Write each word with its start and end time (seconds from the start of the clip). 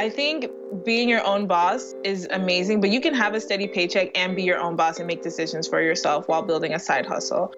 I 0.00 0.08
think 0.08 0.46
being 0.82 1.10
your 1.10 1.22
own 1.26 1.46
boss 1.46 1.94
is 2.04 2.26
amazing, 2.30 2.80
but 2.80 2.88
you 2.88 3.02
can 3.02 3.12
have 3.12 3.34
a 3.34 3.40
steady 3.40 3.68
paycheck 3.68 4.10
and 4.14 4.34
be 4.34 4.42
your 4.42 4.58
own 4.58 4.74
boss 4.74 4.96
and 4.96 5.06
make 5.06 5.20
decisions 5.20 5.68
for 5.68 5.82
yourself 5.82 6.26
while 6.26 6.40
building 6.40 6.72
a 6.72 6.78
side 6.78 7.04
hustle. 7.04 7.52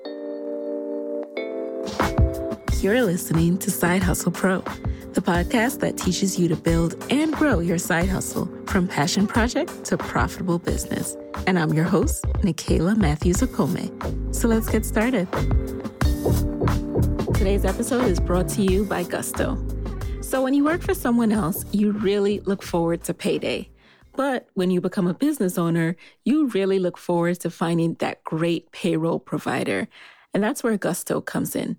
You're 2.81 3.05
listening 3.05 3.59
to 3.59 3.71
Side 3.71 4.03
Hustle 4.03 4.33
Pro, 4.33 4.59
the 5.13 5.21
podcast 5.21 5.79
that 5.83 5.97
teaches 5.97 6.37
you 6.37 6.49
to 6.49 6.57
build 6.57 6.97
and 7.13 7.33
grow 7.33 7.61
your 7.61 7.79
side 7.79 8.09
hustle 8.09 8.51
from 8.67 8.89
passion 8.89 9.29
project 9.29 9.85
to 9.85 9.97
profitable 9.97 10.59
business. 10.59 11.17
And 11.47 11.61
I'm 11.61 11.73
your 11.73 11.85
host, 11.85 12.25
Nicaila 12.41 12.97
Matthews 12.97 13.37
Okome. 13.37 14.35
So 14.35 14.49
let's 14.49 14.69
get 14.69 14.85
started. 14.85 15.31
Today's 17.37 17.65
episode 17.65 18.07
is 18.07 18.19
brought 18.19 18.49
to 18.49 18.63
you 18.63 18.85
by 18.85 19.05
Gusto. 19.05 19.65
So, 20.33 20.41
when 20.41 20.55
you 20.55 20.65
work 20.65 20.81
for 20.81 20.95
someone 20.95 21.31
else, 21.31 21.67
you 21.73 21.93
really 21.93 22.41
look 22.41 22.63
forward 22.63 23.05
to 23.05 23.13
payday. 23.13 23.69
But 24.17 24.49
when 24.55 24.71
you 24.71 24.81
become 24.81 25.07
a 25.07 25.13
business 25.13 25.59
owner, 25.59 25.95
you 26.25 26.47
really 26.47 26.79
look 26.79 26.97
forward 26.97 27.39
to 27.41 27.51
finding 27.51 27.97
that 27.97 28.25
great 28.25 28.73
payroll 28.73 29.19
provider. 29.19 29.89
And 30.33 30.43
that's 30.43 30.65
where 30.65 30.79
Gusto 30.79 31.21
comes 31.21 31.55
in. 31.55 31.77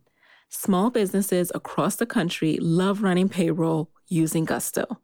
Small 0.49 0.91
businesses 0.91 1.51
across 1.55 1.95
the 1.95 2.05
country 2.05 2.59
love 2.61 3.01
running 3.01 3.27
payroll 3.27 3.89
using 4.07 4.45
Gusto. 4.45 4.99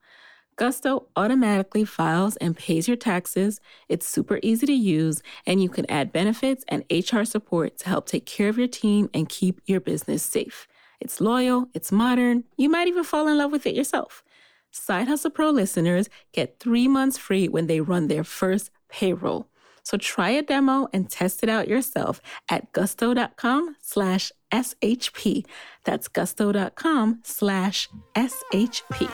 Gusto 0.56 1.08
automatically 1.16 1.86
files 1.86 2.36
and 2.36 2.56
pays 2.56 2.88
your 2.88 2.98
taxes. 2.98 3.60
It's 3.88 4.08
super 4.08 4.40
easy 4.44 4.68
to 4.68 4.74
use, 4.74 5.24
and 5.48 5.60
you 5.60 5.70
can 5.70 5.90
add 5.90 6.14
benefits 6.14 6.64
and 6.68 6.86
HR 6.92 7.24
support 7.24 7.80
to 7.80 7.90
help 7.90 8.06
take 8.06 8.28
care 8.28 8.50
of 8.50 8.60
your 8.60 8.68
team 8.68 9.10
and 9.12 9.28
keep 9.28 9.60
your 9.66 9.80
business 9.80 10.22
safe. 10.22 10.68
It's 11.02 11.22
loyal, 11.22 11.70
it's 11.74 11.92
modern, 11.92 12.44
you 12.58 12.70
might 12.70 12.88
even 12.88 13.04
fall 13.04 13.28
in 13.28 13.38
love 13.38 13.52
with 13.52 13.66
it 13.66 13.76
yourself. 13.76 14.24
Side 14.72 15.08
Hustle 15.08 15.32
Pro 15.32 15.50
listeners 15.50 16.10
get 16.32 16.60
three 16.60 16.88
months 16.88 17.18
free 17.18 17.48
when 17.48 17.68
they 17.68 17.82
run 17.82 18.08
their 18.08 18.24
first 18.24 18.70
payroll. 18.90 19.48
So 19.84 19.98
try 19.98 20.30
a 20.30 20.44
demo 20.44 20.88
and 20.94 21.10
test 21.10 21.42
it 21.42 21.50
out 21.50 21.68
yourself 21.68 22.22
at 22.50 22.72
gusto.com 22.74 23.76
slash 23.82 24.32
SHP. 24.52 25.46
That's 25.84 26.08
gusto.com 26.08 27.22
slash 27.24 27.90
SHP. 28.16 29.10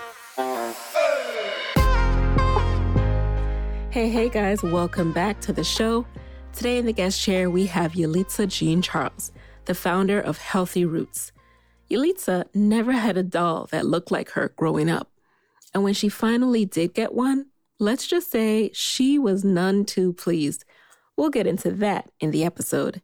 Hey, 3.91 4.09
hey 4.09 4.27
guys, 4.27 4.61
welcome 4.61 5.13
back 5.13 5.39
to 5.41 5.53
the 5.53 5.63
show. 5.63 6.05
Today 6.51 6.77
in 6.77 6.85
the 6.85 6.93
guest 6.93 7.21
chair, 7.21 7.49
we 7.49 7.67
have 7.67 7.93
Yelitsa 7.93 8.49
Jean 8.49 8.81
Charles, 8.81 9.31
the 9.65 9.75
founder 9.75 10.19
of 10.19 10.37
Healthy 10.37 10.83
Roots. 10.83 11.31
Yelitsa 11.89 12.45
never 12.53 12.93
had 12.93 13.17
a 13.17 13.23
doll 13.23 13.67
that 13.71 13.85
looked 13.85 14.11
like 14.11 14.31
her 14.31 14.53
growing 14.55 14.89
up. 14.89 15.11
And 15.73 15.83
when 15.83 15.93
she 15.93 16.09
finally 16.09 16.65
did 16.65 16.93
get 16.93 17.13
one, 17.13 17.47
let's 17.79 18.07
just 18.07 18.31
say 18.31 18.71
she 18.73 19.19
was 19.19 19.43
none 19.43 19.85
too 19.85 20.13
pleased. 20.13 20.65
We'll 21.17 21.29
get 21.29 21.47
into 21.47 21.71
that 21.71 22.09
in 22.19 22.31
the 22.31 22.43
episode. 22.43 23.01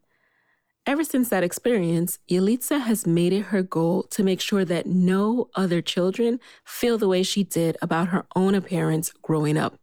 Ever 0.84 1.04
since 1.04 1.28
that 1.28 1.44
experience, 1.44 2.18
Yelitsa 2.28 2.80
has 2.80 3.06
made 3.06 3.32
it 3.32 3.42
her 3.42 3.62
goal 3.62 4.02
to 4.04 4.24
make 4.24 4.40
sure 4.40 4.64
that 4.64 4.86
no 4.86 5.48
other 5.54 5.80
children 5.80 6.40
feel 6.64 6.98
the 6.98 7.06
way 7.06 7.22
she 7.22 7.44
did 7.44 7.76
about 7.80 8.08
her 8.08 8.26
own 8.34 8.56
appearance 8.56 9.12
growing 9.22 9.56
up. 9.56 9.78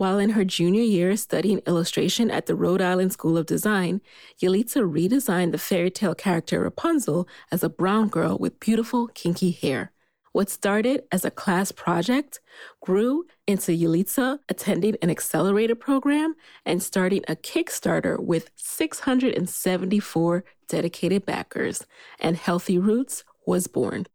While 0.00 0.18
in 0.18 0.30
her 0.30 0.46
junior 0.46 0.80
year 0.80 1.14
studying 1.18 1.58
illustration 1.66 2.30
at 2.30 2.46
the 2.46 2.54
Rhode 2.54 2.80
Island 2.80 3.12
School 3.12 3.36
of 3.36 3.44
Design, 3.44 4.00
Yelitsa 4.42 4.80
redesigned 4.80 5.52
the 5.52 5.58
fairy 5.58 5.90
tale 5.90 6.14
character 6.14 6.60
Rapunzel 6.60 7.28
as 7.52 7.62
a 7.62 7.68
brown 7.68 8.08
girl 8.08 8.38
with 8.38 8.60
beautiful, 8.60 9.08
kinky 9.08 9.50
hair. 9.50 9.92
What 10.32 10.48
started 10.48 11.02
as 11.12 11.26
a 11.26 11.30
class 11.30 11.70
project 11.70 12.40
grew 12.80 13.26
into 13.46 13.72
Yelitsa 13.72 14.38
attending 14.48 14.96
an 15.02 15.10
accelerator 15.10 15.74
program 15.74 16.34
and 16.64 16.82
starting 16.82 17.22
a 17.28 17.36
Kickstarter 17.36 18.18
with 18.18 18.50
674 18.56 20.44
dedicated 20.66 21.26
backers, 21.26 21.86
and 22.18 22.38
Healthy 22.38 22.78
Roots 22.78 23.22
was 23.46 23.66
born. 23.66 24.06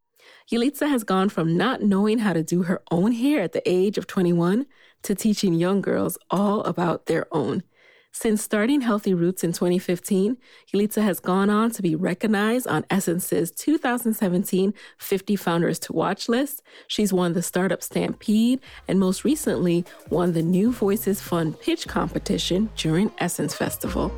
Yelitsa 0.52 0.90
has 0.90 1.04
gone 1.04 1.30
from 1.30 1.56
not 1.56 1.84
knowing 1.84 2.18
how 2.18 2.34
to 2.34 2.42
do 2.42 2.64
her 2.64 2.82
own 2.90 3.12
hair 3.12 3.42
at 3.42 3.52
the 3.54 3.62
age 3.70 4.00
of 4.00 4.08
21 4.08 4.66
to 5.06 5.16
teaching 5.16 5.54
young 5.54 5.82
girls 5.82 6.18
all 6.32 6.62
about 6.62 7.06
their 7.06 7.28
own. 7.32 7.64
Since 8.12 8.42
starting 8.42 8.82
Healthy 8.82 9.14
Roots 9.14 9.44
in 9.44 9.52
2015, 9.52 10.38
Yelitsa 10.74 11.04
has 11.04 11.20
gone 11.20 11.50
on 11.50 11.70
to 11.72 11.82
be 11.82 11.96
recognized 11.96 12.66
on 12.66 12.86
Essence's 12.90 13.52
2017 13.52 14.74
50 14.98 15.36
Founders 15.36 15.80
to 15.80 15.94
Watch 15.94 16.30
list. 16.30 16.64
She's 16.88 17.12
won 17.12 17.34
the 17.34 17.42
Startup 17.44 17.84
Stampede 17.84 18.62
and 18.88 19.00
most 19.00 19.26
recently 19.26 19.86
won 20.10 20.32
the 20.34 20.42
New 20.42 20.72
Voices 20.72 21.22
Fund 21.22 21.60
pitch 21.60 21.88
competition 21.88 22.70
during 22.78 23.12
Essence 23.20 23.54
Festival. 23.54 24.12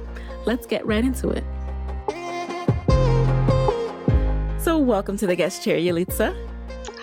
Let's 0.45 0.67
get 0.67 0.85
right 0.85 1.03
into 1.03 1.29
it. 1.29 1.43
So, 4.61 4.77
welcome 4.77 5.17
to 5.17 5.27
the 5.27 5.35
guest 5.35 5.63
chair, 5.63 5.77
Yelitsa. 5.77 6.56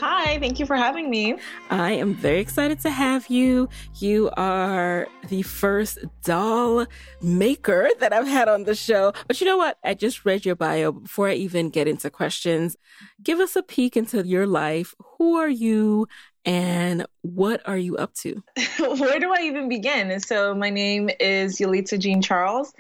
Hi, 0.07 0.39
thank 0.39 0.61
you 0.61 0.67
for 0.67 0.77
having 0.77 1.09
me. 1.09 1.37
I 1.71 1.93
am 1.93 2.13
very 2.13 2.39
excited 2.39 2.79
to 2.81 2.91
have 2.91 3.29
you. 3.29 3.71
You 4.01 4.31
are 4.37 5.09
the 5.31 5.41
first 5.41 5.97
doll 6.23 6.85
maker 7.23 7.89
that 8.01 8.13
I've 8.13 8.27
had 8.27 8.47
on 8.47 8.65
the 8.65 8.75
show. 8.75 9.15
But 9.27 9.41
you 9.41 9.47
know 9.47 9.57
what? 9.57 9.79
I 9.83 9.95
just 9.95 10.27
read 10.27 10.45
your 10.45 10.57
bio 10.57 10.93
before 10.93 11.29
I 11.29 11.33
even 11.37 11.71
get 11.71 11.89
into 11.89 12.11
questions. 12.11 12.77
Give 13.23 13.41
us 13.41 13.57
a 13.57 13.63
peek 13.63 13.97
into 13.97 14.27
your 14.27 14.47
life. 14.47 14.95
Who 15.17 15.37
are 15.37 15.49
you? 15.49 16.07
And 16.45 17.07
what 17.23 17.67
are 17.67 17.77
you 17.77 17.97
up 17.97 18.15
to? 18.17 18.43
Where 18.79 19.19
do 19.19 19.33
I 19.33 19.43
even 19.45 19.69
begin? 19.69 20.21
So, 20.21 20.55
my 20.55 20.71
name 20.71 21.09
is 21.19 21.59
Yelitsa 21.59 21.99
Jean 21.99 22.21
Charles. 22.21 22.73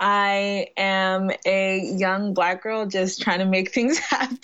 I 0.00 0.66
am 0.76 1.30
a 1.46 1.94
young 1.96 2.34
black 2.34 2.64
girl 2.64 2.86
just 2.86 3.22
trying 3.22 3.38
to 3.38 3.44
make 3.44 3.70
things 3.70 3.98
happen. 4.10 4.38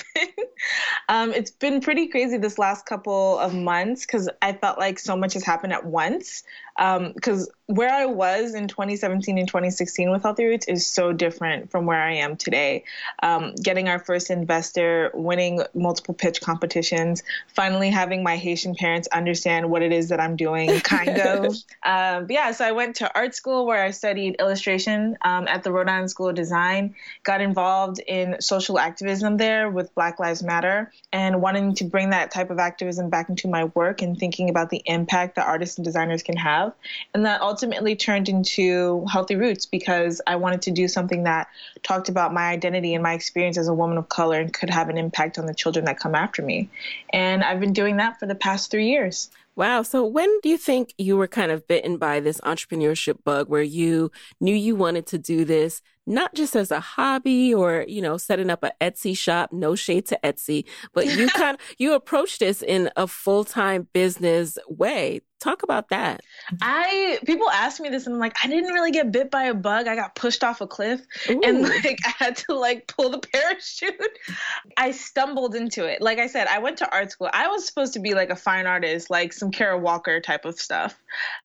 um, 1.09 1.33
it's 1.33 1.51
been 1.51 1.81
pretty 1.81 2.07
crazy 2.07 2.39
this 2.39 2.59
last 2.59 2.87
couple 2.87 3.41
of 3.41 3.53
months 3.53 4.07
because 4.07 4.29
I 4.41 4.53
felt 4.53 4.79
like 4.79 5.01
so 5.01 5.17
much 5.17 5.35
has 5.35 5.45
happened 5.45 5.73
at 5.73 5.85
once 5.85 6.45
because 6.77 7.49
um, 7.49 7.55
where 7.69 7.93
I 7.93 8.07
was 8.07 8.55
in 8.55 8.67
2017 8.67 9.37
and 9.37 9.47
2016 9.47 10.11
with 10.11 10.23
Healthy 10.23 10.47
Roots 10.47 10.67
is 10.69 10.87
so 10.87 11.13
different 11.13 11.71
from 11.71 11.85
where 11.85 12.03
I 12.03 12.15
am 12.15 12.35
today. 12.35 12.85
Um, 13.23 13.55
getting 13.57 13.91
our 13.91 13.99
first 13.99 14.31
investor, 14.31 15.11
winning 15.13 15.61
multiple 15.75 16.15
pitch 16.15 16.41
competitions, 16.41 17.23
finally 17.49 17.91
having 17.91 18.23
my 18.23 18.39
Haitian 18.39 18.75
parents 18.75 19.07
understand 19.09 19.69
what 19.69 19.83
it 19.83 19.93
is 19.93 20.09
that 20.09 20.19
I'm 20.19 20.35
doing, 20.35 20.81
kind 20.81 21.19
of. 21.19 21.55
Um, 21.83 22.27
yeah, 22.31 22.53
so 22.53 22.65
I 22.65 22.73
went 22.73 22.97
to 22.97 23.15
art 23.15 23.35
school 23.35 23.67
where 23.67 23.85
I 23.85 23.91
studied 23.91 24.37
illustration 24.41 25.19
um, 25.21 25.47
at 25.47 25.63
the 25.63 25.71
Rhode 25.71 25.91
Island 25.91 26.11
School 26.11 26.31
of 26.31 26.37
Design, 26.37 26.95
got 27.23 27.43
involved 27.43 27.99
in 27.99 28.41
social 28.41 28.79
activism 28.79 29.37
there 29.37 29.69
with 29.71 29.95
Black 29.95 30.19
Lives 30.19 30.43
Matter, 30.43 30.91
and 31.13 31.43
wanting 31.43 31.75
to 31.75 31.85
bring 31.85 32.11
that 32.11 32.31
type 32.31 32.49
of 32.49 32.59
activism 32.59 33.11
back 33.11 33.29
into 33.29 33.47
my 33.47 33.65
work 33.65 34.01
and 34.01 34.17
thinking 34.17 34.49
about 34.49 34.71
the 34.71 34.81
impact 34.87 35.37
that 35.37 35.47
artists 35.47 35.77
and 35.77 35.85
designers 35.85 36.23
can 36.23 36.39
have. 36.39 36.73
And 37.13 37.27
that 37.27 37.43
ultimately 37.43 37.58
turned 37.97 38.29
into 38.29 39.05
Healthy 39.11 39.37
Roots 39.37 39.67
because 39.67 40.21
I 40.27 40.37
wanted 40.37 40.63
to 40.63 40.71
do 40.71 40.89
something 40.89 41.25
that 41.25 41.49
talked 41.83 42.09
about 42.09 42.33
my 42.33 42.49
identity 42.49 42.95
and 42.95 43.03
my 43.03 43.15
experience 43.15 43.59
as 43.59 43.69
a 43.69 43.75
woman 43.75 43.99
of 43.99 44.09
color 44.09 44.41
and 44.41 44.53
could 44.53 44.71
have 44.71 44.89
an 44.89 44.99
impact 44.99 45.39
on 45.39 45.47
the 45.47 45.55
children 45.55 45.85
that 45.87 45.99
come 45.99 46.15
after 46.15 46.43
me. 46.43 46.69
And 47.13 47.43
I've 47.43 47.61
been 47.61 47.73
doing 47.73 47.97
that 47.97 48.19
for 48.19 48.27
the 48.27 48.35
past 48.35 48.71
three 48.71 48.89
years. 48.89 49.31
Wow. 49.57 49.83
So 49.83 50.05
when 50.05 50.29
do 50.41 50.49
you 50.49 50.57
think 50.57 50.95
you 50.99 51.17
were 51.17 51.27
kind 51.27 51.51
of 51.51 51.67
bitten 51.67 51.97
by 51.97 52.21
this 52.21 52.41
entrepreneurship 52.43 53.25
bug 53.25 53.49
where 53.49 53.61
you 53.61 54.13
knew 54.41 54.55
you 54.55 54.77
wanted 54.77 55.07
to 55.09 55.19
do 55.19 55.45
this, 55.45 55.83
not 56.09 56.35
just 56.35 56.57
as 56.57 56.71
a 56.71 56.81
hobby 56.81 57.55
or, 57.55 57.85
you 57.87 58.01
know, 58.01 58.17
setting 58.17 58.51
up 58.51 58.63
an 58.63 58.71
Etsy 58.81 59.17
shop, 59.17 59.53
no 59.53 59.75
shade 59.75 60.07
to 60.07 60.19
Etsy, 60.25 60.65
but 60.95 61.07
you 61.07 61.29
kind 61.37 61.57
of, 61.57 61.67
you 61.79 61.93
approached 61.93 62.41
this 62.41 62.63
in 62.63 62.91
a 62.97 63.07
full-time 63.07 63.89
business 63.93 64.59
way. 64.69 65.21
Talk 65.41 65.63
about 65.63 65.91
that. 65.91 66.23
I, 66.63 67.19
people 67.25 67.49
ask 67.51 67.81
me 67.81 67.91
this 67.91 68.07
and 68.07 68.15
I'm 68.17 68.21
like, 68.21 68.35
I 68.43 68.49
didn't 68.49 68.73
really 68.73 68.91
get 68.91 69.13
bit 69.13 69.31
by 69.31 69.45
a 69.45 69.55
bug. 69.55 69.87
I 69.87 69.95
got 69.95 70.17
pushed 70.17 70.43
off 70.43 70.61
a 70.61 70.67
cliff 70.67 71.01
Ooh. 71.31 71.41
and 71.45 71.63
like 71.85 71.99
I 72.05 72.13
had 72.19 72.37
to 72.39 72.55
like 72.55 72.89
pull 72.89 73.11
the 73.11 73.19
parachute. 73.21 74.19
I 74.77 74.91
stumbled 74.91 75.55
into 75.55 75.85
it. 75.85 76.03
Like 76.03 76.19
I 76.19 76.27
said, 76.27 76.49
I 76.49 76.59
went 76.59 76.79
to 76.79 76.91
art 76.91 77.13
school. 77.13 77.31
I 77.33 77.47
was 77.47 77.67
supposed 77.67 77.93
to 77.93 78.01
be 78.01 78.15
like 78.15 78.31
a 78.31 78.37
fine 78.37 78.67
artist, 78.67 79.11
like 79.11 79.33
some 79.33 79.53
Kara 79.53 79.79
Walker 79.79 80.21
type 80.21 80.45
of 80.45 80.59
stuff. 80.59 81.01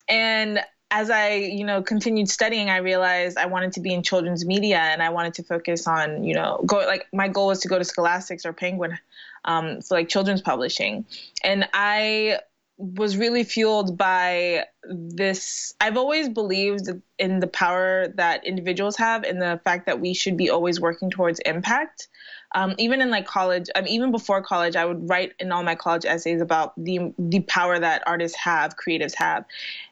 And 0.10 0.60
as 0.94 1.10
I, 1.10 1.34
you 1.34 1.66
know, 1.66 1.82
continued 1.82 2.30
studying, 2.30 2.70
I 2.70 2.78
realized 2.78 3.40
I 3.40 3.48
wanted 3.48 3.74
to 3.74 3.80
be 3.82 3.92
in 3.92 4.04
children's 4.04 4.46
media 4.46 4.78
and 4.78 5.02
I 5.02 5.10
wanted 5.10 5.34
to 5.36 5.44
focus 5.44 5.88
on, 5.88 6.24
you 6.24 6.36
know, 6.36 6.62
go 6.68 6.78
like 6.86 7.08
my 7.12 7.28
goal 7.28 7.48
was 7.48 7.62
to 7.62 7.68
go 7.68 7.80
to 7.80 7.84
Scholastics 7.84 8.46
or 8.46 8.54
Penguin, 8.54 9.00
um, 9.44 9.82
so 9.82 9.96
like 9.96 10.08
children's 10.08 10.44
publishing, 10.44 11.06
and 11.44 11.68
I 11.74 12.40
was 12.78 13.18
really 13.18 13.44
fueled 13.44 13.98
by 13.98 14.66
this. 14.84 15.74
I've 15.82 15.98
always 15.98 16.30
believed 16.30 16.88
in 17.18 17.40
the 17.40 17.48
power 17.48 18.10
that 18.16 18.46
individuals 18.46 18.96
have 18.98 19.24
and 19.24 19.42
the 19.42 19.60
fact 19.64 19.88
that 19.88 20.00
we 20.00 20.14
should 20.14 20.38
be 20.38 20.52
always 20.52 20.80
working 20.80 21.10
towards 21.10 21.40
impact. 21.40 22.08
Um, 22.54 22.76
even 22.78 23.02
in 23.02 23.10
like 23.10 23.26
college, 23.26 23.68
even 23.88 24.12
before 24.12 24.42
college, 24.42 24.76
I 24.76 24.86
would 24.86 25.10
write 25.10 25.34
in 25.40 25.52
all 25.52 25.64
my 25.64 25.76
college 25.76 26.06
essays 26.06 26.42
about 26.42 26.74
the 26.78 27.14
the 27.18 27.40
power 27.42 27.80
that 27.80 28.04
artists 28.06 28.38
have, 28.38 28.76
creatives 28.78 29.16
have, 29.16 29.46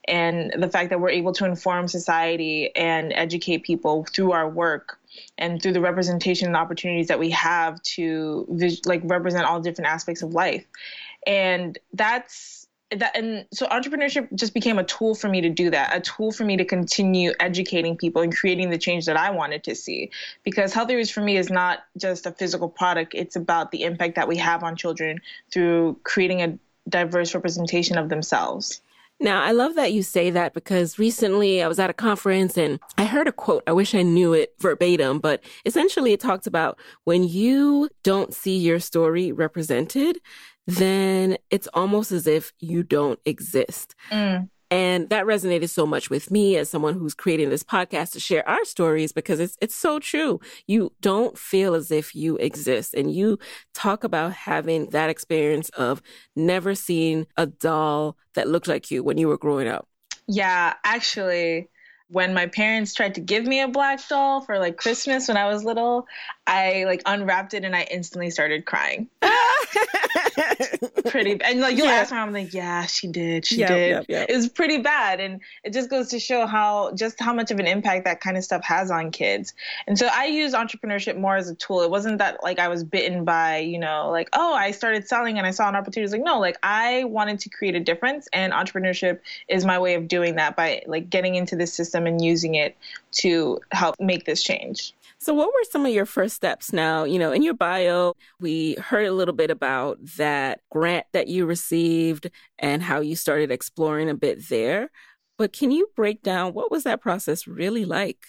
and 0.07 0.53
the 0.57 0.69
fact 0.69 0.89
that 0.91 0.99
we're 0.99 1.09
able 1.09 1.33
to 1.33 1.45
inform 1.45 1.87
society 1.87 2.75
and 2.75 3.13
educate 3.13 3.63
people 3.63 4.05
through 4.05 4.31
our 4.31 4.49
work 4.49 4.99
and 5.37 5.61
through 5.61 5.73
the 5.73 5.81
representation 5.81 6.47
and 6.47 6.55
opportunities 6.55 7.07
that 7.07 7.19
we 7.19 7.31
have 7.31 7.81
to 7.83 8.45
like 8.85 9.01
represent 9.03 9.45
all 9.45 9.59
different 9.59 9.89
aspects 9.89 10.21
of 10.21 10.33
life. 10.33 10.65
And 11.25 11.77
that's 11.93 12.60
that 12.91 13.15
and 13.15 13.45
so 13.53 13.65
entrepreneurship 13.67 14.33
just 14.35 14.53
became 14.53 14.77
a 14.77 14.83
tool 14.83 15.15
for 15.15 15.29
me 15.29 15.41
to 15.41 15.49
do 15.49 15.69
that 15.69 15.95
a 15.95 16.01
tool 16.01 16.31
for 16.31 16.43
me 16.43 16.57
to 16.57 16.65
continue 16.65 17.31
educating 17.39 17.95
people 17.95 18.21
and 18.21 18.35
creating 18.35 18.69
the 18.69 18.77
change 18.77 19.05
that 19.05 19.17
i 19.17 19.31
wanted 19.31 19.63
to 19.63 19.73
see 19.73 20.11
because 20.43 20.73
healthy 20.73 20.95
roots 20.95 21.09
for 21.09 21.21
me 21.21 21.37
is 21.37 21.49
not 21.49 21.79
just 21.97 22.25
a 22.25 22.31
physical 22.31 22.67
product 22.67 23.13
it's 23.15 23.35
about 23.35 23.71
the 23.71 23.83
impact 23.83 24.15
that 24.15 24.27
we 24.27 24.35
have 24.35 24.63
on 24.63 24.75
children 24.75 25.19
through 25.51 25.97
creating 26.03 26.41
a 26.41 26.57
diverse 26.89 27.33
representation 27.33 27.97
of 27.97 28.09
themselves 28.09 28.81
now, 29.21 29.43
I 29.43 29.51
love 29.51 29.75
that 29.75 29.93
you 29.93 30.01
say 30.01 30.31
that 30.31 30.55
because 30.55 30.97
recently 30.97 31.61
I 31.61 31.67
was 31.67 31.77
at 31.77 31.91
a 31.91 31.93
conference 31.93 32.57
and 32.57 32.79
I 32.97 33.05
heard 33.05 33.27
a 33.27 33.31
quote. 33.31 33.61
I 33.67 33.71
wish 33.71 33.93
I 33.93 34.01
knew 34.01 34.33
it 34.33 34.55
verbatim, 34.59 35.19
but 35.19 35.43
essentially 35.63 36.11
it 36.11 36.19
talks 36.19 36.47
about 36.47 36.79
when 37.03 37.23
you 37.23 37.87
don't 38.01 38.33
see 38.33 38.57
your 38.57 38.79
story 38.79 39.31
represented, 39.31 40.17
then 40.67 41.37
it's 41.49 41.67
almost 41.73 42.11
as 42.11 42.27
if 42.27 42.53
you 42.59 42.83
don't 42.83 43.19
exist. 43.25 43.95
Mm. 44.09 44.49
And 44.71 45.09
that 45.09 45.25
resonated 45.25 45.69
so 45.69 45.85
much 45.85 46.09
with 46.09 46.31
me 46.31 46.55
as 46.55 46.69
someone 46.69 46.93
who's 46.93 47.13
creating 47.13 47.49
this 47.49 47.63
podcast 47.63 48.13
to 48.13 48.21
share 48.21 48.47
our 48.47 48.63
stories 48.63 49.11
because 49.11 49.41
it's 49.41 49.57
it's 49.61 49.75
so 49.75 49.99
true. 49.99 50.39
You 50.65 50.93
don't 51.01 51.37
feel 51.37 51.75
as 51.75 51.91
if 51.91 52.15
you 52.15 52.37
exist. 52.37 52.93
And 52.93 53.13
you 53.13 53.37
talk 53.73 54.05
about 54.05 54.31
having 54.31 54.89
that 54.91 55.09
experience 55.09 55.67
of 55.71 56.01
never 56.37 56.73
seeing 56.73 57.27
a 57.35 57.47
doll 57.47 58.15
that 58.33 58.47
looked 58.47 58.69
like 58.69 58.89
you 58.89 59.03
when 59.03 59.17
you 59.17 59.27
were 59.27 59.37
growing 59.37 59.67
up. 59.67 59.89
Yeah, 60.25 60.75
actually, 60.85 61.67
when 62.07 62.33
my 62.33 62.47
parents 62.47 62.93
tried 62.93 63.15
to 63.15 63.21
give 63.21 63.45
me 63.45 63.61
a 63.61 63.67
black 63.67 64.07
doll 64.07 64.39
for 64.39 64.57
like 64.57 64.77
Christmas 64.77 65.27
when 65.27 65.35
I 65.35 65.47
was 65.47 65.65
little, 65.65 66.07
I 66.47 66.85
like 66.85 67.01
unwrapped 67.05 67.53
it 67.53 67.65
and 67.65 67.75
I 67.75 67.83
instantly 67.83 68.29
started 68.29 68.65
crying. 68.65 69.09
pretty 71.05 71.39
and 71.43 71.59
like 71.59 71.77
you'll 71.77 71.87
yeah. 71.87 71.93
ask 71.93 72.11
mom, 72.11 72.29
I'm 72.29 72.33
like, 72.33 72.53
yeah, 72.53 72.85
she 72.85 73.07
did, 73.07 73.45
she 73.45 73.57
yep, 73.57 73.69
did. 73.69 73.89
Yep, 73.89 74.05
yep. 74.09 74.29
It 74.29 74.35
was 74.35 74.49
pretty 74.49 74.79
bad, 74.79 75.19
and 75.19 75.41
it 75.63 75.73
just 75.73 75.89
goes 75.89 76.09
to 76.09 76.19
show 76.19 76.45
how 76.45 76.91
just 76.93 77.19
how 77.19 77.33
much 77.33 77.51
of 77.51 77.59
an 77.59 77.67
impact 77.67 78.05
that 78.05 78.21
kind 78.21 78.37
of 78.37 78.43
stuff 78.43 78.63
has 78.63 78.91
on 78.91 79.11
kids. 79.11 79.53
And 79.87 79.97
so 79.97 80.07
I 80.11 80.25
use 80.25 80.53
entrepreneurship 80.53 81.17
more 81.17 81.35
as 81.35 81.49
a 81.49 81.55
tool. 81.55 81.81
It 81.81 81.89
wasn't 81.89 82.17
that 82.19 82.43
like 82.43 82.59
I 82.59 82.67
was 82.67 82.83
bitten 82.83 83.25
by 83.25 83.57
you 83.57 83.79
know 83.79 84.09
like 84.09 84.29
oh 84.33 84.53
I 84.53 84.71
started 84.71 85.07
selling 85.07 85.37
and 85.37 85.47
I 85.47 85.51
saw 85.51 85.67
an 85.67 85.75
opportunity. 85.75 86.05
It's 86.05 86.13
like 86.13 86.23
no, 86.23 86.39
like 86.39 86.57
I 86.63 87.03
wanted 87.05 87.39
to 87.41 87.49
create 87.49 87.75
a 87.75 87.79
difference, 87.79 88.27
and 88.33 88.53
entrepreneurship 88.53 89.19
is 89.47 89.65
my 89.65 89.79
way 89.79 89.95
of 89.95 90.07
doing 90.07 90.35
that 90.35 90.55
by 90.55 90.83
like 90.87 91.09
getting 91.09 91.35
into 91.35 91.55
this 91.55 91.73
system 91.73 92.07
and 92.07 92.23
using 92.23 92.55
it 92.55 92.75
to 93.11 93.59
help 93.71 93.95
make 93.99 94.25
this 94.25 94.43
change. 94.43 94.93
So, 95.19 95.33
what 95.35 95.47
were 95.49 95.69
some 95.69 95.85
of 95.85 95.93
your 95.93 96.07
first 96.07 96.35
steps 96.35 96.73
now? 96.73 97.03
You 97.03 97.19
know, 97.19 97.31
in 97.31 97.43
your 97.43 97.53
bio, 97.53 98.13
we 98.39 98.73
heard 98.75 99.05
a 99.05 99.13
little 99.13 99.35
bit 99.35 99.51
about 99.51 99.99
that 100.17 100.61
grant 100.71 101.05
that 101.13 101.27
you 101.27 101.45
received 101.45 102.31
and 102.57 102.81
how 102.81 103.01
you 103.01 103.15
started 103.15 103.51
exploring 103.51 104.09
a 104.09 104.15
bit 104.15 104.49
there. 104.49 104.89
But 105.37 105.53
can 105.53 105.71
you 105.71 105.89
break 105.95 106.23
down 106.23 106.53
what 106.53 106.71
was 106.71 106.83
that 106.83 107.01
process 107.01 107.47
really 107.47 107.85
like? 107.85 108.25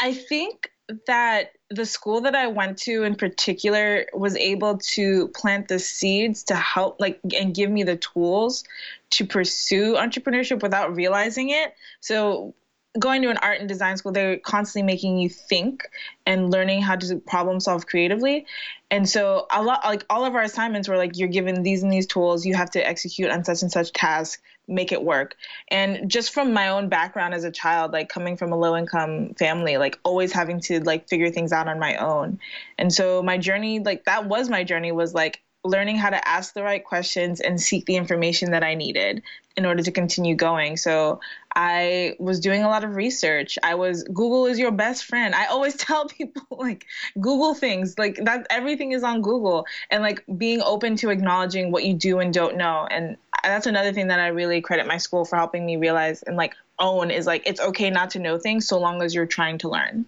I 0.00 0.14
think 0.14 0.70
that 1.06 1.52
the 1.70 1.86
school 1.86 2.20
that 2.22 2.34
I 2.34 2.48
went 2.48 2.78
to 2.78 3.02
in 3.04 3.14
particular 3.14 4.06
was 4.12 4.36
able 4.36 4.78
to 4.78 5.28
plant 5.28 5.68
the 5.68 5.78
seeds 5.78 6.44
to 6.44 6.54
help 6.54 7.00
like 7.00 7.20
and 7.34 7.54
give 7.54 7.70
me 7.70 7.82
the 7.82 7.96
tools 7.96 8.64
to 9.10 9.26
pursue 9.26 9.94
entrepreneurship 9.94 10.62
without 10.62 10.94
realizing 10.94 11.50
it. 11.50 11.74
So 12.00 12.54
going 12.98 13.22
to 13.22 13.30
an 13.30 13.38
art 13.38 13.58
and 13.58 13.68
design 13.68 13.96
school, 13.96 14.12
they're 14.12 14.38
constantly 14.38 14.86
making 14.86 15.16
you 15.18 15.28
think 15.28 15.88
and 16.26 16.50
learning 16.50 16.82
how 16.82 16.96
to 16.96 17.16
problem 17.20 17.58
solve 17.58 17.86
creatively. 17.86 18.46
And 18.90 19.08
so 19.08 19.46
a 19.50 19.62
lot 19.62 19.82
like 19.84 20.04
all 20.10 20.26
of 20.26 20.34
our 20.34 20.42
assignments 20.42 20.88
were 20.88 20.98
like 20.98 21.16
you're 21.16 21.28
given 21.28 21.62
these 21.62 21.82
and 21.82 21.90
these 21.90 22.06
tools, 22.06 22.44
you 22.44 22.54
have 22.54 22.70
to 22.72 22.86
execute 22.86 23.30
on 23.30 23.44
such 23.44 23.62
and 23.62 23.72
such 23.72 23.92
task, 23.92 24.42
make 24.68 24.92
it 24.92 25.02
work. 25.02 25.36
And 25.70 26.10
just 26.10 26.32
from 26.34 26.52
my 26.52 26.68
own 26.68 26.90
background 26.90 27.32
as 27.32 27.44
a 27.44 27.50
child, 27.50 27.92
like 27.92 28.10
coming 28.10 28.36
from 28.36 28.52
a 28.52 28.56
low 28.56 28.76
income 28.76 29.34
family, 29.38 29.78
like 29.78 29.98
always 30.04 30.32
having 30.32 30.60
to 30.60 30.80
like 30.80 31.08
figure 31.08 31.30
things 31.30 31.52
out 31.52 31.68
on 31.68 31.78
my 31.78 31.96
own. 31.96 32.40
And 32.76 32.92
so 32.92 33.22
my 33.22 33.38
journey, 33.38 33.80
like 33.80 34.04
that 34.04 34.26
was 34.26 34.50
my 34.50 34.64
journey 34.64 34.92
was 34.92 35.14
like 35.14 35.42
learning 35.64 35.96
how 35.96 36.10
to 36.10 36.28
ask 36.28 36.54
the 36.54 36.62
right 36.62 36.84
questions 36.84 37.40
and 37.40 37.60
seek 37.60 37.86
the 37.86 37.96
information 37.96 38.50
that 38.50 38.64
I 38.64 38.74
needed 38.74 39.22
in 39.56 39.66
order 39.66 39.82
to 39.82 39.92
continue 39.92 40.34
going. 40.34 40.76
So 40.76 41.20
I 41.54 42.16
was 42.18 42.40
doing 42.40 42.62
a 42.62 42.68
lot 42.68 42.84
of 42.84 42.96
research. 42.96 43.58
I 43.62 43.74
was 43.74 44.02
Google 44.04 44.46
is 44.46 44.58
your 44.58 44.72
best 44.72 45.04
friend. 45.04 45.34
I 45.34 45.46
always 45.46 45.76
tell 45.76 46.08
people 46.08 46.44
like 46.50 46.86
Google 47.20 47.54
things. 47.54 47.98
Like 47.98 48.16
that 48.24 48.46
everything 48.50 48.92
is 48.92 49.04
on 49.04 49.22
Google 49.22 49.66
and 49.90 50.02
like 50.02 50.24
being 50.36 50.62
open 50.62 50.96
to 50.96 51.10
acknowledging 51.10 51.70
what 51.70 51.84
you 51.84 51.94
do 51.94 52.18
and 52.18 52.32
don't 52.32 52.56
know. 52.56 52.86
And 52.90 53.16
that's 53.42 53.66
another 53.66 53.92
thing 53.92 54.08
that 54.08 54.20
I 54.20 54.28
really 54.28 54.60
credit 54.60 54.86
my 54.86 54.98
school 54.98 55.24
for 55.24 55.36
helping 55.36 55.66
me 55.66 55.76
realize 55.76 56.22
and 56.22 56.36
like 56.36 56.54
own 56.78 57.10
is 57.10 57.26
like 57.26 57.42
it's 57.46 57.60
okay 57.60 57.90
not 57.90 58.10
to 58.10 58.18
know 58.18 58.38
things 58.38 58.66
so 58.66 58.78
long 58.78 59.02
as 59.02 59.14
you're 59.14 59.26
trying 59.26 59.58
to 59.58 59.68
learn. 59.68 60.06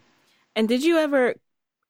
And 0.57 0.69
did 0.69 0.85
you 0.85 0.99
ever 0.99 1.35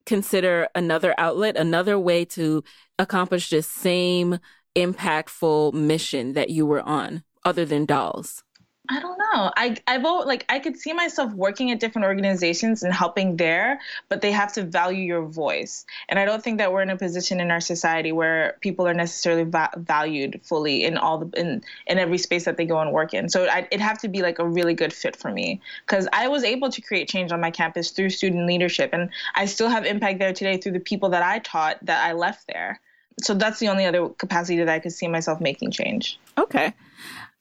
consider 0.07 0.69
another 0.75 1.15
outlet, 1.19 1.57
another 1.57 1.99
way 1.99 2.25
to 2.27 2.63
accomplish 2.99 3.51
the 3.51 3.63
same 3.63 4.39
impactful 4.77 5.73
mission 5.73 6.33
that 6.35 6.51
you 6.51 6.67
were 6.67 6.83
on 6.83 7.25
other 7.45 7.65
than 7.65 7.87
dolls? 7.87 8.43
I 8.87 9.01
don't 9.01 9.17
know. 9.17 9.51
I 9.57 9.77
I 9.87 9.97
vote 9.97 10.27
like 10.27 10.45
I 10.51 10.59
could 10.59 10.77
see 10.77 10.93
myself 10.93 11.33
working 11.33 11.71
at 11.71 11.81
different 11.81 12.05
organizations 12.05 12.83
and 12.83 12.93
helping 12.93 13.39
there, 13.39 13.81
but 14.11 14.21
they 14.21 14.31
have 14.31 14.53
to 14.55 14.63
value 14.63 15.03
your 15.03 15.23
voice. 15.23 15.87
And 16.11 16.19
I 16.19 16.27
don't 16.27 16.45
think 16.45 16.59
that 16.59 16.71
we're 16.71 16.83
in 16.83 16.91
a 16.91 16.97
position 16.97 17.41
in 17.41 17.51
our 17.51 17.63
society 17.63 18.13
where 18.13 18.59
people 18.61 18.87
are 18.87 18.93
necessarily 18.93 19.45
va- 19.45 19.71
valued 19.75 20.43
fully 20.43 20.85
in 20.85 20.99
all 20.99 21.17
the 21.17 21.41
in 21.41 21.63
in 21.87 21.99
every 21.99 22.19
space 22.19 22.45
that 22.45 22.59
they 22.59 22.67
go 22.67 22.79
and 22.79 22.93
work 22.93 23.15
in. 23.15 23.31
So 23.31 23.47
I, 23.47 23.67
it'd 23.71 23.81
have 23.81 24.01
to 24.01 24.09
be 24.09 24.21
like 24.21 24.39
a 24.39 24.47
really 24.47 24.75
good 24.75 24.93
fit 24.93 25.17
for 25.17 25.31
me 25.31 25.63
because 25.87 26.07
I 26.13 26.29
was 26.29 26.45
able 26.45 26.71
to 26.71 26.83
create 26.83 27.09
change 27.09 27.33
on 27.33 27.41
my 27.41 27.51
campus 27.51 27.91
through 27.91 28.11
student 28.11 28.47
leadership, 28.47 28.91
and 28.93 29.09
I 29.35 29.47
still 29.47 29.71
have 29.71 29.87
impact 29.87 30.19
there 30.19 30.35
today 30.35 30.59
through 30.59 30.73
the 30.73 30.81
people 30.81 31.09
that 31.11 31.23
I 31.23 31.39
taught 31.39 31.79
that 31.87 32.05
I 32.05 32.13
left 32.13 32.49
there. 32.49 32.81
So 33.23 33.33
that's 33.33 33.61
the 33.61 33.69
only 33.69 33.87
other 33.87 34.09
capacity 34.11 34.59
that 34.59 34.69
I 34.69 34.79
could 34.79 34.93
see 34.93 35.09
myself 35.09 35.41
making 35.41 35.71
change. 35.71 36.19
Okay. 36.37 36.75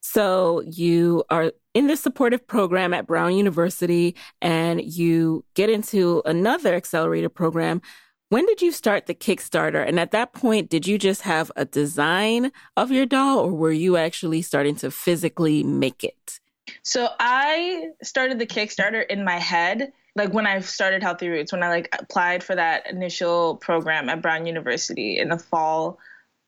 So 0.03 0.61
you 0.67 1.23
are 1.29 1.53
in 1.73 1.87
the 1.87 1.95
supportive 1.95 2.45
program 2.45 2.93
at 2.93 3.07
Brown 3.07 3.35
University 3.35 4.15
and 4.41 4.83
you 4.83 5.45
get 5.55 5.69
into 5.69 6.21
another 6.25 6.75
accelerator 6.75 7.29
program. 7.29 7.81
When 8.27 8.45
did 8.45 8.61
you 8.61 8.73
start 8.73 9.05
the 9.05 9.15
Kickstarter? 9.15 9.87
And 9.87 9.99
at 9.99 10.11
that 10.11 10.33
point, 10.33 10.69
did 10.69 10.85
you 10.85 10.97
just 10.97 11.21
have 11.21 11.51
a 11.55 11.63
design 11.63 12.51
of 12.75 12.91
your 12.91 13.05
doll 13.05 13.39
or 13.39 13.53
were 13.53 13.71
you 13.71 13.95
actually 13.95 14.41
starting 14.41 14.75
to 14.77 14.91
physically 14.91 15.63
make 15.63 16.03
it? 16.03 16.39
So 16.83 17.07
I 17.17 17.91
started 18.03 18.39
the 18.39 18.45
Kickstarter 18.45 19.07
in 19.07 19.23
my 19.23 19.39
head 19.39 19.93
like 20.15 20.33
when 20.33 20.45
I 20.45 20.59
started 20.59 21.01
Healthy 21.01 21.29
Roots, 21.29 21.51
when 21.51 21.63
I 21.63 21.69
like 21.69 21.89
applied 21.97 22.43
for 22.43 22.55
that 22.55 22.87
initial 22.89 23.55
program 23.55 24.09
at 24.09 24.21
Brown 24.21 24.45
University 24.45 25.17
in 25.17 25.29
the 25.29 25.39
fall, 25.39 25.97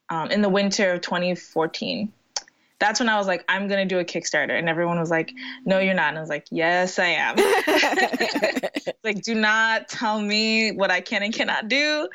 um, 0.09 0.29
in 0.29 0.41
the 0.41 0.49
winter 0.49 0.91
of 0.91 1.01
2014 1.01 2.11
that's 2.79 2.99
when 2.99 3.09
I 3.09 3.17
was 3.17 3.27
like, 3.27 3.43
I'm 3.47 3.67
gonna 3.67 3.85
do 3.85 3.99
a 3.99 4.05
Kickstarter, 4.05 4.57
and 4.57 4.67
everyone 4.67 4.99
was 4.99 5.09
like, 5.09 5.31
No, 5.65 5.79
you're 5.79 5.93
not. 5.93 6.09
And 6.09 6.17
I 6.17 6.21
was 6.21 6.29
like, 6.29 6.47
Yes, 6.51 6.99
I 6.99 7.07
am. 7.07 7.35
like, 9.03 9.21
do 9.21 9.35
not 9.35 9.87
tell 9.87 10.19
me 10.19 10.71
what 10.71 10.91
I 10.91 11.01
can 11.01 11.23
and 11.23 11.33
cannot 11.33 11.67
do. 11.67 12.07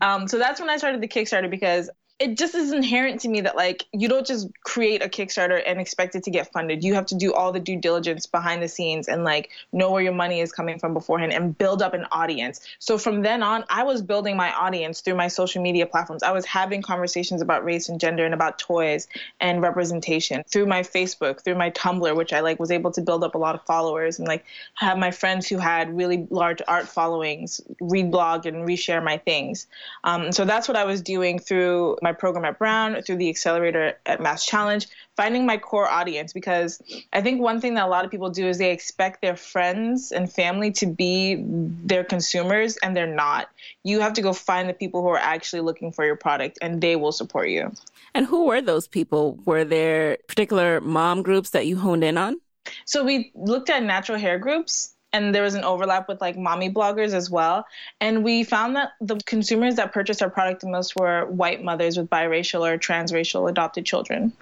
Um, 0.00 0.28
so 0.28 0.38
that's 0.38 0.60
when 0.60 0.70
I 0.70 0.76
started 0.76 1.00
the 1.00 1.08
Kickstarter 1.08 1.50
because 1.50 1.90
it 2.18 2.38
just 2.38 2.54
is 2.54 2.72
inherent 2.72 3.20
to 3.20 3.28
me 3.28 3.42
that 3.42 3.56
like 3.56 3.84
you 3.92 4.08
don't 4.08 4.26
just 4.26 4.48
create 4.64 5.04
a 5.04 5.08
Kickstarter 5.08 5.62
and 5.66 5.78
expect 5.78 6.14
it 6.14 6.22
to 6.24 6.30
get 6.30 6.50
funded. 6.50 6.82
You 6.82 6.94
have 6.94 7.04
to 7.06 7.14
do 7.14 7.34
all 7.34 7.52
the 7.52 7.60
due 7.60 7.76
diligence 7.76 8.24
behind 8.24 8.62
the 8.62 8.68
scenes 8.68 9.06
and 9.06 9.22
like 9.22 9.50
know 9.72 9.90
where 9.90 10.00
your 10.00 10.14
money 10.14 10.40
is 10.40 10.50
coming 10.50 10.78
from 10.78 10.94
beforehand 10.94 11.34
and 11.34 11.56
build 11.58 11.82
up 11.82 11.92
an 11.92 12.06
audience. 12.12 12.60
So 12.78 12.96
from 12.96 13.20
then 13.20 13.42
on, 13.42 13.64
I 13.68 13.82
was 13.82 14.00
building 14.00 14.34
my 14.34 14.50
audience 14.50 15.02
through 15.02 15.16
my 15.16 15.28
social 15.28 15.62
media 15.62 15.84
platforms. 15.84 16.22
I 16.22 16.32
was 16.32 16.46
having 16.46 16.80
conversations 16.80 17.42
about 17.42 17.66
race 17.66 17.90
and 17.90 18.00
gender 18.00 18.24
and 18.24 18.32
about 18.32 18.58
toys 18.58 19.08
and 19.40 19.60
representation 19.60 20.42
through 20.44 20.66
my 20.66 20.80
Facebook, 20.80 21.44
through 21.44 21.56
my 21.56 21.70
Tumblr, 21.72 22.16
which 22.16 22.32
I 22.32 22.40
like 22.40 22.58
was 22.58 22.70
able 22.70 22.92
to 22.92 23.02
build 23.02 23.24
up 23.24 23.34
a 23.34 23.38
lot 23.38 23.54
of 23.54 23.62
followers 23.66 24.18
and 24.18 24.26
like 24.26 24.46
have 24.76 24.96
my 24.96 25.10
friends 25.10 25.46
who 25.46 25.58
had 25.58 25.94
really 25.94 26.26
large 26.30 26.62
art 26.66 26.88
followings 26.88 27.60
read 27.78 28.10
blog 28.10 28.46
and 28.46 28.66
reshare 28.66 29.04
my 29.04 29.18
things. 29.18 29.66
Um, 30.04 30.32
so 30.32 30.46
that's 30.46 30.66
what 30.66 30.78
I 30.78 30.84
was 30.84 31.02
doing 31.02 31.38
through 31.38 31.98
my 32.06 32.12
program 32.12 32.44
at 32.44 32.56
Brown, 32.56 33.02
through 33.02 33.16
the 33.16 33.28
accelerator 33.28 33.98
at 34.06 34.20
MassChallenge, 34.20 34.86
finding 35.16 35.44
my 35.44 35.56
core 35.56 35.88
audience 35.88 36.32
because 36.32 36.80
I 37.12 37.20
think 37.20 37.40
one 37.40 37.60
thing 37.60 37.74
that 37.74 37.84
a 37.84 37.88
lot 37.88 38.04
of 38.04 38.12
people 38.12 38.30
do 38.30 38.46
is 38.46 38.58
they 38.58 38.70
expect 38.70 39.22
their 39.22 39.34
friends 39.34 40.12
and 40.12 40.32
family 40.32 40.70
to 40.72 40.86
be 40.86 41.42
their 41.44 42.04
consumers 42.04 42.76
and 42.76 42.96
they're 42.96 43.12
not. 43.12 43.48
You 43.82 44.00
have 44.00 44.12
to 44.12 44.22
go 44.22 44.32
find 44.32 44.68
the 44.68 44.74
people 44.74 45.02
who 45.02 45.08
are 45.08 45.18
actually 45.18 45.62
looking 45.62 45.90
for 45.90 46.06
your 46.06 46.14
product 46.14 46.58
and 46.62 46.80
they 46.80 46.94
will 46.94 47.10
support 47.10 47.48
you. 47.48 47.72
And 48.14 48.24
who 48.24 48.44
were 48.44 48.62
those 48.62 48.86
people? 48.86 49.36
Were 49.44 49.64
there 49.64 50.18
particular 50.28 50.80
mom 50.80 51.22
groups 51.22 51.50
that 51.50 51.66
you 51.66 51.76
honed 51.76 52.04
in 52.04 52.16
on? 52.16 52.36
So 52.84 53.02
we 53.02 53.32
looked 53.34 53.68
at 53.68 53.82
natural 53.82 54.18
hair 54.18 54.38
groups 54.38 54.95
and 55.16 55.34
there 55.34 55.42
was 55.42 55.54
an 55.54 55.64
overlap 55.64 56.08
with 56.08 56.20
like 56.20 56.36
mommy 56.36 56.70
bloggers 56.70 57.14
as 57.14 57.30
well. 57.30 57.66
And 58.00 58.22
we 58.22 58.44
found 58.44 58.76
that 58.76 58.90
the 59.00 59.16
consumers 59.24 59.76
that 59.76 59.92
purchased 59.92 60.22
our 60.22 60.28
product 60.28 60.60
the 60.60 60.68
most 60.68 60.94
were 60.94 61.24
white 61.26 61.64
mothers 61.64 61.96
with 61.96 62.10
biracial 62.10 62.60
or 62.60 62.78
transracial 62.78 63.48
adopted 63.48 63.86
children. 63.86 64.32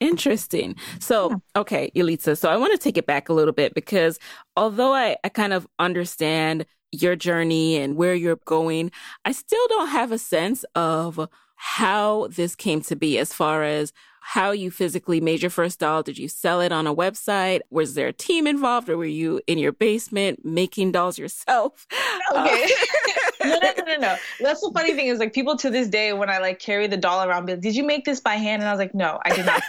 Interesting. 0.00 0.74
So, 0.98 1.40
okay, 1.54 1.90
Yelitsa, 1.94 2.36
so 2.36 2.50
I 2.50 2.56
want 2.56 2.72
to 2.72 2.78
take 2.78 2.98
it 2.98 3.06
back 3.06 3.28
a 3.28 3.32
little 3.32 3.54
bit 3.54 3.72
because 3.72 4.18
although 4.56 4.92
I, 4.92 5.16
I 5.22 5.28
kind 5.28 5.52
of 5.52 5.66
understand 5.78 6.66
your 6.92 7.16
journey 7.16 7.76
and 7.78 7.96
where 7.96 8.14
you're 8.14 8.40
going, 8.44 8.90
I 9.24 9.32
still 9.32 9.66
don't 9.68 9.88
have 9.88 10.12
a 10.12 10.18
sense 10.18 10.64
of 10.74 11.28
how 11.54 12.26
this 12.30 12.54
came 12.54 12.82
to 12.82 12.96
be 12.96 13.16
as 13.18 13.32
far 13.32 13.62
as 13.62 13.92
how 14.28 14.50
you 14.50 14.72
physically 14.72 15.20
made 15.20 15.40
your 15.40 15.52
first 15.52 15.78
doll. 15.78 16.02
Did 16.02 16.18
you 16.18 16.26
sell 16.26 16.60
it 16.60 16.72
on 16.72 16.84
a 16.88 16.94
website? 16.94 17.60
Was 17.70 17.94
there 17.94 18.08
a 18.08 18.12
team 18.12 18.48
involved 18.48 18.88
or 18.88 18.96
were 18.96 19.04
you 19.04 19.40
in 19.46 19.56
your 19.56 19.70
basement 19.70 20.44
making 20.44 20.92
dolls 20.92 21.16
yourself? 21.16 21.86
Okay. 22.32 22.64
Uh, 22.64 23.44
no, 23.44 23.58
no, 23.62 23.72
no, 23.78 23.84
no, 23.84 23.96
no. 23.98 24.16
That's 24.40 24.60
the 24.60 24.72
funny 24.74 24.94
thing 24.94 25.06
is 25.06 25.20
like 25.20 25.32
people 25.32 25.56
to 25.58 25.70
this 25.70 25.86
day, 25.86 26.12
when 26.12 26.28
I 26.28 26.38
like 26.38 26.58
carry 26.58 26.88
the 26.88 26.96
doll 26.96 27.22
around, 27.22 27.46
be 27.46 27.52
like, 27.52 27.60
did 27.60 27.76
you 27.76 27.84
make 27.84 28.04
this 28.04 28.18
by 28.18 28.34
hand? 28.34 28.62
And 28.62 28.68
I 28.68 28.72
was 28.72 28.80
like, 28.80 28.94
no, 28.94 29.20
I 29.24 29.32
did 29.32 29.46
not. 29.46 29.62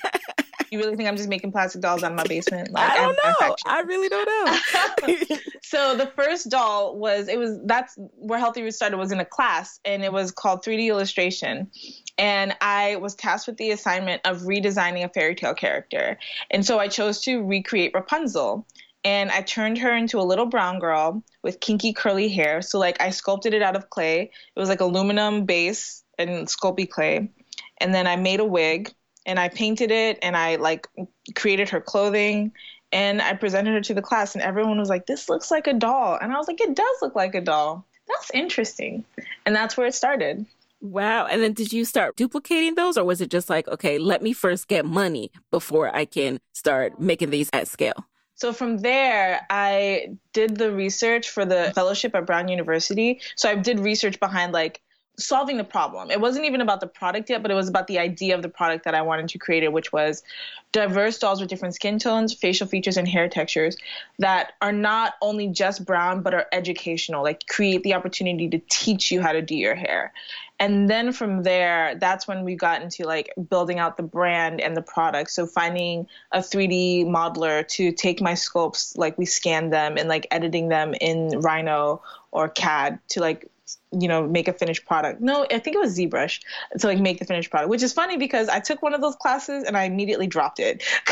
you 0.70 0.78
really 0.78 0.94
think 0.94 1.08
I'm 1.08 1.16
just 1.16 1.28
making 1.28 1.50
plastic 1.50 1.82
dolls 1.82 2.04
out 2.04 2.12
of 2.12 2.16
my 2.16 2.22
basement? 2.24 2.70
Like, 2.70 2.92
I 2.92 2.96
don't 2.98 3.18
know. 3.24 3.56
I 3.66 3.80
really 3.80 4.08
don't 4.08 4.26
know. 4.26 5.36
so 5.62 5.96
the 5.96 6.06
first 6.14 6.50
doll 6.50 6.96
was 6.96 7.26
it 7.26 7.38
was 7.38 7.58
that's 7.64 7.96
where 8.14 8.38
Healthy 8.38 8.62
Roots 8.62 8.76
started 8.76 8.96
was 8.96 9.10
in 9.10 9.18
a 9.18 9.24
class 9.24 9.80
and 9.84 10.04
it 10.04 10.12
was 10.12 10.30
called 10.30 10.64
3D 10.64 10.86
illustration 10.86 11.68
and 12.18 12.54
I 12.60 12.96
was 12.96 13.14
tasked 13.14 13.46
with 13.46 13.56
the 13.56 13.70
assignment 13.70 14.22
of 14.24 14.42
redesigning 14.42 15.04
a 15.04 15.08
fairy 15.08 15.36
tale 15.36 15.54
character. 15.54 16.18
And 16.50 16.66
so 16.66 16.78
I 16.78 16.88
chose 16.88 17.20
to 17.22 17.42
recreate 17.42 17.92
Rapunzel. 17.94 18.66
And 19.04 19.30
I 19.30 19.42
turned 19.42 19.78
her 19.78 19.94
into 19.94 20.18
a 20.18 20.22
little 20.26 20.46
brown 20.46 20.80
girl 20.80 21.22
with 21.42 21.60
kinky 21.60 21.92
curly 21.92 22.28
hair. 22.28 22.60
So 22.60 22.80
like 22.80 23.00
I 23.00 23.10
sculpted 23.10 23.54
it 23.54 23.62
out 23.62 23.76
of 23.76 23.90
clay. 23.90 24.22
It 24.22 24.58
was 24.60 24.68
like 24.68 24.80
aluminum 24.80 25.46
base 25.46 26.02
and 26.18 26.48
sculpey 26.48 26.90
clay. 26.90 27.30
And 27.78 27.94
then 27.94 28.08
I 28.08 28.16
made 28.16 28.40
a 28.40 28.44
wig 28.44 28.92
and 29.24 29.38
I 29.38 29.48
painted 29.48 29.92
it 29.92 30.18
and 30.20 30.36
I 30.36 30.56
like 30.56 30.88
created 31.36 31.68
her 31.68 31.80
clothing 31.80 32.52
and 32.90 33.22
I 33.22 33.34
presented 33.34 33.74
her 33.74 33.80
to 33.82 33.94
the 33.94 34.02
class 34.02 34.34
and 34.34 34.42
everyone 34.42 34.78
was 34.78 34.88
like, 34.88 35.06
This 35.06 35.28
looks 35.28 35.50
like 35.50 35.68
a 35.68 35.74
doll. 35.74 36.18
And 36.20 36.32
I 36.32 36.36
was 36.36 36.48
like, 36.48 36.60
It 36.60 36.74
does 36.74 36.96
look 37.00 37.14
like 37.14 37.36
a 37.36 37.40
doll. 37.40 37.86
That's 38.08 38.30
interesting. 38.34 39.04
And 39.46 39.54
that's 39.54 39.76
where 39.76 39.86
it 39.86 39.94
started. 39.94 40.44
Wow. 40.80 41.26
And 41.26 41.42
then 41.42 41.52
did 41.52 41.72
you 41.72 41.84
start 41.84 42.16
duplicating 42.16 42.74
those 42.74 42.96
or 42.96 43.04
was 43.04 43.20
it 43.20 43.30
just 43.30 43.50
like, 43.50 43.66
okay, 43.68 43.98
let 43.98 44.22
me 44.22 44.32
first 44.32 44.68
get 44.68 44.84
money 44.84 45.30
before 45.50 45.94
I 45.94 46.04
can 46.04 46.38
start 46.52 47.00
making 47.00 47.30
these 47.30 47.50
at 47.52 47.68
scale? 47.68 48.06
So 48.34 48.52
from 48.52 48.78
there, 48.78 49.44
I 49.50 50.10
did 50.32 50.56
the 50.56 50.72
research 50.72 51.30
for 51.30 51.44
the 51.44 51.72
fellowship 51.74 52.14
at 52.14 52.24
Brown 52.24 52.46
University. 52.46 53.20
So 53.34 53.50
I 53.50 53.56
did 53.56 53.80
research 53.80 54.20
behind 54.20 54.52
like 54.52 54.80
solving 55.18 55.56
the 55.56 55.64
problem. 55.64 56.10
It 56.10 56.20
wasn't 56.20 56.46
even 56.46 56.60
about 56.60 56.80
the 56.80 56.86
product 56.86 57.28
yet, 57.28 57.42
but 57.42 57.50
it 57.50 57.54
was 57.54 57.68
about 57.68 57.86
the 57.86 57.98
idea 57.98 58.34
of 58.34 58.42
the 58.42 58.48
product 58.48 58.84
that 58.84 58.94
I 58.94 59.02
wanted 59.02 59.28
to 59.28 59.38
create, 59.38 59.62
it, 59.62 59.72
which 59.72 59.92
was 59.92 60.22
diverse 60.72 61.18
dolls 61.18 61.40
with 61.40 61.48
different 61.48 61.74
skin 61.74 61.98
tones, 61.98 62.32
facial 62.34 62.66
features, 62.66 62.96
and 62.96 63.08
hair 63.08 63.28
textures 63.28 63.76
that 64.18 64.52
are 64.60 64.72
not 64.72 65.14
only 65.22 65.48
just 65.48 65.84
brown, 65.84 66.22
but 66.22 66.34
are 66.34 66.46
educational, 66.52 67.22
like 67.22 67.46
create 67.46 67.82
the 67.82 67.94
opportunity 67.94 68.48
to 68.48 68.60
teach 68.70 69.10
you 69.10 69.20
how 69.20 69.32
to 69.32 69.42
do 69.42 69.56
your 69.56 69.74
hair. 69.74 70.12
And 70.60 70.90
then 70.90 71.12
from 71.12 71.44
there, 71.44 71.94
that's 71.94 72.26
when 72.26 72.44
we 72.44 72.56
got 72.56 72.82
into 72.82 73.04
like 73.04 73.32
building 73.48 73.78
out 73.78 73.96
the 73.96 74.02
brand 74.02 74.60
and 74.60 74.76
the 74.76 74.82
product. 74.82 75.30
So 75.30 75.46
finding 75.46 76.08
a 76.32 76.40
3D 76.40 77.06
modeler 77.06 77.66
to 77.68 77.92
take 77.92 78.20
my 78.20 78.32
sculpts, 78.32 78.98
like 78.98 79.16
we 79.16 79.24
scanned 79.24 79.72
them 79.72 79.96
and 79.96 80.08
like 80.08 80.26
editing 80.30 80.68
them 80.68 80.94
in 81.00 81.40
Rhino 81.40 82.02
or 82.32 82.48
CAD 82.48 82.98
to 83.10 83.20
like 83.20 83.48
you 83.92 84.08
know, 84.08 84.26
make 84.26 84.48
a 84.48 84.52
finished 84.52 84.86
product. 84.86 85.20
No, 85.20 85.46
I 85.50 85.58
think 85.58 85.76
it 85.76 85.78
was 85.78 85.96
ZBrush 85.96 86.40
to 86.78 86.86
like 86.86 86.98
make 86.98 87.18
the 87.18 87.24
finished 87.24 87.50
product, 87.50 87.70
which 87.70 87.82
is 87.82 87.92
funny 87.92 88.16
because 88.16 88.48
I 88.48 88.60
took 88.60 88.82
one 88.82 88.94
of 88.94 89.00
those 89.00 89.16
classes 89.16 89.64
and 89.64 89.76
I 89.76 89.84
immediately 89.84 90.26
dropped 90.26 90.60
it. 90.60 90.82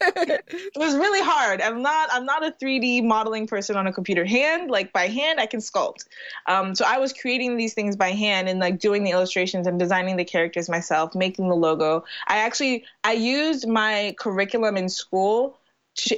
it 0.00 0.76
was 0.76 0.94
really 0.94 1.22
hard. 1.22 1.60
I'm 1.60 1.82
not 1.82 2.08
I'm 2.12 2.24
not 2.24 2.44
a 2.44 2.52
3D 2.52 3.04
modeling 3.04 3.46
person 3.46 3.76
on 3.76 3.86
a 3.86 3.92
computer. 3.92 4.24
Hand, 4.24 4.70
like 4.70 4.92
by 4.92 5.08
hand, 5.08 5.40
I 5.40 5.46
can 5.46 5.60
sculpt. 5.60 6.06
Um, 6.46 6.74
so 6.74 6.84
I 6.86 6.98
was 6.98 7.12
creating 7.12 7.56
these 7.56 7.74
things 7.74 7.96
by 7.96 8.10
hand 8.10 8.48
and 8.48 8.60
like 8.60 8.78
doing 8.78 9.04
the 9.04 9.10
illustrations 9.10 9.66
and 9.66 9.78
designing 9.78 10.16
the 10.16 10.24
characters 10.24 10.68
myself, 10.68 11.14
making 11.14 11.48
the 11.48 11.56
logo. 11.56 12.04
I 12.26 12.38
actually 12.38 12.84
I 13.04 13.12
used 13.12 13.66
my 13.68 14.14
curriculum 14.18 14.76
in 14.76 14.88
school 14.88 15.59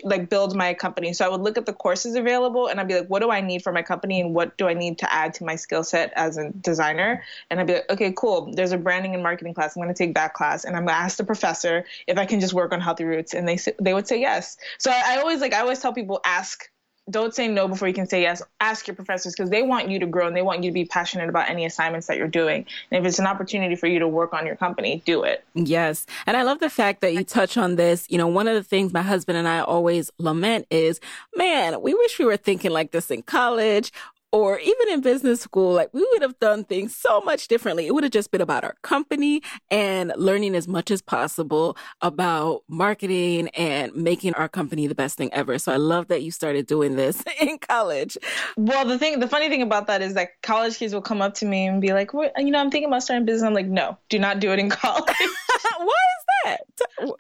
like 0.04 0.28
build 0.28 0.54
my 0.54 0.74
company. 0.74 1.12
So 1.12 1.24
I 1.24 1.28
would 1.28 1.40
look 1.40 1.56
at 1.56 1.66
the 1.66 1.72
courses 1.72 2.14
available 2.14 2.68
and 2.68 2.78
I'd 2.78 2.88
be 2.88 2.98
like, 2.98 3.08
what 3.08 3.22
do 3.22 3.30
I 3.30 3.40
need 3.40 3.62
for 3.62 3.72
my 3.72 3.82
company 3.82 4.20
and 4.20 4.34
what 4.34 4.56
do 4.56 4.68
I 4.68 4.74
need 4.74 4.98
to 4.98 5.12
add 5.12 5.34
to 5.34 5.44
my 5.44 5.56
skill 5.56 5.82
set 5.82 6.12
as 6.14 6.36
a 6.36 6.50
designer? 6.50 7.22
And 7.50 7.58
I'd 7.58 7.66
be 7.66 7.74
like, 7.74 7.90
okay, 7.90 8.12
cool. 8.16 8.52
There's 8.54 8.72
a 8.72 8.78
branding 8.78 9.14
and 9.14 9.22
marketing 9.22 9.54
class. 9.54 9.76
I'm 9.76 9.82
going 9.82 9.92
to 9.92 9.98
take 9.98 10.14
that 10.14 10.34
class 10.34 10.64
and 10.64 10.76
I'm 10.76 10.84
going 10.84 10.94
to 10.94 11.00
ask 11.00 11.16
the 11.16 11.24
professor 11.24 11.84
if 12.06 12.18
I 12.18 12.26
can 12.26 12.38
just 12.38 12.54
work 12.54 12.72
on 12.72 12.80
healthy 12.80 13.04
roots. 13.04 13.34
And 13.34 13.48
they 13.48 13.58
they 13.80 13.94
would 13.94 14.06
say 14.06 14.20
yes. 14.20 14.56
So 14.78 14.90
I, 14.90 15.14
I 15.14 15.16
always 15.18 15.40
like 15.40 15.54
I 15.54 15.60
always 15.60 15.80
tell 15.80 15.92
people 15.92 16.20
ask 16.24 16.68
don't 17.10 17.34
say 17.34 17.48
no 17.48 17.66
before 17.66 17.88
you 17.88 17.94
can 17.94 18.06
say 18.06 18.22
yes. 18.22 18.42
Ask 18.60 18.86
your 18.86 18.94
professors 18.94 19.34
because 19.34 19.50
they 19.50 19.62
want 19.62 19.90
you 19.90 19.98
to 19.98 20.06
grow 20.06 20.28
and 20.28 20.36
they 20.36 20.42
want 20.42 20.62
you 20.62 20.70
to 20.70 20.74
be 20.74 20.84
passionate 20.84 21.28
about 21.28 21.50
any 21.50 21.64
assignments 21.64 22.06
that 22.06 22.16
you're 22.16 22.28
doing. 22.28 22.64
And 22.90 23.00
if 23.00 23.08
it's 23.08 23.18
an 23.18 23.26
opportunity 23.26 23.74
for 23.74 23.88
you 23.88 23.98
to 23.98 24.06
work 24.06 24.32
on 24.32 24.46
your 24.46 24.54
company, 24.54 25.02
do 25.04 25.24
it. 25.24 25.44
Yes. 25.54 26.06
And 26.26 26.36
I 26.36 26.42
love 26.42 26.60
the 26.60 26.70
fact 26.70 27.00
that 27.00 27.12
you 27.12 27.24
touch 27.24 27.56
on 27.56 27.74
this. 27.74 28.06
You 28.08 28.18
know, 28.18 28.28
one 28.28 28.46
of 28.46 28.54
the 28.54 28.62
things 28.62 28.92
my 28.92 29.02
husband 29.02 29.36
and 29.36 29.48
I 29.48 29.60
always 29.60 30.12
lament 30.18 30.66
is, 30.70 31.00
man, 31.34 31.82
we 31.82 31.92
wish 31.92 32.18
we 32.18 32.24
were 32.24 32.36
thinking 32.36 32.70
like 32.70 32.92
this 32.92 33.10
in 33.10 33.22
college 33.22 33.92
or 34.32 34.58
even 34.58 34.88
in 34.88 35.02
business 35.02 35.42
school, 35.42 35.74
like 35.74 35.92
we 35.92 36.06
would 36.12 36.22
have 36.22 36.38
done 36.40 36.64
things 36.64 36.96
so 36.96 37.20
much 37.20 37.48
differently. 37.48 37.86
It 37.86 37.94
would 37.94 38.02
have 38.02 38.12
just 38.12 38.30
been 38.30 38.40
about 38.40 38.64
our 38.64 38.74
company 38.82 39.42
and 39.70 40.12
learning 40.16 40.54
as 40.54 40.66
much 40.66 40.90
as 40.90 41.02
possible 41.02 41.76
about 42.00 42.62
marketing 42.66 43.48
and 43.48 43.94
making 43.94 44.32
our 44.34 44.48
company 44.48 44.86
the 44.86 44.94
best 44.94 45.18
thing 45.18 45.32
ever. 45.34 45.58
So 45.58 45.70
I 45.70 45.76
love 45.76 46.08
that 46.08 46.22
you 46.22 46.30
started 46.30 46.66
doing 46.66 46.96
this 46.96 47.22
in 47.40 47.58
college. 47.58 48.16
Well, 48.56 48.86
the 48.86 48.98
thing, 48.98 49.20
the 49.20 49.28
funny 49.28 49.50
thing 49.50 49.62
about 49.62 49.86
that 49.88 50.00
is 50.00 50.14
that 50.14 50.30
college 50.42 50.78
kids 50.78 50.94
will 50.94 51.02
come 51.02 51.20
up 51.20 51.34
to 51.34 51.46
me 51.46 51.66
and 51.66 51.80
be 51.80 51.92
like, 51.92 52.14
well, 52.14 52.30
you 52.38 52.50
know, 52.50 52.58
I'm 52.58 52.70
thinking 52.70 52.88
about 52.88 53.02
starting 53.02 53.26
business. 53.26 53.46
I'm 53.46 53.54
like, 53.54 53.66
no, 53.66 53.98
do 54.08 54.18
not 54.18 54.40
do 54.40 54.50
it 54.52 54.58
in 54.58 54.70
college. 54.70 55.04
Why 55.76 55.86
is 55.86 56.34
that? 56.44 56.60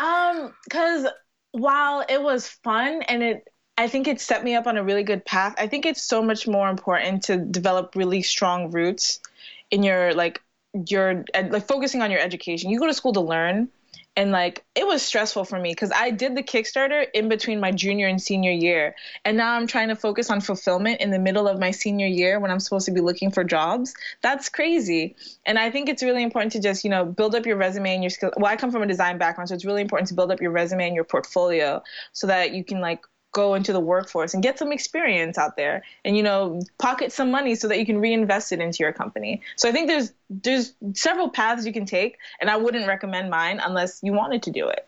Um, 0.00 0.54
because 0.64 1.06
while 1.52 2.04
it 2.08 2.22
was 2.22 2.48
fun 2.48 3.02
and 3.02 3.22
it 3.22 3.48
I 3.82 3.88
think 3.88 4.06
it 4.06 4.20
set 4.20 4.44
me 4.44 4.54
up 4.54 4.66
on 4.68 4.76
a 4.76 4.84
really 4.84 5.02
good 5.02 5.24
path. 5.24 5.54
I 5.58 5.66
think 5.66 5.86
it's 5.86 6.02
so 6.02 6.22
much 6.22 6.46
more 6.46 6.68
important 6.68 7.24
to 7.24 7.36
develop 7.36 7.96
really 7.96 8.22
strong 8.22 8.70
roots 8.70 9.20
in 9.72 9.82
your 9.82 10.14
like 10.14 10.40
your 10.88 11.24
like 11.34 11.66
focusing 11.66 12.00
on 12.00 12.10
your 12.10 12.20
education. 12.20 12.70
You 12.70 12.78
go 12.78 12.86
to 12.86 12.94
school 12.94 13.12
to 13.14 13.20
learn 13.20 13.68
and 14.16 14.30
like 14.30 14.64
it 14.74 14.86
was 14.86 15.02
stressful 15.02 15.44
for 15.44 15.58
me 15.58 15.74
cuz 15.74 15.90
I 15.94 16.10
did 16.10 16.36
the 16.36 16.42
Kickstarter 16.42 17.06
in 17.14 17.28
between 17.28 17.60
my 17.60 17.72
junior 17.72 18.06
and 18.06 18.20
senior 18.22 18.52
year 18.52 18.94
and 19.24 19.36
now 19.36 19.54
I'm 19.54 19.66
trying 19.66 19.88
to 19.88 19.96
focus 19.96 20.30
on 20.30 20.40
fulfillment 20.40 21.00
in 21.00 21.10
the 21.10 21.18
middle 21.18 21.48
of 21.48 21.58
my 21.58 21.70
senior 21.70 22.06
year 22.06 22.38
when 22.38 22.50
I'm 22.50 22.60
supposed 22.60 22.86
to 22.86 22.92
be 22.92 23.00
looking 23.00 23.30
for 23.30 23.42
jobs. 23.42 23.94
That's 24.20 24.48
crazy. 24.48 25.16
And 25.46 25.58
I 25.58 25.70
think 25.70 25.88
it's 25.88 26.02
really 26.02 26.22
important 26.22 26.52
to 26.52 26.60
just, 26.60 26.84
you 26.84 26.90
know, 26.90 27.04
build 27.04 27.34
up 27.34 27.46
your 27.46 27.56
resume 27.56 27.94
and 27.94 28.02
your 28.02 28.10
skills. 28.10 28.34
Well, 28.36 28.52
I 28.52 28.56
come 28.56 28.70
from 28.70 28.82
a 28.82 28.86
design 28.86 29.18
background, 29.18 29.48
so 29.48 29.54
it's 29.54 29.64
really 29.64 29.82
important 29.82 30.08
to 30.08 30.14
build 30.14 30.30
up 30.30 30.40
your 30.40 30.52
resume 30.52 30.86
and 30.86 30.94
your 30.94 31.04
portfolio 31.04 31.82
so 32.12 32.26
that 32.26 32.52
you 32.52 32.64
can 32.64 32.80
like 32.80 33.00
go 33.32 33.54
into 33.54 33.72
the 33.72 33.80
workforce 33.80 34.34
and 34.34 34.42
get 34.42 34.58
some 34.58 34.72
experience 34.72 35.38
out 35.38 35.56
there 35.56 35.82
and 36.04 36.16
you 36.16 36.22
know 36.22 36.60
pocket 36.78 37.10
some 37.10 37.30
money 37.30 37.54
so 37.54 37.66
that 37.66 37.78
you 37.78 37.86
can 37.86 37.98
reinvest 37.98 38.52
it 38.52 38.60
into 38.60 38.78
your 38.80 38.92
company 38.92 39.40
so 39.56 39.68
i 39.68 39.72
think 39.72 39.88
there's 39.88 40.12
there's 40.30 40.74
several 40.94 41.28
paths 41.28 41.66
you 41.66 41.72
can 41.72 41.86
take 41.86 42.18
and 42.40 42.50
i 42.50 42.56
wouldn't 42.56 42.86
recommend 42.86 43.30
mine 43.30 43.60
unless 43.64 44.00
you 44.02 44.12
wanted 44.12 44.42
to 44.42 44.50
do 44.50 44.68
it 44.68 44.86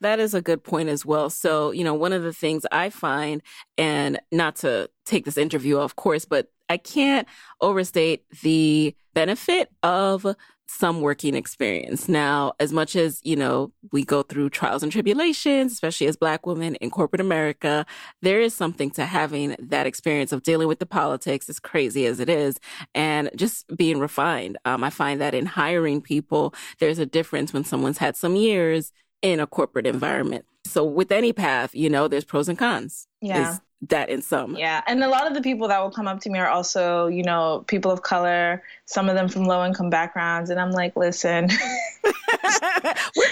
That 0.00 0.18
is 0.18 0.34
a 0.34 0.42
good 0.42 0.64
point 0.64 0.88
as 0.88 1.06
well. 1.06 1.30
So, 1.30 1.70
you 1.70 1.84
know, 1.84 1.94
one 1.94 2.12
of 2.12 2.24
the 2.24 2.32
things 2.32 2.66
I 2.72 2.90
find, 2.90 3.40
and 3.78 4.18
not 4.32 4.56
to 4.56 4.90
take 5.04 5.24
this 5.24 5.38
interview, 5.38 5.78
of 5.78 5.94
course, 5.94 6.24
but 6.24 6.50
I 6.68 6.76
can't 6.76 7.28
overstate 7.60 8.24
the 8.42 8.96
benefit 9.14 9.70
of 9.82 10.26
some 10.66 11.00
working 11.00 11.34
experience. 11.34 12.08
Now, 12.08 12.52
as 12.58 12.72
much 12.72 12.96
as, 12.96 13.20
you 13.22 13.36
know, 13.36 13.72
we 13.92 14.04
go 14.04 14.22
through 14.22 14.50
trials 14.50 14.82
and 14.82 14.90
tribulations, 14.90 15.72
especially 15.72 16.06
as 16.06 16.16
Black 16.16 16.46
women 16.46 16.76
in 16.76 16.90
corporate 16.90 17.20
America, 17.20 17.84
there 18.22 18.40
is 18.40 18.54
something 18.54 18.90
to 18.92 19.04
having 19.04 19.54
that 19.58 19.86
experience 19.86 20.32
of 20.32 20.42
dealing 20.42 20.68
with 20.68 20.78
the 20.78 20.86
politics, 20.86 21.48
as 21.48 21.60
crazy 21.60 22.06
as 22.06 22.20
it 22.20 22.28
is, 22.28 22.58
and 22.94 23.30
just 23.36 23.66
being 23.76 23.98
refined. 23.98 24.56
Um, 24.64 24.82
I 24.82 24.90
find 24.90 25.20
that 25.20 25.34
in 25.34 25.46
hiring 25.46 26.00
people, 26.00 26.54
there's 26.78 26.98
a 26.98 27.06
difference 27.06 27.52
when 27.52 27.64
someone's 27.64 27.98
had 27.98 28.16
some 28.16 28.34
years 28.34 28.92
in 29.20 29.40
a 29.40 29.46
corporate 29.46 29.86
environment. 29.86 30.44
So 30.64 30.84
with 30.84 31.12
any 31.12 31.32
path, 31.32 31.74
you 31.74 31.90
know, 31.90 32.08
there's 32.08 32.24
pros 32.24 32.48
and 32.48 32.58
cons. 32.58 33.06
Yeah. 33.20 33.52
Is 33.52 33.60
that 33.88 34.08
in 34.08 34.22
some. 34.22 34.56
Yeah. 34.56 34.82
And 34.86 35.02
a 35.02 35.08
lot 35.08 35.26
of 35.26 35.34
the 35.34 35.40
people 35.40 35.68
that 35.68 35.80
will 35.80 35.90
come 35.90 36.06
up 36.06 36.20
to 36.20 36.30
me 36.30 36.38
are 36.38 36.48
also, 36.48 37.08
you 37.08 37.22
know, 37.22 37.64
people 37.66 37.90
of 37.90 38.02
color, 38.02 38.62
some 38.84 39.08
of 39.08 39.16
them 39.16 39.28
from 39.28 39.44
low 39.44 39.64
income 39.64 39.90
backgrounds. 39.90 40.50
And 40.50 40.60
I'm 40.60 40.70
like, 40.70 40.96
listen. 40.96 41.48
we're, 42.04 42.12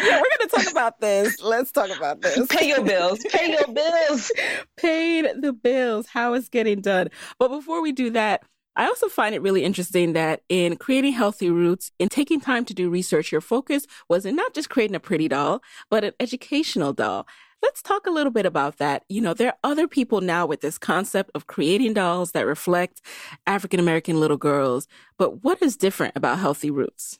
yeah, 0.02 0.20
we're 0.20 0.38
going 0.38 0.48
to 0.48 0.50
talk 0.52 0.70
about 0.70 1.00
this. 1.00 1.40
Let's 1.40 1.70
talk 1.70 1.96
about 1.96 2.20
this. 2.20 2.46
Pay 2.48 2.68
your 2.68 2.84
bills. 2.84 3.24
Pay 3.30 3.52
your 3.52 3.72
bills. 3.72 4.32
Paid 4.76 5.26
the 5.40 5.52
bills. 5.52 6.06
How 6.08 6.34
it's 6.34 6.48
getting 6.48 6.80
done. 6.80 7.08
But 7.38 7.48
before 7.48 7.80
we 7.80 7.92
do 7.92 8.10
that, 8.10 8.42
I 8.76 8.86
also 8.86 9.08
find 9.08 9.34
it 9.34 9.42
really 9.42 9.64
interesting 9.64 10.14
that 10.14 10.42
in 10.48 10.76
creating 10.76 11.12
healthy 11.12 11.50
roots, 11.50 11.90
in 11.98 12.08
taking 12.08 12.40
time 12.40 12.64
to 12.66 12.74
do 12.74 12.88
research, 12.88 13.32
your 13.32 13.40
focus 13.40 13.86
was 14.08 14.24
in 14.24 14.36
not 14.36 14.54
just 14.54 14.70
creating 14.70 14.94
a 14.94 15.00
pretty 15.00 15.28
doll, 15.28 15.60
but 15.90 16.04
an 16.04 16.12
educational 16.20 16.92
doll. 16.92 17.26
Let's 17.62 17.82
talk 17.82 18.06
a 18.06 18.10
little 18.10 18.32
bit 18.32 18.46
about 18.46 18.78
that. 18.78 19.04
You 19.08 19.20
know, 19.20 19.34
there 19.34 19.48
are 19.48 19.70
other 19.70 19.86
people 19.86 20.20
now 20.20 20.46
with 20.46 20.60
this 20.60 20.78
concept 20.78 21.30
of 21.34 21.46
creating 21.46 21.94
dolls 21.94 22.32
that 22.32 22.46
reflect 22.46 23.00
African 23.46 23.78
American 23.80 24.18
little 24.18 24.36
girls, 24.38 24.88
but 25.18 25.44
what 25.44 25.62
is 25.62 25.76
different 25.76 26.16
about 26.16 26.38
Healthy 26.38 26.70
Roots? 26.70 27.18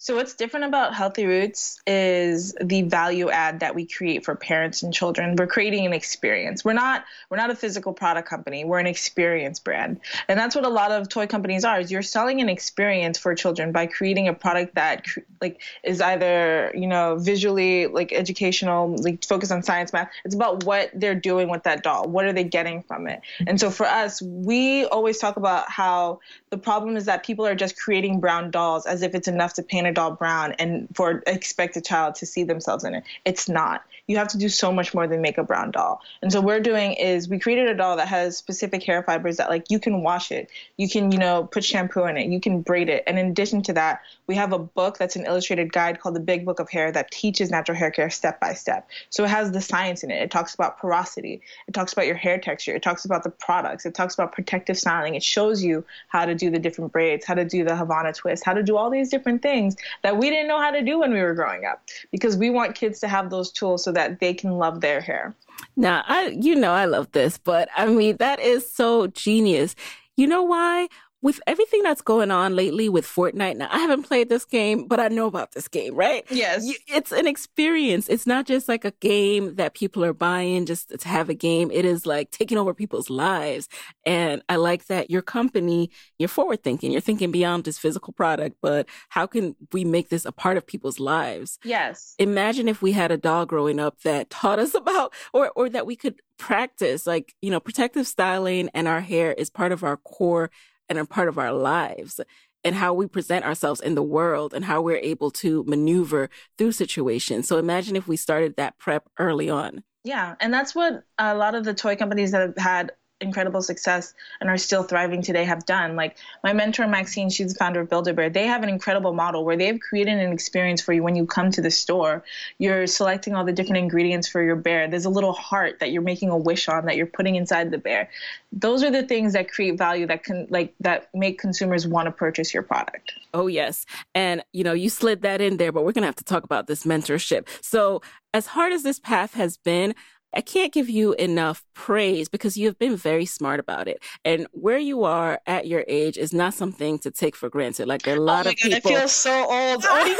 So 0.00 0.14
what's 0.14 0.34
different 0.34 0.66
about 0.66 0.94
Healthy 0.94 1.26
Roots 1.26 1.80
is 1.84 2.54
the 2.62 2.82
value 2.82 3.30
add 3.30 3.58
that 3.60 3.74
we 3.74 3.84
create 3.84 4.24
for 4.24 4.36
parents 4.36 4.84
and 4.84 4.94
children. 4.94 5.34
We're 5.34 5.48
creating 5.48 5.86
an 5.86 5.92
experience. 5.92 6.64
We're 6.64 6.74
not 6.74 7.04
we're 7.28 7.36
not 7.36 7.50
a 7.50 7.56
physical 7.56 7.92
product 7.92 8.28
company. 8.28 8.64
We're 8.64 8.78
an 8.78 8.86
experience 8.86 9.58
brand. 9.58 9.98
And 10.28 10.38
that's 10.38 10.54
what 10.54 10.64
a 10.64 10.68
lot 10.68 10.92
of 10.92 11.08
toy 11.08 11.26
companies 11.26 11.64
are. 11.64 11.80
Is 11.80 11.90
you're 11.90 12.02
selling 12.02 12.40
an 12.40 12.48
experience 12.48 13.18
for 13.18 13.34
children 13.34 13.72
by 13.72 13.86
creating 13.86 14.28
a 14.28 14.34
product 14.34 14.76
that 14.76 15.04
like 15.40 15.60
is 15.82 16.00
either, 16.00 16.70
you 16.76 16.86
know, 16.86 17.16
visually 17.16 17.88
like 17.88 18.12
educational, 18.12 18.94
like 19.02 19.24
focused 19.24 19.50
on 19.50 19.64
science 19.64 19.92
math. 19.92 20.12
It's 20.24 20.34
about 20.36 20.62
what 20.62 20.92
they're 20.94 21.16
doing 21.16 21.50
with 21.50 21.64
that 21.64 21.82
doll. 21.82 22.08
What 22.08 22.24
are 22.24 22.32
they 22.32 22.44
getting 22.44 22.84
from 22.84 23.08
it? 23.08 23.20
And 23.48 23.58
so 23.58 23.68
for 23.68 23.84
us, 23.86 24.22
we 24.22 24.84
always 24.84 25.18
talk 25.18 25.36
about 25.36 25.68
how 25.68 26.20
the 26.50 26.58
problem 26.58 26.96
is 26.96 27.06
that 27.06 27.24
people 27.24 27.44
are 27.44 27.56
just 27.56 27.76
creating 27.76 28.20
brown 28.20 28.52
dolls 28.52 28.86
as 28.86 29.02
if 29.02 29.16
it's 29.16 29.26
enough 29.26 29.54
to 29.54 29.64
paint 29.64 29.87
doll 29.92 30.12
brown 30.12 30.52
and 30.52 30.88
for 30.94 31.22
expect 31.26 31.76
a 31.76 31.80
child 31.80 32.16
to 32.16 32.26
see 32.26 32.44
themselves 32.44 32.84
in 32.84 32.94
it. 32.94 33.04
It's 33.24 33.48
not. 33.48 33.84
You 34.06 34.16
have 34.16 34.28
to 34.28 34.38
do 34.38 34.48
so 34.48 34.72
much 34.72 34.94
more 34.94 35.06
than 35.06 35.20
make 35.20 35.38
a 35.38 35.42
brown 35.42 35.70
doll. 35.70 36.00
And 36.22 36.32
so 36.32 36.40
what 36.40 36.46
we're 36.46 36.60
doing 36.60 36.92
is 36.94 37.28
we 37.28 37.38
created 37.38 37.68
a 37.68 37.74
doll 37.74 37.96
that 37.96 38.08
has 38.08 38.36
specific 38.38 38.82
hair 38.82 39.02
fibers 39.02 39.36
that 39.36 39.50
like 39.50 39.70
you 39.70 39.78
can 39.78 40.02
wash 40.02 40.32
it, 40.32 40.50
you 40.76 40.88
can 40.88 41.12
you 41.12 41.18
know 41.18 41.44
put 41.44 41.64
shampoo 41.64 42.04
in 42.04 42.16
it, 42.16 42.28
you 42.28 42.40
can 42.40 42.62
braid 42.62 42.88
it. 42.88 43.04
And 43.06 43.18
in 43.18 43.28
addition 43.28 43.62
to 43.64 43.72
that, 43.74 44.00
we 44.26 44.34
have 44.36 44.52
a 44.52 44.58
book 44.58 44.98
that's 44.98 45.16
an 45.16 45.26
illustrated 45.26 45.72
guide 45.72 46.00
called 46.00 46.14
the 46.14 46.20
Big 46.20 46.44
Book 46.44 46.60
of 46.60 46.70
Hair 46.70 46.92
that 46.92 47.10
teaches 47.10 47.50
natural 47.50 47.76
hair 47.76 47.90
care 47.90 48.10
step 48.10 48.40
by 48.40 48.54
step. 48.54 48.88
So 49.10 49.24
it 49.24 49.30
has 49.30 49.52
the 49.52 49.60
science 49.60 50.04
in 50.04 50.10
it. 50.10 50.22
It 50.22 50.30
talks 50.30 50.54
about 50.54 50.78
porosity. 50.78 51.42
It 51.66 51.74
talks 51.74 51.92
about 51.92 52.06
your 52.06 52.16
hair 52.16 52.38
texture. 52.38 52.74
It 52.74 52.82
talks 52.82 53.04
about 53.04 53.24
the 53.24 53.30
products. 53.30 53.86
It 53.86 53.94
talks 53.94 54.14
about 54.14 54.32
protective 54.32 54.78
styling. 54.78 55.14
It 55.14 55.22
shows 55.22 55.62
you 55.62 55.84
how 56.08 56.26
to 56.26 56.34
do 56.34 56.50
the 56.50 56.58
different 56.58 56.92
braids, 56.92 57.24
how 57.24 57.34
to 57.34 57.44
do 57.44 57.64
the 57.64 57.76
Havana 57.76 58.12
twist, 58.12 58.44
how 58.44 58.54
to 58.54 58.62
do 58.62 58.76
all 58.76 58.90
these 58.90 59.10
different 59.10 59.42
things 59.42 59.76
that 60.02 60.16
we 60.16 60.30
didn't 60.30 60.48
know 60.48 60.60
how 60.60 60.70
to 60.70 60.82
do 60.82 61.00
when 61.00 61.12
we 61.12 61.20
were 61.20 61.34
growing 61.34 61.64
up 61.64 61.82
because 62.10 62.36
we 62.36 62.50
want 62.50 62.74
kids 62.74 63.00
to 63.00 63.08
have 63.08 63.30
those 63.30 63.50
tools 63.50 63.84
so 63.84 63.92
that 63.92 64.20
they 64.20 64.34
can 64.34 64.52
love 64.52 64.80
their 64.80 65.00
hair. 65.00 65.34
Now, 65.76 66.04
I 66.06 66.28
you 66.28 66.54
know 66.54 66.72
I 66.72 66.84
love 66.84 67.10
this, 67.12 67.38
but 67.38 67.68
I 67.76 67.86
mean 67.86 68.16
that 68.18 68.40
is 68.40 68.70
so 68.70 69.06
genius. 69.08 69.74
You 70.16 70.26
know 70.26 70.42
why? 70.42 70.88
With 71.20 71.40
everything 71.46 71.82
that's 71.82 72.00
going 72.00 72.30
on 72.30 72.54
lately 72.54 72.88
with 72.88 73.04
Fortnite, 73.04 73.56
now 73.56 73.68
I 73.70 73.78
haven't 73.78 74.04
played 74.04 74.28
this 74.28 74.44
game, 74.44 74.86
but 74.86 75.00
I 75.00 75.08
know 75.08 75.26
about 75.26 75.52
this 75.52 75.66
game, 75.66 75.94
right? 75.94 76.24
Yes. 76.30 76.64
It's 76.86 77.10
an 77.10 77.26
experience. 77.26 78.08
It's 78.08 78.26
not 78.26 78.46
just 78.46 78.68
like 78.68 78.84
a 78.84 78.92
game 79.00 79.56
that 79.56 79.74
people 79.74 80.04
are 80.04 80.12
buying 80.12 80.64
just 80.64 80.96
to 80.96 81.08
have 81.08 81.28
a 81.28 81.34
game. 81.34 81.70
It 81.72 81.84
is 81.84 82.06
like 82.06 82.30
taking 82.30 82.56
over 82.56 82.72
people's 82.72 83.10
lives. 83.10 83.68
And 84.06 84.42
I 84.48 84.56
like 84.56 84.86
that 84.86 85.10
your 85.10 85.22
company, 85.22 85.90
you're 86.18 86.28
forward 86.28 86.62
thinking. 86.62 86.92
You're 86.92 87.00
thinking 87.00 87.32
beyond 87.32 87.64
this 87.64 87.78
physical 87.78 88.12
product, 88.12 88.56
but 88.62 88.86
how 89.08 89.26
can 89.26 89.56
we 89.72 89.84
make 89.84 90.10
this 90.10 90.24
a 90.24 90.32
part 90.32 90.56
of 90.56 90.66
people's 90.66 91.00
lives? 91.00 91.58
Yes. 91.64 92.14
Imagine 92.20 92.68
if 92.68 92.80
we 92.80 92.92
had 92.92 93.10
a 93.10 93.16
doll 93.16 93.44
growing 93.44 93.80
up 93.80 94.00
that 94.02 94.30
taught 94.38 94.60
us 94.60 94.74
about, 94.74 95.12
or, 95.32 95.50
or 95.56 95.68
that 95.68 95.86
we 95.86 95.96
could 95.96 96.20
practice 96.38 97.08
like, 97.08 97.34
you 97.42 97.50
know, 97.50 97.58
protective 97.58 98.06
styling 98.06 98.70
and 98.72 98.86
our 98.86 99.00
hair 99.00 99.32
is 99.32 99.50
part 99.50 99.72
of 99.72 99.82
our 99.82 99.96
core 99.96 100.50
and 100.88 100.98
a 100.98 101.04
part 101.04 101.28
of 101.28 101.38
our 101.38 101.52
lives 101.52 102.20
and 102.64 102.74
how 102.74 102.92
we 102.92 103.06
present 103.06 103.44
ourselves 103.44 103.80
in 103.80 103.94
the 103.94 104.02
world 104.02 104.52
and 104.52 104.64
how 104.64 104.82
we're 104.82 104.96
able 104.96 105.30
to 105.30 105.64
maneuver 105.64 106.28
through 106.56 106.72
situations. 106.72 107.46
So 107.46 107.58
imagine 107.58 107.96
if 107.96 108.08
we 108.08 108.16
started 108.16 108.56
that 108.56 108.78
prep 108.78 109.08
early 109.18 109.48
on. 109.48 109.84
Yeah, 110.04 110.36
and 110.40 110.52
that's 110.52 110.74
what 110.74 111.04
a 111.18 111.34
lot 111.34 111.54
of 111.54 111.64
the 111.64 111.74
toy 111.74 111.96
companies 111.96 112.32
that 112.32 112.40
have 112.40 112.56
had 112.56 112.92
incredible 113.20 113.62
success 113.62 114.14
and 114.40 114.48
are 114.48 114.56
still 114.56 114.82
thriving 114.82 115.22
today 115.22 115.44
have 115.44 115.66
done. 115.66 115.96
Like 115.96 116.16
my 116.44 116.52
mentor 116.52 116.86
Maxine, 116.86 117.30
she's 117.30 117.52
the 117.52 117.58
founder 117.58 117.80
of 117.80 117.88
Build-A-Bear. 117.88 118.30
They 118.30 118.46
have 118.46 118.62
an 118.62 118.68
incredible 118.68 119.12
model 119.12 119.44
where 119.44 119.56
they've 119.56 119.78
created 119.78 120.18
an 120.18 120.32
experience 120.32 120.82
for 120.82 120.92
you 120.92 121.02
when 121.02 121.16
you 121.16 121.26
come 121.26 121.50
to 121.52 121.60
the 121.60 121.70
store. 121.70 122.24
You're 122.58 122.86
selecting 122.86 123.34
all 123.34 123.44
the 123.44 123.52
different 123.52 123.78
ingredients 123.78 124.28
for 124.28 124.42
your 124.42 124.56
bear. 124.56 124.88
There's 124.88 125.04
a 125.04 125.10
little 125.10 125.32
heart 125.32 125.80
that 125.80 125.90
you're 125.90 126.02
making 126.02 126.30
a 126.30 126.36
wish 126.36 126.68
on 126.68 126.86
that 126.86 126.96
you're 126.96 127.06
putting 127.06 127.36
inside 127.36 127.70
the 127.70 127.78
bear. 127.78 128.10
Those 128.52 128.82
are 128.82 128.90
the 128.90 129.02
things 129.02 129.32
that 129.32 129.50
create 129.50 129.76
value 129.76 130.06
that 130.06 130.24
can 130.24 130.46
like 130.50 130.74
that 130.80 131.08
make 131.14 131.38
consumers 131.38 131.86
want 131.86 132.06
to 132.06 132.12
purchase 132.12 132.54
your 132.54 132.62
product. 132.62 133.12
Oh 133.34 133.46
yes. 133.46 133.84
And 134.14 134.42
you 134.52 134.64
know, 134.64 134.72
you 134.72 134.90
slid 134.90 135.22
that 135.22 135.40
in 135.40 135.56
there, 135.56 135.72
but 135.72 135.84
we're 135.84 135.92
going 135.92 136.02
to 136.02 136.06
have 136.06 136.16
to 136.16 136.24
talk 136.24 136.44
about 136.44 136.66
this 136.66 136.84
mentorship. 136.84 137.48
So, 137.60 138.00
as 138.34 138.46
hard 138.48 138.72
as 138.72 138.82
this 138.82 138.98
path 138.98 139.34
has 139.34 139.56
been, 139.56 139.94
I 140.34 140.40
can't 140.40 140.72
give 140.72 140.90
you 140.90 141.14
enough 141.14 141.64
praise 141.74 142.28
because 142.28 142.56
you 142.56 142.66
have 142.66 142.78
been 142.78 142.96
very 142.96 143.24
smart 143.24 143.60
about 143.60 143.88
it. 143.88 144.02
And 144.24 144.46
where 144.52 144.78
you 144.78 145.04
are 145.04 145.40
at 145.46 145.66
your 145.66 145.84
age 145.88 146.18
is 146.18 146.32
not 146.32 146.54
something 146.54 146.98
to 147.00 147.10
take 147.10 147.34
for 147.34 147.48
granted. 147.48 147.88
Like 147.88 148.02
there 148.02 148.14
are 148.14 148.18
a 148.18 148.20
oh 148.20 148.24
lot 148.24 148.46
oh 148.46 148.50
of 148.50 148.56
God, 148.56 148.72
people. 148.72 148.92
I 148.92 148.94
feel 148.98 149.08
so 149.08 149.32
old. 149.32 149.48
what 149.84 150.02
are 150.02 150.08
you, 150.08 150.16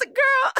the 0.00 0.06
girl? 0.06 0.52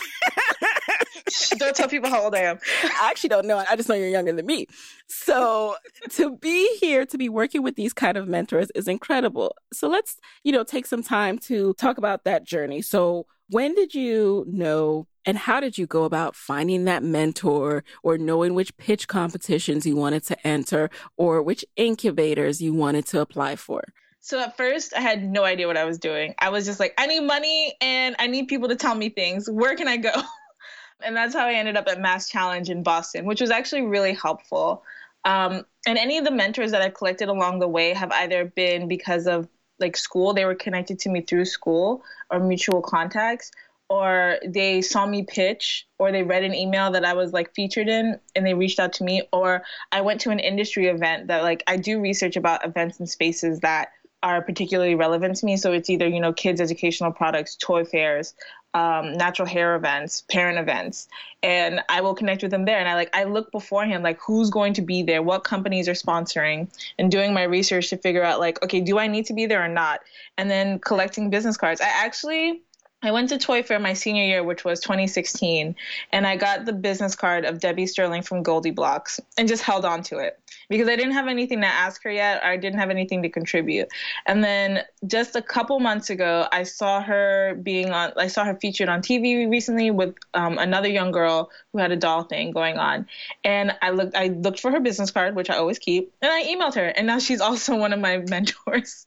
don't 1.59 1.77
tell 1.77 1.89
people 1.89 2.11
how 2.11 2.25
old 2.25 2.35
I 2.35 2.41
am. 2.41 2.59
I 2.83 3.09
actually 3.11 3.29
don't 3.29 3.47
know. 3.47 3.63
I 3.69 3.77
just 3.77 3.89
know 3.89 3.95
you're 3.95 4.09
younger 4.09 4.33
than 4.33 4.47
me. 4.47 4.67
So 5.09 5.77
to 6.11 6.37
be 6.37 6.77
here, 6.79 7.07
to 7.07 7.19
be 7.19 7.29
working 7.29 7.63
with 7.63 7.77
these 7.77 7.93
kind 7.93 8.17
of 8.17 8.27
mentors 8.29 8.71
is 8.75 8.89
incredible. 8.89 9.55
So 9.73 9.89
let's, 9.89 10.17
you 10.45 10.53
know, 10.53 10.65
take 10.65 10.87
some 10.87 11.03
time 11.03 11.39
to 11.41 11.75
talk 11.75 11.99
about 11.99 12.25
that 12.25 12.45
journey. 12.45 12.83
So 12.83 13.27
when 13.49 13.75
did 13.75 13.95
you 13.95 14.45
know 14.49 15.07
and 15.27 15.37
how 15.37 15.59
did 15.59 15.77
you 15.77 15.87
go 15.87 16.05
about 16.05 16.37
finding 16.37 16.85
that 16.85 17.03
mentor 17.03 17.83
or 18.05 18.17
knowing 18.17 18.55
which 18.55 18.77
pitch 18.77 19.09
competitions 19.09 19.85
you 19.85 19.97
wanted 19.97 20.23
to 20.25 20.47
enter 20.47 20.89
or 21.17 21.43
which 21.43 21.65
incubators 21.75 22.63
you 22.63 22.73
wanted 22.73 23.07
to 23.07 23.21
apply 23.21 23.57
for? 23.57 23.83
So 24.21 24.41
at 24.41 24.57
first, 24.57 24.95
I 24.95 25.01
had 25.01 25.23
no 25.23 25.45
idea 25.45 25.67
what 25.67 25.77
I 25.77 25.85
was 25.85 25.99
doing. 25.99 26.35
I 26.39 26.49
was 26.51 26.65
just 26.65 26.81
like, 26.81 26.95
I 26.97 27.07
need 27.07 27.21
money 27.21 27.75
and 27.81 28.17
I 28.19 28.29
need 28.29 28.49
people 28.49 28.69
to 28.69 28.77
tell 28.77 28.95
me 28.95 29.09
things. 29.09 29.51
Where 29.51 29.77
can 29.77 29.89
I 29.89 29.97
go? 29.97 30.13
and 31.05 31.17
that's 31.17 31.35
how 31.35 31.47
I 31.47 31.55
ended 31.55 31.77
up 31.77 31.89
at 31.89 31.99
MassChallenge 31.99 32.71
in 32.71 32.83
Boston, 32.83 33.25
which 33.25 33.41
was 33.41 33.51
actually 33.51 33.83
really 33.83 34.15
helpful. 34.15 34.85
Um, 35.25 35.67
and 35.87 35.99
any 35.99 36.19
of 36.19 36.25
the 36.25 36.31
mentors 36.31 36.71
that 36.71 36.83
I've 36.83 36.95
collected 36.95 37.29
along 37.29 37.59
the 37.59 37.69
way 37.69 37.93
have 37.93 38.13
either 38.13 38.45
been 38.45 38.87
because 38.89 39.27
of 39.27 39.49
like 39.79 39.97
school, 39.97 40.33
they 40.33 40.45
were 40.45 40.55
connected 40.55 40.99
to 41.01 41.09
me 41.09 41.21
through 41.21 41.45
school 41.45 42.03
or 42.31 42.41
mutual 42.41 42.81
contacts, 42.81 43.51
or 43.89 44.39
they 44.45 44.83
saw 44.83 45.07
me 45.07 45.23
pitch 45.23 45.87
or 45.99 46.11
they 46.11 46.23
read 46.23 46.43
an 46.43 46.55
email 46.55 46.91
that 46.91 47.05
I 47.05 47.13
was 47.13 47.33
like 47.33 47.55
featured 47.55 47.89
in 47.89 48.19
and 48.35 48.45
they 48.45 48.55
reached 48.55 48.81
out 48.81 48.93
to 48.95 49.05
me 49.05 49.23
or 49.33 49.63
I 49.93 50.01
went 50.01 50.21
to 50.23 50.31
an 50.31 50.41
industry 50.41 50.87
event 50.87 51.29
that 51.29 51.43
like 51.43 51.63
I 51.67 51.77
do 51.77 52.01
research 52.01 52.37
about 52.37 52.67
events 52.67 52.99
and 52.99 53.09
spaces 53.09 53.61
that 53.61 53.91
are 54.23 54.43
particularly 54.43 54.97
relevant 54.97 55.37
to 55.37 55.47
me. 55.47 55.57
So 55.57 55.73
it's 55.73 55.89
either 55.89 56.09
you 56.09 56.21
know 56.21 56.33
kids 56.33 56.61
educational 56.61 57.13
products 57.13 57.55
toy 57.55 57.85
fairs 57.85 58.35
um, 58.75 59.17
natural 59.17 59.47
hair 59.47 59.75
events 59.77 60.25
parent 60.29 60.59
events 60.59 61.09
and 61.43 61.81
I 61.89 62.01
will 62.01 62.15
connect 62.15 62.43
with 62.43 62.51
them 62.51 62.65
there. 62.65 62.79
And 62.79 62.89
I 62.89 62.95
like 62.95 63.15
I 63.15 63.25
look 63.25 63.53
beforehand 63.53 64.03
like 64.03 64.19
who's 64.21 64.51
going 64.51 64.75
to 64.75 64.83
be 64.83 65.05
there 65.05 65.23
what 65.23 65.45
companies 65.45 65.89
are 65.89 65.93
sponsoring 65.93 66.69
and 66.99 67.11
doing 67.11 67.33
my 67.33 67.45
research 67.45 67.89
to 67.91 67.97
figure 67.97 68.25
out 68.25 68.41
like 68.41 68.63
okay 68.65 68.81
do 68.81 68.99
I 68.99 69.07
need 69.07 69.27
to 69.27 69.33
be 69.33 69.47
there 69.47 69.63
or 69.63 69.69
not? 69.69 70.01
And 70.37 70.51
then 70.51 70.81
collecting 70.81 71.31
business 71.31 71.57
cards. 71.57 71.81
I 71.81 71.89
actually 71.89 72.63
I 73.07 73.13
went 73.13 73.29
to 73.29 73.39
Toy 73.39 73.63
Fair 73.63 73.79
my 73.79 73.93
senior 73.93 74.25
year, 74.25 74.43
which 74.43 74.65
was 74.65 74.81
2016, 74.81 75.77
and 76.13 76.27
I 76.27 76.37
got 76.37 76.65
the 76.65 76.73
business 76.73 77.15
card 77.15 77.45
of 77.45 77.61
Debbie 77.61 77.87
Sterling 77.87 78.23
from 78.23 78.43
GoldieBlox 78.43 79.21
and 79.39 79.47
just 79.47 79.63
held 79.63 79.85
on 79.85 80.03
to 80.05 80.19
it 80.19 80.41
because 80.69 80.89
I 80.89 80.97
didn't 80.97 81.13
have 81.13 81.29
anything 81.29 81.61
to 81.61 81.67
ask 81.67 82.03
her 82.03 82.11
yet. 82.11 82.45
I 82.45 82.57
didn't 82.57 82.81
have 82.81 82.91
anything 82.91 83.23
to 83.23 83.29
contribute. 83.29 83.89
And 84.27 84.43
then 84.43 84.83
just 85.07 85.37
a 85.37 85.43
couple 85.43 85.79
months 85.79 86.11
ago, 86.11 86.49
I 86.51 86.65
saw 86.65 87.01
her 87.01 87.55
being 87.63 87.91
on, 87.91 88.13
I 88.17 88.27
saw 88.27 88.45
her 88.45 88.57
featured 88.57 88.89
on 88.89 89.03
TV 89.03 89.49
recently 89.49 89.91
with 89.91 90.17
um, 90.35 90.59
another 90.59 90.89
young 90.89 91.13
girl 91.13 91.51
who 91.73 91.79
had 91.79 91.93
a 91.93 91.97
doll 91.97 92.25
thing 92.25 92.51
going 92.51 92.79
on. 92.79 93.07
And 93.45 93.73
I 93.83 93.91
looked, 93.91 94.17
I 94.17 94.29
looked 94.29 94.61
for 94.61 94.73
her 94.73 94.81
business 94.81 95.13
card, 95.13 95.37
which 95.37 95.51
I 95.51 95.57
always 95.57 95.79
keep, 95.79 96.13
and 96.23 96.33
I 96.33 96.45
emailed 96.45 96.75
her. 96.75 96.87
And 96.87 97.07
now 97.07 97.21
she's 97.21 97.41
also 97.47 97.77
one 97.77 97.93
of 97.93 98.01
my 98.01 98.19
mentors. 98.29 99.07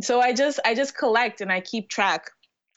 So 0.00 0.20
I 0.20 0.32
just, 0.32 0.58
I 0.64 0.74
just 0.74 0.96
collect 0.96 1.40
and 1.40 1.52
I 1.52 1.60
keep 1.60 1.88
track 1.88 2.30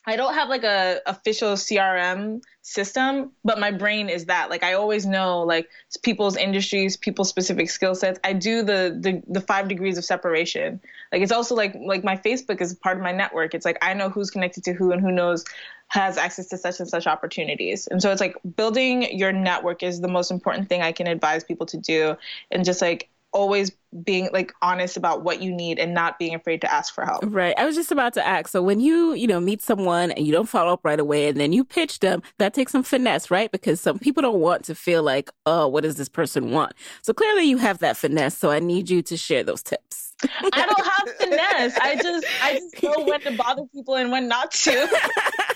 I 0.08 0.16
don't 0.16 0.34
have 0.34 0.48
like 0.48 0.64
a 0.64 1.02
official 1.06 1.54
CRM 1.54 2.42
system, 2.62 3.34
but 3.44 3.60
my 3.60 3.72
brain 3.72 4.08
is 4.08 4.26
that. 4.26 4.50
Like 4.50 4.64
I 4.64 4.74
always 4.74 5.06
know 5.06 5.42
like 5.42 5.68
people's 6.02 6.38
industries, 6.38 6.96
people's 6.96 7.28
specific 7.28 7.70
skill 7.70 7.94
sets. 7.94 8.18
I 8.24 8.32
do 8.32 8.64
the, 8.64 8.98
the 8.98 9.22
the 9.28 9.42
five 9.42 9.68
degrees 9.68 9.98
of 9.98 10.06
separation. 10.06 10.80
Like 11.12 11.22
it's 11.22 11.34
also 11.34 11.56
like 11.56 11.76
like 11.76 12.06
my 12.06 12.16
Facebook 12.16 12.62
is 12.62 12.74
part 12.74 12.96
of 12.96 13.04
my 13.04 13.12
network. 13.12 13.54
It's 13.54 13.66
like 13.66 13.78
I 13.82 13.94
know 13.94 14.10
who's 14.10 14.32
connected 14.32 14.64
to 14.64 14.74
who 14.74 14.94
and 14.94 15.02
who 15.02 15.12
knows 15.12 15.44
has 15.90 16.18
access 16.18 16.48
to 16.48 16.58
such 16.58 16.80
and 16.80 16.88
such 16.88 17.06
opportunities. 17.06 17.88
And 17.88 18.02
so 18.02 18.10
it's 18.10 18.22
like 18.22 18.38
building 18.56 19.18
your 19.18 19.34
network 19.34 19.84
is 19.84 20.00
the 20.00 20.08
most 20.08 20.32
important 20.32 20.70
thing 20.70 20.82
I 20.82 20.94
can 20.94 21.08
advise 21.08 21.44
people 21.44 21.66
to 21.68 21.78
do. 21.78 22.16
And 22.50 22.64
just 22.64 22.82
like 22.82 23.10
always 23.34 23.72
being 24.04 24.30
like 24.34 24.54
honest 24.62 24.98
about 24.98 25.24
what 25.24 25.42
you 25.42 25.52
need 25.52 25.80
and 25.80 25.94
not 25.94 26.20
being 26.20 26.36
afraid 26.36 26.62
to 26.62 26.72
ask 26.72 26.94
for 26.94 27.06
help. 27.06 27.24
Right. 27.26 27.54
I 27.58 27.66
was 27.66 27.76
just 27.76 27.92
about 27.92 28.14
to 28.14 28.26
ask. 28.26 28.50
So 28.50 28.62
when 28.62 28.80
you, 28.80 29.14
you 29.14 29.28
know, 29.28 29.40
meet 29.40 29.62
someone 29.62 30.12
and 30.12 30.26
you 30.26 30.34
don't 30.34 30.50
follow 30.50 30.74
up 30.74 30.82
right 30.84 31.00
away 31.00 31.28
and 31.30 31.40
then 31.40 31.54
you 31.54 31.64
pitch 31.64 32.00
them, 32.00 32.22
that 32.38 32.54
takes 32.54 32.72
some 32.72 32.84
finesse, 32.84 33.32
right? 33.32 33.52
Because 33.52 33.80
some 33.80 34.00
people 34.00 34.22
don't 34.22 34.40
want 34.40 34.64
to 34.66 34.76
feel 34.76 35.04
like, 35.04 35.30
oh, 35.46 35.68
what 35.68 35.84
does 35.84 35.96
this 35.96 36.10
person 36.10 36.52
want? 36.52 36.74
So 37.02 37.14
clearly 37.14 37.44
you 37.44 37.58
have 37.58 37.80
that 37.80 37.98
finesse. 37.98 38.38
So 38.38 38.52
I 38.52 38.60
need 38.60 38.90
you 38.90 39.02
to 39.04 39.18
share 39.18 39.44
those 39.44 39.64
tips. 39.64 40.14
I 40.24 40.66
don't 40.66 40.86
have 40.86 41.16
finesse. 41.18 41.78
I 41.80 41.96
just 41.96 42.26
I 42.42 42.54
just 42.56 42.84
know 42.84 43.06
when 43.06 43.22
to 43.22 43.32
bother 43.38 43.64
people 43.74 43.96
and 43.96 44.12
when 44.12 44.28
not 44.28 44.52
to. 44.52 44.72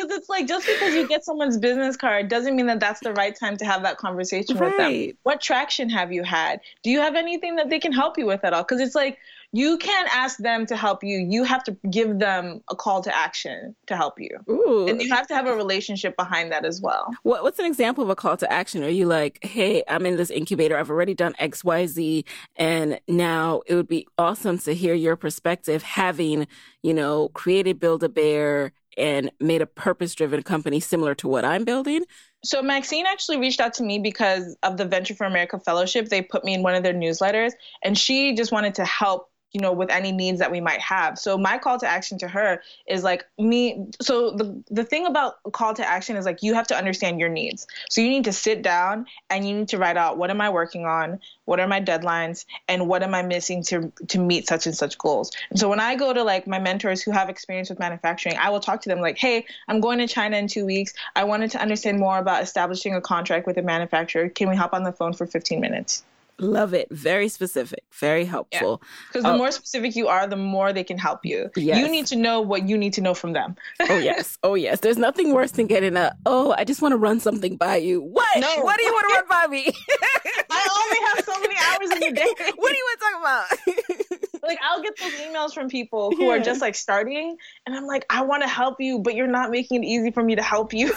because 0.00 0.16
it's 0.16 0.28
like 0.28 0.46
just 0.46 0.66
because 0.66 0.94
you 0.94 1.06
get 1.06 1.24
someone's 1.24 1.58
business 1.58 1.96
card 1.96 2.28
doesn't 2.28 2.56
mean 2.56 2.66
that 2.66 2.80
that's 2.80 3.00
the 3.00 3.12
right 3.12 3.36
time 3.38 3.56
to 3.58 3.64
have 3.64 3.82
that 3.82 3.96
conversation 3.96 4.56
right. 4.56 4.68
with 4.68 4.76
them. 4.78 5.18
What 5.22 5.40
traction 5.40 5.90
have 5.90 6.12
you 6.12 6.22
had? 6.22 6.60
Do 6.82 6.90
you 6.90 7.00
have 7.00 7.14
anything 7.14 7.56
that 7.56 7.70
they 7.70 7.78
can 7.78 7.92
help 7.92 8.18
you 8.18 8.26
with 8.26 8.44
at 8.44 8.52
all? 8.52 8.62
Because 8.62 8.80
it's 8.80 8.94
like 8.94 9.18
you 9.52 9.78
can't 9.78 10.08
ask 10.14 10.38
them 10.38 10.64
to 10.66 10.76
help 10.76 11.02
you. 11.02 11.26
You 11.28 11.42
have 11.44 11.64
to 11.64 11.76
give 11.90 12.18
them 12.18 12.62
a 12.70 12.76
call 12.76 13.02
to 13.02 13.14
action 13.14 13.74
to 13.86 13.96
help 13.96 14.20
you. 14.20 14.30
Ooh. 14.48 14.86
And 14.88 15.02
you 15.02 15.08
have 15.10 15.26
to 15.28 15.34
have 15.34 15.46
a 15.46 15.54
relationship 15.54 16.16
behind 16.16 16.52
that 16.52 16.64
as 16.64 16.80
well. 16.80 17.10
What, 17.24 17.42
what's 17.42 17.58
an 17.58 17.66
example 17.66 18.04
of 18.04 18.10
a 18.10 18.14
call 18.14 18.36
to 18.36 18.52
action? 18.52 18.84
Are 18.84 18.88
you 18.88 19.06
like, 19.06 19.40
hey, 19.42 19.82
I'm 19.88 20.06
in 20.06 20.16
this 20.16 20.30
incubator. 20.30 20.76
I've 20.76 20.90
already 20.90 21.14
done 21.14 21.34
XYZ. 21.40 22.24
And 22.56 23.00
now 23.08 23.62
it 23.66 23.74
would 23.74 23.88
be 23.88 24.06
awesome 24.16 24.58
to 24.60 24.74
hear 24.74 24.94
your 24.94 25.16
perspective 25.16 25.82
having, 25.82 26.46
you 26.82 26.94
know, 26.94 27.30
created 27.30 27.80
Build 27.80 28.04
a 28.04 28.08
Bear 28.08 28.72
and 28.96 29.30
made 29.40 29.62
a 29.62 29.66
purpose 29.66 30.14
driven 30.14 30.42
company 30.42 30.78
similar 30.78 31.14
to 31.16 31.28
what 31.28 31.44
I'm 31.44 31.64
building. 31.64 32.04
So 32.44 32.62
Maxine 32.62 33.06
actually 33.06 33.38
reached 33.38 33.60
out 33.60 33.74
to 33.74 33.82
me 33.82 33.98
because 33.98 34.56
of 34.62 34.76
the 34.76 34.84
Venture 34.84 35.14
for 35.14 35.26
America 35.26 35.58
Fellowship. 35.58 36.08
They 36.08 36.22
put 36.22 36.44
me 36.44 36.54
in 36.54 36.62
one 36.62 36.74
of 36.74 36.82
their 36.82 36.94
newsletters 36.94 37.52
and 37.82 37.98
she 37.98 38.34
just 38.34 38.50
wanted 38.50 38.76
to 38.76 38.84
help 38.84 39.29
you 39.52 39.60
know 39.60 39.72
with 39.72 39.90
any 39.90 40.12
needs 40.12 40.38
that 40.38 40.50
we 40.50 40.60
might 40.60 40.80
have. 40.80 41.18
So 41.18 41.36
my 41.36 41.58
call 41.58 41.78
to 41.78 41.86
action 41.86 42.18
to 42.18 42.28
her 42.28 42.62
is 42.86 43.02
like 43.02 43.26
me 43.38 43.86
so 44.00 44.30
the 44.30 44.62
the 44.70 44.84
thing 44.84 45.06
about 45.06 45.34
call 45.52 45.74
to 45.74 45.88
action 45.88 46.16
is 46.16 46.24
like 46.24 46.42
you 46.42 46.54
have 46.54 46.66
to 46.68 46.76
understand 46.76 47.20
your 47.20 47.28
needs. 47.28 47.66
So 47.88 48.00
you 48.00 48.08
need 48.08 48.24
to 48.24 48.32
sit 48.32 48.62
down 48.62 49.06
and 49.28 49.46
you 49.46 49.54
need 49.54 49.68
to 49.68 49.78
write 49.78 49.96
out 49.96 50.18
what 50.18 50.30
am 50.30 50.40
i 50.40 50.50
working 50.50 50.84
on? 50.84 51.20
What 51.44 51.58
are 51.58 51.66
my 51.66 51.80
deadlines? 51.80 52.44
And 52.68 52.88
what 52.88 53.02
am 53.02 53.14
i 53.14 53.22
missing 53.22 53.62
to 53.64 53.92
to 54.08 54.18
meet 54.18 54.46
such 54.46 54.66
and 54.66 54.76
such 54.76 54.98
goals? 54.98 55.32
And 55.50 55.58
so 55.58 55.68
when 55.68 55.80
i 55.80 55.96
go 55.96 56.12
to 56.12 56.22
like 56.22 56.46
my 56.46 56.58
mentors 56.58 57.02
who 57.02 57.10
have 57.10 57.28
experience 57.28 57.70
with 57.70 57.78
manufacturing 57.78 58.36
i 58.36 58.50
will 58.50 58.60
talk 58.60 58.82
to 58.82 58.88
them 58.88 59.00
like 59.00 59.18
hey 59.18 59.46
i'm 59.68 59.80
going 59.80 59.98
to 59.98 60.06
china 60.06 60.36
in 60.36 60.48
2 60.48 60.64
weeks. 60.64 60.94
I 61.16 61.24
wanted 61.24 61.50
to 61.52 61.60
understand 61.60 61.98
more 61.98 62.18
about 62.18 62.42
establishing 62.42 62.94
a 62.94 63.00
contract 63.00 63.46
with 63.46 63.56
a 63.58 63.62
manufacturer. 63.62 64.28
Can 64.28 64.48
we 64.48 64.56
hop 64.56 64.72
on 64.72 64.84
the 64.84 64.92
phone 64.92 65.12
for 65.12 65.26
15 65.26 65.60
minutes 65.60 66.04
Love 66.40 66.72
it. 66.72 66.88
Very 66.90 67.28
specific. 67.28 67.84
Very 67.92 68.24
helpful. 68.24 68.82
Because 69.08 69.24
yeah. 69.24 69.30
the 69.30 69.34
uh, 69.34 69.38
more 69.38 69.50
specific 69.50 69.94
you 69.94 70.08
are, 70.08 70.26
the 70.26 70.36
more 70.36 70.72
they 70.72 70.84
can 70.84 70.96
help 70.96 71.24
you. 71.24 71.50
Yes. 71.54 71.78
You 71.78 71.88
need 71.88 72.06
to 72.06 72.16
know 72.16 72.40
what 72.40 72.68
you 72.68 72.78
need 72.78 72.94
to 72.94 73.02
know 73.02 73.14
from 73.14 73.34
them. 73.34 73.56
oh 73.80 73.98
yes. 73.98 74.38
Oh 74.42 74.54
yes. 74.54 74.80
There's 74.80 74.96
nothing 74.96 75.34
worse 75.34 75.52
than 75.52 75.66
getting 75.66 75.96
a 75.96 76.16
oh, 76.24 76.54
I 76.56 76.64
just 76.64 76.80
want 76.80 76.92
to 76.92 76.96
run 76.96 77.20
something 77.20 77.56
by 77.56 77.76
you. 77.76 78.00
What? 78.00 78.40
No. 78.40 78.62
What 78.62 78.78
do 78.78 78.84
you 78.84 78.92
want 78.92 79.06
to 79.08 79.14
run 79.14 79.28
by 79.28 79.46
me? 79.48 79.66
I 80.50 80.68
only 80.82 81.06
have 81.08 81.24
so 81.24 81.40
many 81.40 81.54
hours 81.56 81.90
in 81.92 82.14
the 82.14 82.20
day. 82.20 82.52
what 82.56 82.70
do 82.70 82.76
you 82.76 82.86
want 82.88 83.00
to 83.00 83.04
talk 83.04 83.20
about? 83.20 84.42
like 84.42 84.58
I'll 84.62 84.82
get 84.82 84.96
those 84.98 85.12
emails 85.12 85.52
from 85.52 85.68
people 85.68 86.12
who 86.12 86.24
yeah. 86.24 86.30
are 86.30 86.40
just 86.40 86.60
like 86.60 86.74
starting 86.74 87.36
and 87.66 87.76
I'm 87.76 87.86
like, 87.86 88.06
I 88.08 88.22
want 88.22 88.42
to 88.42 88.48
help 88.48 88.80
you, 88.80 88.98
but 88.98 89.14
you're 89.14 89.26
not 89.26 89.50
making 89.50 89.84
it 89.84 89.86
easy 89.86 90.10
for 90.10 90.22
me 90.22 90.34
to 90.36 90.42
help 90.42 90.72
you. 90.72 90.92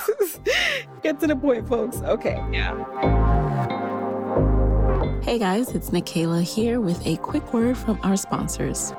get 1.03 1.19
to 1.19 1.27
the 1.27 1.35
point, 1.35 1.67
folks. 1.67 1.97
Okay. 2.01 2.41
Yeah. 2.51 3.42
Hey 5.23 5.39
guys, 5.39 5.69
it's 5.69 5.91
Nicaila 5.91 6.43
here 6.43 6.81
with 6.81 7.07
a 7.07 7.15
quick 7.15 7.53
word 7.53 7.77
from 7.77 7.97
our 8.03 8.17
sponsors. 8.17 8.91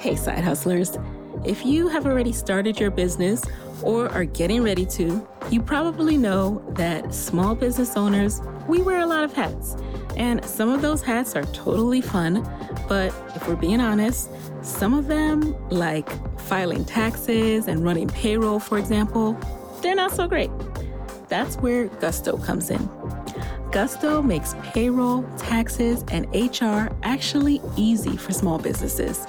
Hey, 0.00 0.14
side 0.14 0.44
hustlers. 0.44 0.96
If 1.44 1.66
you 1.66 1.88
have 1.88 2.06
already 2.06 2.30
started 2.30 2.78
your 2.78 2.92
business 2.92 3.42
or 3.82 4.08
are 4.10 4.24
getting 4.24 4.62
ready 4.62 4.86
to, 4.86 5.26
you 5.50 5.60
probably 5.60 6.16
know 6.16 6.64
that 6.76 7.12
small 7.12 7.56
business 7.56 7.96
owners, 7.96 8.40
we 8.68 8.80
wear 8.82 9.00
a 9.00 9.06
lot 9.06 9.24
of 9.24 9.32
hats. 9.32 9.74
And 10.16 10.44
some 10.44 10.68
of 10.68 10.80
those 10.80 11.02
hats 11.02 11.34
are 11.34 11.44
totally 11.46 12.00
fun, 12.00 12.48
but 12.88 13.12
if 13.34 13.48
we're 13.48 13.56
being 13.56 13.80
honest, 13.80 14.30
some 14.62 14.94
of 14.94 15.08
them, 15.08 15.56
like 15.70 16.08
filing 16.42 16.84
taxes 16.84 17.66
and 17.66 17.84
running 17.84 18.06
payroll, 18.06 18.60
for 18.60 18.78
example, 18.78 19.32
they're 19.82 19.96
not 19.96 20.12
so 20.12 20.28
great. 20.28 20.52
That's 21.28 21.56
where 21.56 21.88
Gusto 21.88 22.36
comes 22.36 22.70
in. 22.70 22.88
Gusto 23.72 24.20
makes 24.20 24.54
payroll, 24.64 25.22
taxes, 25.38 26.04
and 26.10 26.26
HR 26.34 26.92
actually 27.04 27.60
easy 27.76 28.16
for 28.16 28.32
small 28.32 28.58
businesses. 28.58 29.24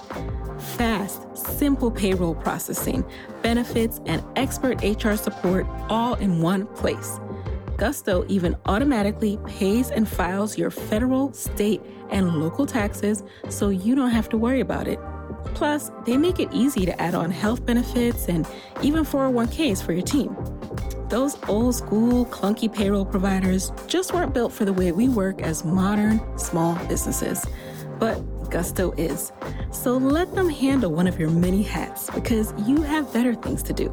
Fast, 0.78 1.38
simple 1.38 1.92
payroll 1.92 2.34
processing, 2.34 3.06
benefits, 3.44 4.02
and 4.08 4.24
expert 4.36 4.84
HR 4.84 5.14
support 5.14 5.68
all 5.90 6.16
in 6.16 6.42
one 6.42 6.66
place. 6.66 7.20
Gusto 7.78 8.26
even 8.30 8.56
automatically 8.66 9.38
pays 9.46 9.92
and 9.92 10.08
files 10.08 10.58
your 10.58 10.72
federal, 10.72 11.32
state, 11.34 11.82
and 12.10 12.42
local 12.42 12.66
taxes 12.66 13.24
so 13.50 13.70
you 13.70 13.94
don't 13.94 14.10
have 14.10 14.28
to 14.30 14.38
worry 14.38 14.60
about 14.60 14.88
it. 14.88 15.00
Plus, 15.54 15.92
they 16.06 16.18
make 16.18 16.40
it 16.40 16.50
easy 16.52 16.84
to 16.88 17.00
add 17.00 17.14
on 17.14 17.30
health 17.30 17.64
benefits 17.64 18.28
and 18.28 18.48
even 18.82 19.04
401ks 19.04 19.84
for 19.84 19.94
your 19.94 20.02
team. 20.02 20.36
Those 21.12 21.38
old 21.50 21.76
school, 21.76 22.26
clunky 22.28 22.74
payroll 22.74 23.04
providers 23.04 23.74
just 23.86 24.14
weren't 24.14 24.34
built 24.34 24.54
for 24.54 24.64
the 24.64 24.72
way 24.72 24.94
we 24.94 25.10
work 25.10 25.42
as 25.42 25.66
modern, 25.66 26.22
small 26.38 26.76
businesses. 26.88 27.46
But 28.00 28.16
Gusto 28.50 28.92
is. 28.94 29.34
So 29.72 29.98
let 29.98 30.34
them 30.36 30.48
handle 30.48 30.90
one 30.94 31.08
of 31.08 31.20
your 31.20 31.30
many 31.30 31.64
hats 31.64 32.10
because 32.12 32.54
you 32.66 32.82
have 32.82 33.12
better 33.12 33.36
things 33.36 33.62
to 33.64 33.74
do. 33.74 33.92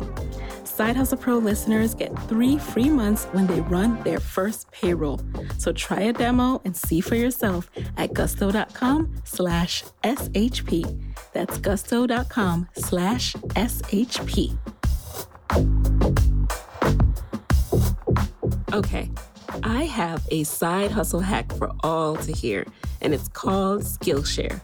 Side 0.62 0.94
Hustle 0.94 1.18
Pro 1.18 1.38
listeners 1.38 1.92
get 1.92 2.16
three 2.28 2.56
free 2.56 2.88
months 2.88 3.24
when 3.32 3.48
they 3.48 3.62
run 3.62 4.00
their 4.04 4.20
first 4.20 4.70
payroll. 4.70 5.20
So 5.58 5.72
try 5.72 6.02
a 6.02 6.12
demo 6.12 6.62
and 6.64 6.76
see 6.76 7.00
for 7.00 7.16
yourself 7.16 7.68
at 7.96 8.14
gusto.com 8.14 9.22
slash 9.24 9.82
SHP. 10.04 11.02
That's 11.32 11.58
gusto.com 11.58 12.68
slash 12.76 13.32
SHP. 13.34 14.56
Okay, 18.72 19.10
I 19.62 19.84
have 19.84 20.26
a 20.30 20.44
side 20.44 20.90
hustle 20.90 21.20
hack 21.20 21.50
for 21.54 21.70
all 21.82 22.16
to 22.16 22.32
hear, 22.32 22.66
and 23.00 23.14
it's 23.14 23.28
called 23.28 23.80
Skillshare. 23.82 24.60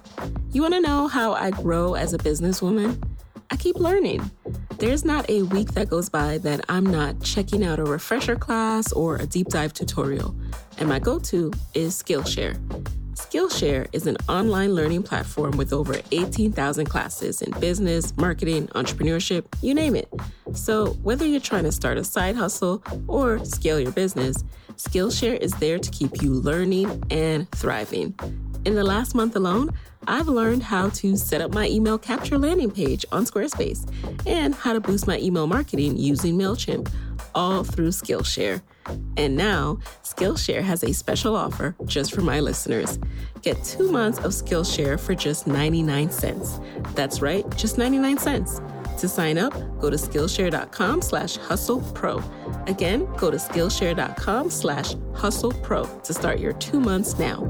You 0.53 0.61
want 0.61 0.75
to 0.75 0.81
know 0.81 1.09
how 1.09 1.33
I 1.33 1.51
grow 1.51 1.95
as 1.95 2.13
a 2.13 2.19
businesswoman? 2.19 3.03
I 3.51 3.57
keep 3.57 3.77
learning. 3.77 4.31
There's 4.77 5.07
not 5.07 5.29
a 5.31 5.45
week 5.45 5.73
that 5.73 5.89
goes 5.89 6.11
by 6.11 6.37
that 6.39 6.63
I'm 6.69 6.85
not 6.85 7.23
checking 7.23 7.65
out 7.65 7.79
a 7.79 7.85
refresher 7.85 8.37
class 8.37 8.93
or 8.93 9.17
a 9.17 9.27
deep 9.27 9.49
dive 9.49 9.73
tutorial, 9.73 10.35
and 10.77 10.87
my 10.87 10.99
go 10.99 11.19
to 11.21 11.51
is 11.73 11.97
Skillshare. 12.03 12.59
Skillshare 13.15 13.87
is 13.93 14.09
an 14.09 14.17
online 14.29 14.75
learning 14.75 15.05
platform 15.05 15.57
with 15.57 15.73
over 15.73 16.01
18,000 16.11 16.87
classes 16.87 17.43
in 17.43 17.53
business, 17.61 18.17
marketing, 18.17 18.67
entrepreneurship, 18.69 19.45
you 19.63 19.73
name 19.73 19.95
it. 19.95 20.13
So, 20.53 20.95
whether 21.03 21.25
you're 21.25 21.41
trying 21.41 21.65
to 21.65 21.73
start 21.73 21.97
a 21.97 22.03
side 22.03 22.35
hustle 22.35 22.83
or 23.07 23.45
scale 23.45 23.79
your 23.79 23.93
business, 23.93 24.43
Skillshare 24.77 25.39
is 25.39 25.53
there 25.55 25.79
to 25.79 25.91
keep 25.91 26.23
you 26.23 26.33
learning 26.33 27.05
and 27.11 27.49
thriving. 27.53 28.19
In 28.65 28.75
the 28.75 28.85
last 28.85 29.15
month 29.15 29.37
alone, 29.37 29.71
I've 30.09 30.29
learned 30.29 30.65
how 30.65 30.89
to 30.91 31.17
set 31.17 31.41
up 31.41 31.55
my 31.55 31.69
email 31.69 31.99
capture 31.99 32.37
landing 32.37 32.71
page 32.71 33.07
on 33.13 33.27
Squarespace 33.27 33.89
and 34.27 34.55
how 34.55 34.73
to 34.73 34.81
boost 34.81 35.07
my 35.07 35.19
email 35.19 35.47
marketing 35.47 35.97
using 35.97 36.37
MailChimp, 36.37 36.91
all 37.35 37.65
through 37.65 37.89
Skillshare. 37.89 38.63
And 39.17 39.37
now, 39.37 39.79
Skillshare 40.03 40.63
has 40.63 40.85
a 40.85 40.93
special 40.93 41.35
offer 41.37 41.75
just 41.85 42.15
for 42.15 42.21
my 42.21 42.41
listeners. 42.41 42.99
Get 43.43 43.63
two 43.65 43.91
months 43.91 44.19
of 44.19 44.33
Skillshare 44.33 44.99
for 44.99 45.15
just 45.15 45.47
99 45.47 46.11
cents. 46.11 46.61
That's 46.95 47.21
right, 47.21 47.45
just 47.57 47.79
99 47.79 48.19
cents. 48.19 48.61
To 48.99 49.09
sign 49.09 49.39
up, 49.39 49.53
go 49.81 49.91
to 49.91 49.97
Skillshare.com 49.97 51.03
slash 51.03 51.37
hustle 51.37 51.81
pro. 51.95 52.23
Again, 52.67 53.07
go 53.17 53.31
to 53.31 53.37
Skillshare.com 53.37 54.51
slash 54.51 54.95
hustle 55.15 55.53
pro 55.53 55.85
to 55.85 56.15
start 56.15 56.39
your 56.39 56.53
two 56.55 56.81
months 56.81 57.19
now. 57.19 57.47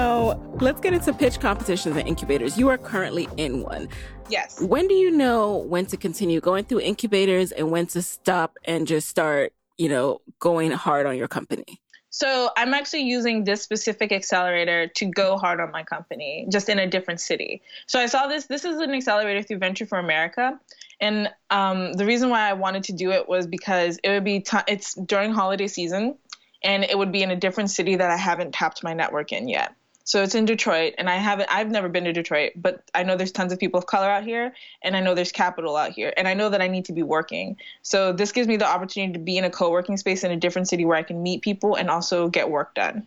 Now, 0.00 0.40
let's 0.62 0.80
get 0.80 0.94
into 0.94 1.12
pitch 1.12 1.40
competitions 1.40 1.94
and 1.94 2.08
incubators. 2.08 2.56
You 2.56 2.70
are 2.70 2.78
currently 2.78 3.28
in 3.36 3.62
one. 3.62 3.86
Yes. 4.30 4.58
When 4.58 4.88
do 4.88 4.94
you 4.94 5.10
know 5.10 5.58
when 5.58 5.84
to 5.86 5.98
continue 5.98 6.40
going 6.40 6.64
through 6.64 6.80
incubators 6.80 7.52
and 7.52 7.70
when 7.70 7.86
to 7.88 8.00
stop 8.00 8.56
and 8.64 8.86
just 8.86 9.10
start, 9.10 9.52
you 9.76 9.90
know, 9.90 10.22
going 10.38 10.70
hard 10.70 11.04
on 11.04 11.18
your 11.18 11.28
company? 11.28 11.82
So 12.08 12.48
I'm 12.56 12.72
actually 12.72 13.02
using 13.02 13.44
this 13.44 13.60
specific 13.60 14.10
accelerator 14.10 14.86
to 14.86 15.04
go 15.04 15.36
hard 15.36 15.60
on 15.60 15.70
my 15.70 15.82
company, 15.82 16.46
just 16.50 16.70
in 16.70 16.78
a 16.78 16.86
different 16.86 17.20
city. 17.20 17.60
So 17.86 18.00
I 18.00 18.06
saw 18.06 18.26
this. 18.26 18.46
This 18.46 18.64
is 18.64 18.80
an 18.80 18.94
accelerator 18.94 19.42
through 19.42 19.58
Venture 19.58 19.84
for 19.84 19.98
America, 19.98 20.58
and 20.98 21.28
um, 21.50 21.92
the 21.92 22.06
reason 22.06 22.30
why 22.30 22.48
I 22.48 22.54
wanted 22.54 22.84
to 22.84 22.94
do 22.94 23.10
it 23.10 23.28
was 23.28 23.46
because 23.46 23.98
it 24.02 24.08
would 24.08 24.24
be 24.24 24.40
t- 24.40 24.66
it's 24.66 24.94
during 24.94 25.34
holiday 25.34 25.68
season, 25.68 26.16
and 26.64 26.84
it 26.84 26.96
would 26.96 27.12
be 27.12 27.22
in 27.22 27.30
a 27.30 27.36
different 27.36 27.70
city 27.70 27.96
that 27.96 28.10
I 28.10 28.16
haven't 28.16 28.52
tapped 28.52 28.82
my 28.82 28.94
network 28.94 29.30
in 29.30 29.46
yet. 29.46 29.74
So 30.10 30.24
it's 30.24 30.34
in 30.34 30.44
Detroit, 30.44 30.94
and 30.98 31.08
I 31.08 31.18
haven't. 31.18 31.48
I've 31.52 31.70
never 31.70 31.88
been 31.88 32.02
to 32.02 32.12
Detroit, 32.12 32.54
but 32.56 32.82
I 32.96 33.04
know 33.04 33.14
there's 33.14 33.30
tons 33.30 33.52
of 33.52 33.60
people 33.60 33.78
of 33.78 33.86
color 33.86 34.10
out 34.10 34.24
here, 34.24 34.52
and 34.82 34.96
I 34.96 35.00
know 35.00 35.14
there's 35.14 35.30
capital 35.30 35.76
out 35.76 35.92
here, 35.92 36.12
and 36.16 36.26
I 36.26 36.34
know 36.34 36.48
that 36.48 36.60
I 36.60 36.66
need 36.66 36.84
to 36.86 36.92
be 36.92 37.04
working. 37.04 37.56
So 37.82 38.12
this 38.12 38.32
gives 38.32 38.48
me 38.48 38.56
the 38.56 38.66
opportunity 38.66 39.12
to 39.12 39.20
be 39.20 39.38
in 39.38 39.44
a 39.44 39.50
co-working 39.50 39.96
space 39.96 40.24
in 40.24 40.32
a 40.32 40.36
different 40.36 40.68
city 40.68 40.84
where 40.84 40.96
I 40.96 41.04
can 41.04 41.22
meet 41.22 41.42
people 41.42 41.76
and 41.76 41.88
also 41.88 42.28
get 42.28 42.50
work 42.50 42.74
done. 42.74 43.06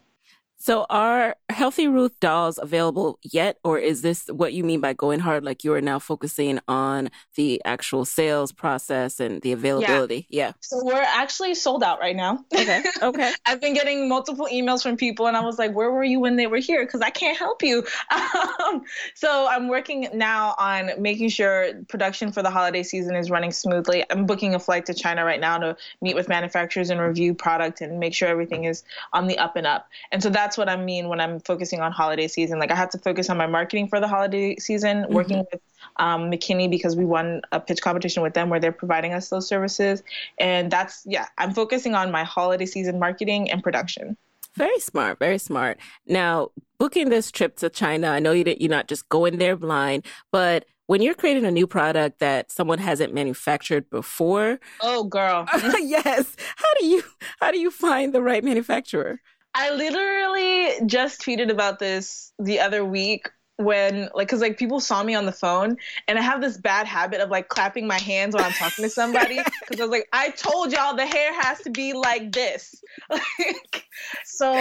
So 0.63 0.86
are 0.89 1.36
Healthy 1.49 1.89
Roots 1.89 2.15
dolls 2.21 2.58
available 2.58 3.19
yet, 3.21 3.58
or 3.65 3.80
is 3.80 4.02
this 4.02 4.28
what 4.28 4.54
you 4.54 4.63
mean 4.63 4.80
by 4.80 4.93
going 4.93 5.19
hard? 5.19 5.43
Like 5.43 5.65
you 5.65 5.73
are 5.73 5.82
now 5.82 5.99
focusing 5.99 6.58
on 6.69 7.10
the 7.36 7.62
actual 7.65 8.06
sales 8.06 8.54
process 8.54 9.19
and 9.19 9.41
the 9.41 9.52
availability? 9.52 10.26
Yeah. 10.30 10.45
yeah. 10.45 10.52
So 10.62 10.80
we're 10.82 11.02
actually 11.02 11.54
sold 11.56 11.84
out 11.84 11.99
right 11.99 12.15
now. 12.15 12.45
Okay. 12.56 12.82
Okay. 13.02 13.34
I've 13.45 13.60
been 13.60 13.73
getting 13.73 14.08
multiple 14.08 14.47
emails 14.49 14.82
from 14.82 14.95
people, 14.95 15.28
and 15.28 15.36
I 15.36 15.41
was 15.41 15.60
like, 15.60 15.73
"Where 15.76 15.91
were 15.91 16.06
you 16.06 16.21
when 16.21 16.38
they 16.38 16.47
were 16.47 16.60
here?" 16.60 16.86
Because 16.86 17.02
I 17.02 17.10
can't 17.10 17.38
help 17.38 17.62
you. 17.62 17.84
Um, 18.63 18.84
so 19.15 19.47
I'm 19.49 19.67
working 19.67 20.08
now 20.13 20.56
on 20.58 20.91
making 20.99 21.30
sure 21.30 21.73
production 21.89 22.32
for 22.32 22.41
the 22.41 22.49
holiday 22.49 22.84
season 22.84 23.15
is 23.15 23.30
running 23.30 23.52
smoothly. 23.52 24.06
I'm 24.10 24.26
booking 24.26 24.56
a 24.56 24.60
flight 24.60 24.86
to 24.86 24.93
China 24.93 25.26
right 25.26 25.39
now 25.39 25.58
to 25.58 25.76
meet 26.02 26.15
with 26.15 26.30
manufacturers 26.30 26.89
and 26.89 27.02
review 27.02 27.34
product 27.34 27.82
and 27.82 27.99
make 27.99 28.13
sure 28.13 28.28
everything 28.28 28.65
is 28.65 28.84
on 29.12 29.28
the 29.28 29.38
up 29.38 29.56
and 29.56 29.67
up. 29.67 29.89
And 30.12 30.21
so 30.23 30.30
that's 30.30 30.52
that's 30.53 30.57
what 30.59 30.69
I 30.69 30.75
mean 30.75 31.09
when 31.09 31.19
I'm 31.19 31.39
focusing 31.39 31.81
on 31.81 31.91
holiday 31.91 32.27
season. 32.27 32.59
Like 32.59 32.69
I 32.69 32.75
had 32.75 32.91
to 32.91 32.99
focus 32.99 33.27
on 33.31 33.37
my 33.37 33.47
marketing 33.47 33.87
for 33.87 33.99
the 33.99 34.07
holiday 34.07 34.55
season, 34.57 34.97
mm-hmm. 34.97 35.13
working 35.13 35.39
with 35.51 35.59
um, 35.97 36.29
McKinney 36.29 36.69
because 36.69 36.95
we 36.95 37.05
won 37.05 37.41
a 37.51 37.59
pitch 37.59 37.81
competition 37.81 38.21
with 38.21 38.35
them 38.35 38.49
where 38.49 38.59
they're 38.59 38.71
providing 38.71 39.13
us 39.13 39.29
those 39.29 39.47
services. 39.47 40.03
And 40.37 40.69
that's, 40.69 41.01
yeah, 41.07 41.25
I'm 41.39 41.55
focusing 41.55 41.95
on 41.95 42.11
my 42.11 42.23
holiday 42.23 42.67
season 42.67 42.99
marketing 42.99 43.49
and 43.49 43.63
production. 43.63 44.15
Very 44.55 44.79
smart, 44.79 45.17
very 45.17 45.39
smart. 45.39 45.79
Now, 46.05 46.51
booking 46.77 47.09
this 47.09 47.31
trip 47.31 47.55
to 47.57 47.71
China, 47.71 48.09
I 48.09 48.19
know 48.19 48.31
you 48.31 48.43
you're 48.59 48.69
not 48.69 48.87
just 48.87 49.09
going 49.09 49.39
there 49.39 49.55
blind, 49.55 50.05
but 50.31 50.65
when 50.85 51.01
you're 51.01 51.15
creating 51.15 51.45
a 51.45 51.51
new 51.51 51.65
product 51.65 52.19
that 52.19 52.51
someone 52.51 52.77
hasn't 52.77 53.11
manufactured 53.11 53.89
before, 53.89 54.59
oh 54.81 55.05
girl, 55.05 55.47
yes, 55.79 56.35
how 56.55 56.73
do 56.79 56.85
you 56.85 57.03
how 57.39 57.49
do 57.49 57.57
you 57.57 57.71
find 57.71 58.13
the 58.13 58.21
right 58.21 58.43
manufacturer? 58.43 59.19
I 59.55 59.71
literally 59.71 60.85
just 60.87 61.21
tweeted 61.21 61.51
about 61.51 61.79
this 61.79 62.33
the 62.39 62.59
other 62.59 62.83
week 62.83 63.29
when 63.57 64.09
like 64.15 64.27
because 64.27 64.41
like 64.41 64.57
people 64.57 64.79
saw 64.79 65.03
me 65.03 65.13
on 65.13 65.27
the 65.27 65.31
phone 65.31 65.77
and 66.07 66.17
i 66.17 66.21
have 66.21 66.41
this 66.41 66.57
bad 66.57 66.87
habit 66.87 67.21
of 67.21 67.29
like 67.29 67.49
clapping 67.49 67.85
my 67.85 67.99
hands 67.99 68.33
when 68.33 68.43
i'm 68.43 68.51
talking 68.51 68.83
to 68.83 68.89
somebody 68.89 69.35
because 69.61 69.79
i 69.79 69.83
was 69.83 69.91
like 69.91 70.07
i 70.11 70.31
told 70.31 70.71
y'all 70.71 70.95
the 70.95 71.05
hair 71.05 71.39
has 71.39 71.59
to 71.61 71.69
be 71.69 71.93
like 71.93 72.31
this. 72.31 72.75
Like 73.09 73.85
so 74.23 74.53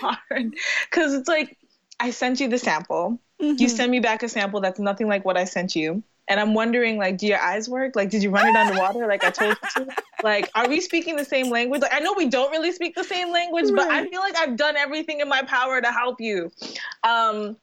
hard. 0.00 0.54
Because 0.90 1.14
it's 1.14 1.28
like 1.28 1.56
i 2.00 2.10
sent 2.10 2.40
you 2.40 2.48
the 2.48 2.58
sample. 2.58 3.20
Mm-hmm. 3.40 3.62
you 3.62 3.68
send 3.68 3.90
me 3.90 4.00
back 4.00 4.22
a 4.22 4.28
sample 4.28 4.60
that's 4.60 4.78
nothing 4.80 5.08
like 5.08 5.24
what 5.24 5.36
i 5.36 5.44
sent 5.44 5.74
you 5.76 6.02
and 6.30 6.38
I'm 6.38 6.54
wondering, 6.54 6.96
like, 6.96 7.18
do 7.18 7.26
your 7.26 7.40
eyes 7.40 7.68
work? 7.68 7.96
Like, 7.96 8.08
did 8.08 8.22
you 8.22 8.30
run 8.30 8.46
it 8.46 8.56
underwater? 8.56 9.06
Like 9.06 9.24
I 9.24 9.30
told 9.30 9.56
you 9.76 9.84
to? 9.84 9.92
Like, 10.22 10.50
are 10.54 10.68
we 10.68 10.82
speaking 10.82 11.16
the 11.16 11.24
same 11.24 11.48
language? 11.48 11.80
Like, 11.80 11.94
I 11.94 12.00
know 12.00 12.12
we 12.14 12.28
don't 12.28 12.50
really 12.50 12.72
speak 12.72 12.94
the 12.94 13.04
same 13.04 13.32
language, 13.32 13.70
right. 13.70 13.76
but 13.76 13.88
I 13.88 14.06
feel 14.06 14.20
like 14.20 14.36
I've 14.36 14.54
done 14.54 14.76
everything 14.76 15.20
in 15.20 15.30
my 15.30 15.40
power 15.42 15.80
to 15.80 15.90
help 15.90 16.20
you. 16.20 16.52
Um, 17.02 17.56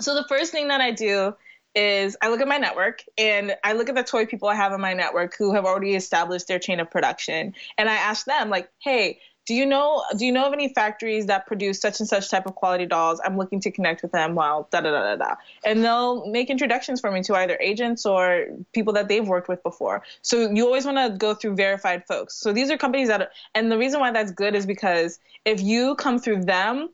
so 0.00 0.16
the 0.16 0.24
first 0.28 0.50
thing 0.50 0.66
that 0.68 0.80
I 0.80 0.90
do 0.90 1.34
is 1.76 2.16
I 2.20 2.28
look 2.28 2.40
at 2.40 2.48
my 2.48 2.58
network 2.58 3.04
and 3.16 3.54
I 3.62 3.74
look 3.74 3.88
at 3.88 3.94
the 3.94 4.02
toy 4.02 4.26
people 4.26 4.48
I 4.48 4.56
have 4.56 4.72
in 4.72 4.80
my 4.80 4.92
network 4.92 5.36
who 5.38 5.54
have 5.54 5.64
already 5.64 5.94
established 5.94 6.48
their 6.48 6.58
chain 6.58 6.80
of 6.80 6.90
production. 6.90 7.54
And 7.78 7.88
I 7.88 7.94
ask 7.94 8.26
them, 8.26 8.50
like, 8.50 8.68
hey, 8.82 9.20
do 9.50 9.56
you 9.56 9.66
know 9.66 10.04
do 10.16 10.24
you 10.24 10.30
know 10.30 10.46
of 10.46 10.52
any 10.52 10.68
factories 10.72 11.26
that 11.26 11.44
produce 11.44 11.80
such 11.80 11.98
and 11.98 12.08
such 12.08 12.30
type 12.30 12.46
of 12.46 12.54
quality 12.54 12.86
dolls? 12.86 13.20
I'm 13.24 13.36
looking 13.36 13.58
to 13.62 13.72
connect 13.72 14.00
with 14.00 14.12
them 14.12 14.36
while 14.36 14.68
da 14.70 14.80
da 14.80 14.92
da 14.92 15.02
da 15.02 15.16
da. 15.16 15.34
And 15.64 15.82
they'll 15.82 16.24
make 16.30 16.50
introductions 16.50 17.00
for 17.00 17.10
me 17.10 17.20
to 17.24 17.34
either 17.34 17.58
agents 17.60 18.06
or 18.06 18.46
people 18.72 18.92
that 18.92 19.08
they've 19.08 19.26
worked 19.26 19.48
with 19.48 19.60
before. 19.64 20.04
So 20.22 20.52
you 20.52 20.64
always 20.66 20.86
want 20.86 20.98
to 20.98 21.18
go 21.18 21.34
through 21.34 21.56
verified 21.56 22.06
folks. 22.06 22.36
So 22.36 22.52
these 22.52 22.70
are 22.70 22.78
companies 22.78 23.08
that 23.08 23.22
are, 23.22 23.30
and 23.56 23.72
the 23.72 23.76
reason 23.76 23.98
why 23.98 24.12
that's 24.12 24.30
good 24.30 24.54
is 24.54 24.66
because 24.66 25.18
if 25.44 25.60
you 25.60 25.96
come 25.96 26.20
through 26.20 26.44
them 26.44 26.90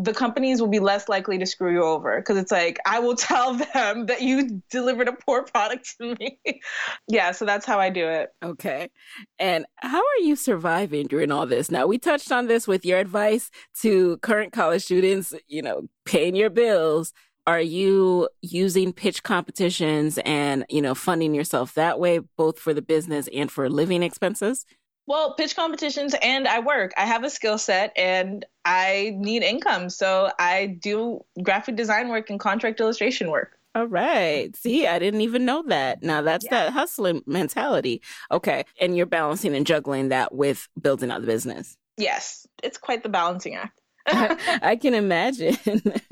the 0.00 0.14
companies 0.14 0.60
will 0.60 0.68
be 0.68 0.78
less 0.78 1.08
likely 1.08 1.38
to 1.38 1.46
screw 1.46 1.72
you 1.72 1.82
over 1.82 2.18
because 2.18 2.36
it's 2.36 2.52
like 2.52 2.78
I 2.86 3.00
will 3.00 3.16
tell 3.16 3.54
them 3.54 4.06
that 4.06 4.22
you 4.22 4.62
delivered 4.70 5.08
a 5.08 5.12
poor 5.12 5.42
product 5.42 5.96
to 6.00 6.14
me. 6.18 6.40
yeah, 7.08 7.32
so 7.32 7.44
that's 7.44 7.66
how 7.66 7.78
I 7.78 7.90
do 7.90 8.06
it. 8.06 8.30
Okay. 8.42 8.90
And 9.38 9.66
how 9.76 9.98
are 9.98 10.22
you 10.22 10.36
surviving 10.36 11.06
during 11.06 11.32
all 11.32 11.46
this? 11.46 11.70
Now, 11.70 11.86
we 11.86 11.98
touched 11.98 12.30
on 12.30 12.46
this 12.46 12.68
with 12.68 12.84
your 12.84 12.98
advice 12.98 13.50
to 13.80 14.18
current 14.18 14.52
college 14.52 14.84
students, 14.84 15.34
you 15.48 15.62
know, 15.62 15.88
paying 16.04 16.36
your 16.36 16.50
bills. 16.50 17.12
Are 17.46 17.60
you 17.60 18.28
using 18.42 18.92
pitch 18.92 19.22
competitions 19.22 20.18
and, 20.24 20.66
you 20.68 20.82
know, 20.82 20.94
funding 20.94 21.34
yourself 21.34 21.74
that 21.74 21.98
way 21.98 22.20
both 22.36 22.58
for 22.58 22.74
the 22.74 22.82
business 22.82 23.26
and 23.32 23.50
for 23.50 23.70
living 23.70 24.02
expenses? 24.02 24.66
Well, 25.08 25.32
pitch 25.32 25.56
competitions 25.56 26.14
and 26.20 26.46
I 26.46 26.60
work. 26.60 26.92
I 26.98 27.06
have 27.06 27.24
a 27.24 27.30
skill 27.30 27.56
set 27.56 27.92
and 27.96 28.44
I 28.66 29.14
need 29.16 29.42
income. 29.42 29.88
So 29.88 30.30
I 30.38 30.78
do 30.82 31.24
graphic 31.42 31.76
design 31.76 32.10
work 32.10 32.28
and 32.28 32.38
contract 32.38 32.78
illustration 32.78 33.30
work. 33.30 33.58
All 33.74 33.86
right. 33.86 34.54
See, 34.54 34.86
I 34.86 34.98
didn't 34.98 35.22
even 35.22 35.46
know 35.46 35.62
that. 35.68 36.02
Now 36.02 36.20
that's 36.20 36.44
yeah. 36.44 36.64
that 36.64 36.72
hustling 36.74 37.22
mentality. 37.26 38.02
Okay. 38.30 38.64
And 38.82 38.98
you're 38.98 39.06
balancing 39.06 39.56
and 39.56 39.66
juggling 39.66 40.10
that 40.10 40.34
with 40.34 40.68
building 40.78 41.10
out 41.10 41.22
the 41.22 41.26
business. 41.26 41.78
Yes. 41.96 42.46
It's 42.62 42.76
quite 42.76 43.02
the 43.02 43.08
balancing 43.08 43.54
act. 43.54 43.80
I 44.10 44.76
can 44.76 44.92
imagine. 44.92 45.56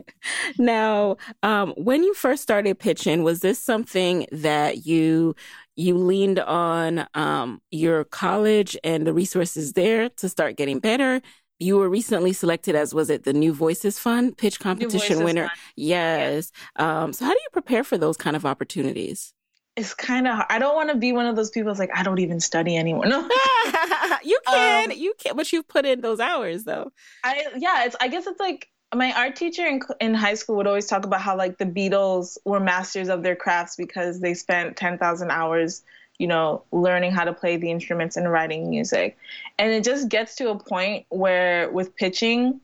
now, 0.58 1.16
um, 1.42 1.74
when 1.76 2.02
you 2.02 2.14
first 2.14 2.42
started 2.42 2.78
pitching, 2.78 3.22
was 3.22 3.40
this 3.40 3.58
something 3.58 4.26
that 4.32 4.86
you 4.86 5.34
you 5.76 5.96
leaned 5.96 6.38
on 6.38 7.06
um, 7.14 7.60
your 7.70 8.04
college 8.04 8.76
and 8.82 9.06
the 9.06 9.12
resources 9.12 9.74
there 9.74 10.08
to 10.08 10.28
start 10.28 10.56
getting 10.56 10.78
better? 10.78 11.20
You 11.58 11.78
were 11.78 11.88
recently 11.88 12.32
selected 12.32 12.74
as 12.74 12.92
was 12.92 13.08
it 13.08 13.24
the 13.24 13.32
New 13.32 13.52
Voices 13.54 13.98
Fund 13.98 14.36
pitch 14.36 14.60
competition 14.60 15.24
winner? 15.24 15.46
Fund. 15.46 15.58
Yes. 15.76 16.50
Yeah. 16.78 17.02
Um, 17.02 17.12
so, 17.12 17.24
how 17.24 17.32
do 17.32 17.38
you 17.38 17.48
prepare 17.52 17.84
for 17.84 17.96
those 17.96 18.16
kind 18.16 18.36
of 18.36 18.44
opportunities? 18.44 19.32
it's 19.76 19.92
kind 19.92 20.26
of 20.26 20.38
I 20.48 20.58
don't 20.58 20.74
want 20.74 20.88
to 20.88 20.96
be 20.96 21.12
one 21.12 21.26
of 21.26 21.36
those 21.36 21.50
people 21.50 21.68
that's 21.68 21.78
like 21.78 21.90
I 21.94 22.02
don't 22.02 22.18
even 22.18 22.40
study 22.40 22.76
anymore. 22.76 23.06
No, 23.16 23.20
you 24.24 24.38
can, 24.46 24.90
um, 24.90 24.96
you 24.96 25.12
can, 25.18 25.36
but 25.36 25.52
you've 25.52 25.68
put 25.68 25.84
in 25.84 26.00
those 26.00 26.18
hours 26.18 26.64
though. 26.64 26.92
I 27.22 27.46
yeah, 27.56 27.84
it's 27.84 27.96
I 28.00 28.08
guess 28.08 28.26
it's 28.26 28.40
like 28.40 28.68
my 28.94 29.12
art 29.12 29.36
teacher 29.36 29.66
in 29.66 29.80
in 30.00 30.14
high 30.14 30.34
school 30.34 30.56
would 30.56 30.66
always 30.66 30.86
talk 30.86 31.04
about 31.04 31.20
how 31.20 31.36
like 31.36 31.58
the 31.58 31.66
Beatles 31.66 32.38
were 32.44 32.60
masters 32.60 33.08
of 33.08 33.22
their 33.22 33.36
crafts 33.36 33.76
because 33.76 34.20
they 34.20 34.34
spent 34.34 34.76
ten 34.76 34.98
thousand 34.98 35.30
hours, 35.30 35.82
you 36.18 36.26
know, 36.26 36.62
learning 36.72 37.12
how 37.12 37.24
to 37.24 37.32
play 37.32 37.56
the 37.56 37.70
instruments 37.70 38.16
and 38.16 38.30
writing 38.30 38.70
music, 38.70 39.16
and 39.58 39.72
it 39.72 39.84
just 39.84 40.08
gets 40.08 40.36
to 40.36 40.50
a 40.50 40.58
point 40.58 41.06
where 41.08 41.70
with 41.70 41.96
pitching, 41.96 42.60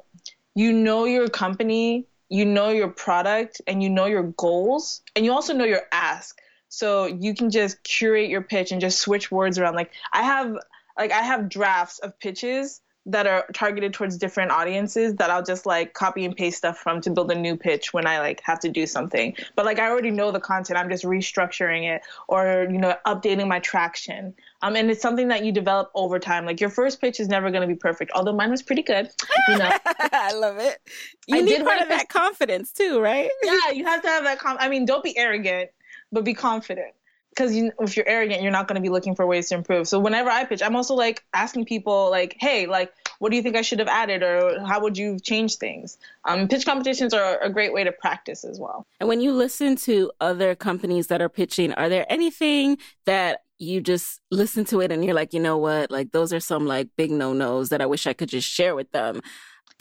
you 0.55 0.73
know 0.73 1.05
your 1.05 1.29
company, 1.29 2.07
you 2.29 2.45
know 2.45 2.71
your 2.71 2.89
product, 2.89 3.61
and 3.67 3.83
you 3.83 3.91
know 3.91 4.07
your 4.07 4.23
goals, 4.23 5.03
and 5.17 5.25
you 5.25 5.33
also 5.33 5.55
know 5.55 5.65
your 5.65 5.83
ask 5.91 6.41
so 6.73 7.05
you 7.05 7.35
can 7.35 7.51
just 7.51 7.83
curate 7.83 8.31
your 8.31 8.41
pitch 8.41 8.73
and 8.73 8.81
just 8.81 8.99
switch 8.99 9.31
words 9.31 9.59
around. 9.59 9.75
Like 9.75 9.91
I 10.11 10.23
have 10.23 10.57
like 10.97 11.13
I 11.13 11.21
have 11.23 11.51
drafts 11.51 11.99
of 11.99 12.19
pitches 12.19 12.81
that 13.07 13.27
are 13.27 13.45
targeted 13.53 13.93
towards 13.93 14.17
different 14.17 14.53
audiences 14.53 15.17
that 15.17 15.29
I'll 15.29 15.43
just 15.43 15.67
like 15.67 15.93
copy 15.93 16.25
and 16.25 16.37
paste 16.37 16.59
stuff 16.59 16.79
from 16.79 17.01
to 17.01 17.11
build 17.11 17.33
a 17.33 17.35
new 17.35 17.57
pitch 17.57 17.93
when 17.93 18.07
I 18.07 18.21
like 18.21 18.41
have 18.45 18.61
to 18.61 18.69
do 18.69 18.87
something. 18.87 19.35
But 19.57 19.65
like 19.65 19.81
I 19.81 19.91
already 19.91 20.11
know 20.11 20.31
the 20.31 20.39
content, 20.39 20.79
I'm 20.79 20.89
just 20.89 21.05
restructuring 21.05 21.93
it 21.93 22.03
or 22.29 22.69
you 22.71 22.79
know 22.79 22.97
updating 23.05 23.49
my 23.49 23.59
traction. 23.59 24.35
Um, 24.63 24.77
and 24.77 24.89
it's 24.91 25.03
something 25.03 25.29
that 25.29 25.45
you 25.45 25.51
develop 25.51 25.91
over 25.95 26.21
time. 26.21 26.47
Like 26.47 26.61
your 26.61 26.71
first 26.71 27.01
pitch 27.01 27.19
is 27.19 27.29
never 27.29 27.51
going 27.51 27.63
to 27.63 27.67
be 27.67 27.75
perfect, 27.75 28.13
although 28.15 28.35
mine 28.35 28.51
was 28.51 28.63
pretty 28.63 28.83
good. 28.83 29.11
You 29.49 29.59
know, 29.59 29.71
I 29.85 30.33
love 30.35 30.59
it. 30.59 30.79
You 31.27 31.39
I 31.39 31.41
need 31.41 31.65
part 31.65 31.81
of 31.81 31.89
that 31.89 32.09
confidence 32.09 32.73
too, 32.73 33.01
right? 33.01 33.31
yeah, 33.43 33.71
you 33.73 33.85
have 33.85 34.03
to 34.03 34.09
have 34.09 34.25
that. 34.25 34.39
Com- 34.39 34.59
I 34.61 34.69
mean, 34.69 34.85
don't 34.85 35.03
be 35.03 35.17
arrogant, 35.19 35.71
but 36.13 36.25
be 36.25 36.35
confident 36.35 36.95
because 37.35 37.55
you, 37.55 37.73
if 37.81 37.97
you're 37.97 38.09
arrogant, 38.09 38.43
you're 38.43 38.53
not 38.53 38.69
going 38.69 38.77
to 38.77 38.83
be 38.83 38.91
looking 38.91 39.15
for 39.15 39.27
ways 39.27 39.49
to 39.49 39.55
improve. 39.55 39.89
So 39.89 39.99
whenever 39.99 40.29
I 40.29 40.45
pitch, 40.45 40.63
I'm 40.63 40.77
also 40.77 40.95
like 40.95 41.25
asking 41.33 41.65
people 41.65 42.11
like, 42.11 42.37
hey, 42.39 42.67
like, 42.67 42.93
what 43.21 43.31
do 43.31 43.37
you 43.37 43.43
think 43.43 43.57
I 43.57 43.63
should 43.63 43.79
have 43.79 43.89
added, 43.89 44.23
or 44.23 44.65
how 44.67 44.83
would 44.83 44.99
you 44.99 45.19
change 45.19 45.57
things? 45.57 45.97
Um, 46.25 46.49
pitch 46.49 46.67
competitions 46.67 47.15
are 47.15 47.39
a 47.39 47.49
great 47.49 47.73
way 47.73 47.85
to 47.85 47.93
practice 47.93 48.45
as 48.45 48.59
well. 48.59 48.87
And 49.01 49.09
when 49.09 49.21
you 49.21 49.33
listen 49.33 49.77
to 49.77 50.11
other 50.21 50.55
companies 50.55 51.07
that 51.07 51.23
are 51.23 51.29
pitching, 51.29 51.73
are 51.75 51.89
there 51.89 52.05
anything 52.11 52.79
that 53.07 53.45
you 53.59 53.81
just 53.81 54.21
listen 54.33 54.65
to 54.67 54.81
it 54.81 54.91
and 54.91 55.05
you're 55.05 55.15
like, 55.15 55.33
you 55.33 55.41
know 55.41 55.57
what, 55.57 55.91
like 55.91 56.11
those 56.11 56.33
are 56.33 56.41
some 56.41 56.67
like 56.67 56.89
big 56.97 57.13
no 57.13 57.33
nos 57.33 57.69
that 57.69 57.81
I 57.81 57.87
wish 57.87 58.07
I 58.09 58.13
could 58.13 58.29
just 58.29 58.49
share 58.49 58.75
with 58.75 58.91
them 58.91 59.21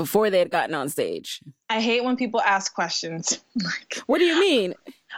before 0.02 0.30
they 0.30 0.40
had 0.40 0.50
gotten 0.50 0.74
on 0.74 0.90
stage? 0.90 1.42
I 1.70 1.80
hate 1.80 2.04
when 2.04 2.18
people 2.18 2.42
ask 2.42 2.74
questions. 2.74 3.44
like, 3.64 4.02
what 4.08 4.18
do 4.18 4.26
you 4.26 4.40
mean? 4.40 4.74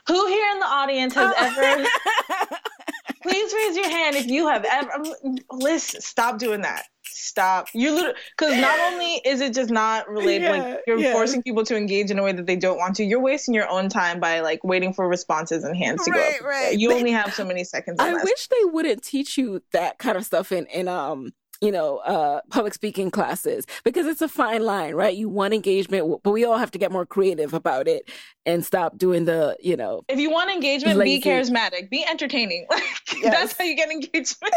Who 0.08 0.28
here 0.28 0.52
in 0.52 0.60
the 0.60 0.66
audience 0.66 1.14
has 1.14 1.34
oh. 1.38 1.46
ever? 1.46 1.88
Please 3.24 3.54
raise 3.54 3.78
your 3.78 3.90
hand 3.90 4.18
if 4.18 4.28
you 4.28 4.50
have 4.50 4.66
ever. 4.66 4.92
Listen, 5.52 6.02
stop 6.02 6.38
doing 6.38 6.62
that. 6.62 6.84
Stop. 7.06 7.68
You 7.74 7.94
literally 7.94 8.16
because 8.38 8.60
not 8.60 8.78
only 8.80 9.22
is 9.24 9.40
it 9.40 9.54
just 9.54 9.72
not 9.72 10.10
related, 10.10 10.44
yeah, 10.44 10.52
like 10.52 10.80
you're 10.86 10.98
yeah. 10.98 11.14
forcing 11.14 11.42
people 11.42 11.64
to 11.64 11.78
engage 11.78 12.12
in 12.12 12.20
a 12.20 12.24
way 12.24 12.34
that 12.34 12.46
they 12.46 12.58
don't 12.58 12.78
want 12.78 12.98
to. 12.98 13.06
You're 13.06 13.22
wasting 13.22 13.54
your 13.54 13.70
own 13.70 13.88
time 13.88 14.20
by 14.20 14.42
like 14.42 14.62
waiting 14.66 14.94
for 14.94 15.08
responses 15.08 15.64
and 15.64 15.78
hands 15.78 16.04
to 16.04 16.12
right, 16.12 16.40
go. 16.40 16.46
Up. 16.46 16.52
Right. 16.52 16.78
You 16.78 16.92
only 16.92 17.12
have 17.12 17.34
so 17.34 17.46
many 17.46 17.64
seconds. 17.64 17.98
I 18.02 18.14
wish 18.14 18.48
they 18.48 18.66
wouldn't 18.66 19.04
teach 19.04 19.38
you 19.38 19.62
that 19.72 20.00
kind 20.00 20.18
of 20.18 20.26
stuff 20.26 20.52
in 20.52 20.66
in 20.66 20.90
um 20.90 21.32
you 21.64 21.72
know, 21.72 22.00
uh, 22.00 22.42
public 22.50 22.74
speaking 22.74 23.10
classes 23.10 23.66
because 23.86 24.06
it's 24.06 24.22
a 24.22 24.28
fine 24.28 24.64
line, 24.64 24.94
right? 24.96 25.16
You 25.16 25.30
want 25.30 25.54
engagement, 25.54 26.22
but 26.22 26.32
we 26.32 26.44
all 26.44 26.58
have 26.58 26.72
to 26.72 26.78
get 26.78 26.92
more 26.92 27.06
creative 27.06 27.54
about 27.54 27.88
it 27.88 28.10
and 28.46 28.66
stop 28.66 28.98
doing 28.98 29.24
the, 29.24 29.56
you 29.62 29.78
know. 29.78 30.04
If 30.10 30.20
you 30.20 30.30
want 30.30 30.52
engagement, 30.52 30.98
lazy. 30.98 31.22
be 31.22 31.30
charismatic, 31.30 31.90
be 31.90 32.06
entertaining. 32.06 32.68
yes. 32.72 33.24
That's 33.24 33.58
how 33.58 33.64
you 33.64 33.78
get 33.78 33.90
engagement. 33.90 34.54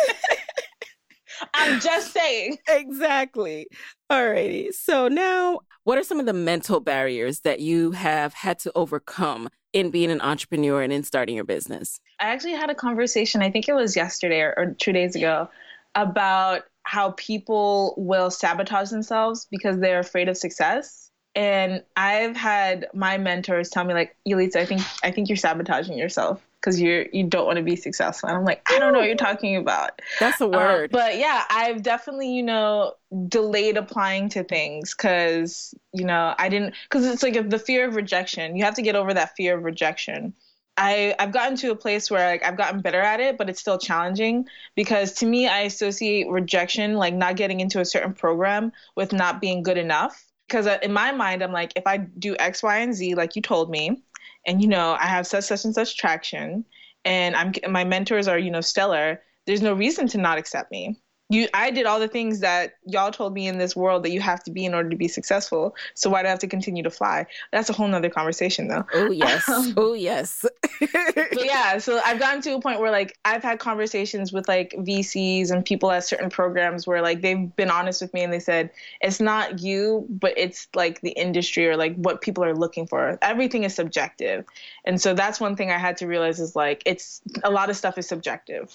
I'm 1.55 1.79
just 1.81 2.13
saying. 2.13 2.59
Exactly. 2.69 3.69
Alrighty. 4.11 4.73
So 4.73 5.07
now, 5.07 5.61
what 5.85 5.99
are 5.99 6.03
some 6.03 6.19
of 6.19 6.27
the 6.27 6.33
mental 6.33 6.81
barriers 6.81 7.41
that 7.41 7.61
you 7.61 7.93
have 7.93 8.35
had 8.35 8.59
to 8.61 8.73
overcome 8.75 9.49
in 9.73 9.91
being 9.91 10.11
an 10.11 10.21
entrepreneur 10.23 10.83
and 10.83 10.93
in 10.93 11.05
starting 11.05 11.37
your 11.37 11.45
business? 11.45 12.01
I 12.19 12.31
actually 12.31 12.55
had 12.55 12.71
a 12.71 12.75
conversation, 12.75 13.43
I 13.43 13.51
think 13.53 13.69
it 13.69 13.75
was 13.75 13.95
yesterday 13.95 14.41
or, 14.41 14.55
or 14.57 14.75
two 14.77 14.93
days 14.93 15.15
ago, 15.15 15.49
about 15.95 16.63
how 16.87 17.11
people 17.13 17.95
will 17.97 18.31
sabotage 18.31 18.91
themselves 18.91 19.49
because 19.51 19.79
they're 19.81 19.99
afraid 19.99 20.29
of 20.29 20.37
success. 20.37 21.11
And 21.35 21.83
I've 21.97 22.37
had 22.37 22.87
my 22.95 23.19
mentors 23.19 23.69
tell 23.69 23.85
me 23.85 23.93
like, 23.93 24.17
Yelitsa, 24.27 24.57
I 24.57 24.67
think 24.67 24.83
I 25.03 25.11
think 25.11 25.29
you're 25.29 25.37
sabotaging 25.37 25.99
yourself 25.99 26.41
because 26.61 26.81
you're 26.81 27.07
you 27.13 27.25
don't 27.25 27.45
want 27.45 27.57
to 27.57 27.65
be 27.65 27.75
successful. 27.75 28.29
And 28.29 28.39
I'm 28.39 28.45
like, 28.45 28.63
I 28.71 28.79
don't 28.79 28.93
know 28.93 29.01
what 29.01 29.09
you're 29.09 29.17
talking 29.17 29.57
about. 29.57 30.01
That's 30.21 30.41
a 30.41 30.45
uh, 30.45 30.49
word. 30.49 30.91
but 30.93 31.19
yeah, 31.19 31.43
I've 31.51 31.83
definitely 31.83 32.31
you 32.35 32.45
know 32.45 32.95
delayed 33.29 33.77
applying 33.77 34.29
to 34.31 34.45
things 34.45 34.95
because 34.95 35.75
you 35.93 36.05
know 36.05 36.35
I 36.39 36.49
didn't 36.49 36.75
because 36.89 37.05
it's 37.05 37.23
like 37.25 37.51
the 37.51 37.59
fear 37.59 37.87
of 37.87 37.97
rejection. 37.97 38.57
You 38.57 38.65
have 38.65 38.77
to 38.77 38.83
get 38.83 38.95
over 38.95 39.13
that 39.13 39.35
fear 39.37 39.59
of 39.59 39.65
rejection. 39.65 40.35
I, 40.77 41.15
I've 41.19 41.33
gotten 41.33 41.57
to 41.59 41.71
a 41.71 41.77
place 41.77 42.11
where 42.11 42.29
like 42.31 42.45
I've 42.45 42.57
gotten 42.57 42.81
better 42.81 43.01
at 43.01 43.21
it, 43.21 43.39
but 43.39 43.49
it's 43.49 43.61
still 43.61 43.79
challenging 43.79 44.47
because 44.75 45.13
to 45.15 45.27
me 45.27 45.49
I 45.49 45.61
associate 45.61 46.29
rejection, 46.29 46.95
like 46.95 47.15
not 47.15 47.37
getting 47.37 47.61
into 47.61 47.81
a 47.81 47.85
certain 47.85 48.13
program, 48.13 48.73
with 48.95 49.13
not 49.13 49.41
being 49.41 49.63
good 49.63 49.79
enough. 49.79 50.23
Because 50.47 50.67
uh, 50.67 50.79
in 50.83 50.93
my 50.93 51.13
mind, 51.13 51.43
I'm 51.43 51.53
like, 51.53 51.73
if 51.77 51.87
I 51.87 51.97
do 51.97 52.37
X, 52.39 52.63
Y, 52.63 52.79
and 52.79 52.95
Z, 52.95 53.15
like 53.15 53.37
you 53.37 53.43
told 53.43 53.71
me, 53.71 54.03
and 54.47 54.61
you 54.63 54.69
know 54.69 54.97
I 55.01 55.07
have 55.07 55.27
such 55.27 55.45
such 55.45 55.65
and 55.65 55.75
such 55.75 55.97
traction, 55.97 56.65
and 57.05 57.35
I'm 57.35 57.53
my 57.71 57.85
mentors 57.85 58.29
are 58.29 58.39
you 58.39 58.51
know 58.51 58.61
stellar, 58.61 59.23
there's 59.47 59.63
no 59.63 59.73
reason 59.73 60.07
to 60.09 60.19
not 60.19 60.39
accept 60.39 60.71
me 60.71 61.01
you 61.29 61.49
I 61.55 61.71
did 61.71 61.87
all 61.87 61.99
the 61.99 62.09
things 62.09 62.41
that 62.41 62.75
y'all 62.85 63.11
told 63.11 63.35
me 63.35 63.49
in 63.49 63.59
this 63.59 63.75
world 63.75 64.05
that 64.05 64.11
you 64.11 64.21
have 64.21 64.45
to 64.45 64.51
be 64.51 64.65
in 64.65 64.75
order 64.75 64.89
to 64.89 64.97
be 64.97 65.09
successful. 65.09 65.75
So 65.95 66.09
why 66.09 66.23
do 66.23 66.29
I 66.29 66.31
have 66.31 66.39
to 66.41 66.47
continue 66.47 66.83
to 66.85 66.91
fly? 66.91 67.27
That's 67.53 67.69
a 67.69 67.73
whole 67.73 67.89
nother 67.89 68.11
conversation 68.11 68.69
though. 68.69 68.85
Oh 68.95 69.11
yes. 69.11 69.45
Um, 69.57 69.75
oh 69.77 69.95
yes. 69.95 70.45
but 70.81 71.45
yeah, 71.45 71.79
so 71.79 72.01
I've 72.05 72.19
gotten 72.19 72.43
to 72.43 72.57
a 72.57 72.61
point 72.61 72.81
where 72.81 72.91
like 72.91 73.17
I've 73.25 73.43
had 73.43 73.59
conversations 73.59 74.33
with 74.33 74.49
like 74.49 74.75
VCs 74.79 75.51
and 75.51 75.65
people 75.65 75.91
at 75.91 76.05
certain 76.05 76.29
programs 76.29 76.87
where 76.87 77.01
like 77.01 77.23
they've 77.23 77.55
been 77.57 77.71
honest 77.71 78.03
with 78.03 78.13
me 78.13 78.23
and 78.23 78.33
they 78.33 78.41
said 78.41 78.71
it's 79.01 79.21
not 79.21 79.61
you, 79.61 80.07
but 80.11 80.35
it's 80.37 80.69
like 80.75 81.01
the 81.01 81.11
industry 81.11 81.67
or 81.69 81.77
like 81.77 81.97
what 81.97 82.21
people 82.21 82.45
are 82.45 82.55
looking 82.55 82.87
for. 82.87 83.19
Everything 83.23 83.65
is 83.65 83.75
subjective. 83.75 84.45
And 84.85 85.01
so 85.01 85.15
that's 85.15 85.41
one 85.41 85.57
thing 85.57 85.71
I 85.71 85.79
had 85.79 85.97
to 85.99 86.07
realize 86.07 86.39
is 86.39 86.55
like 86.55 86.83
it's 86.85 87.23
a 87.45 87.51
lot 87.51 87.71
of 87.71 87.77
stuff 87.77 87.97
is 87.97 88.07
subjective. 88.07 88.75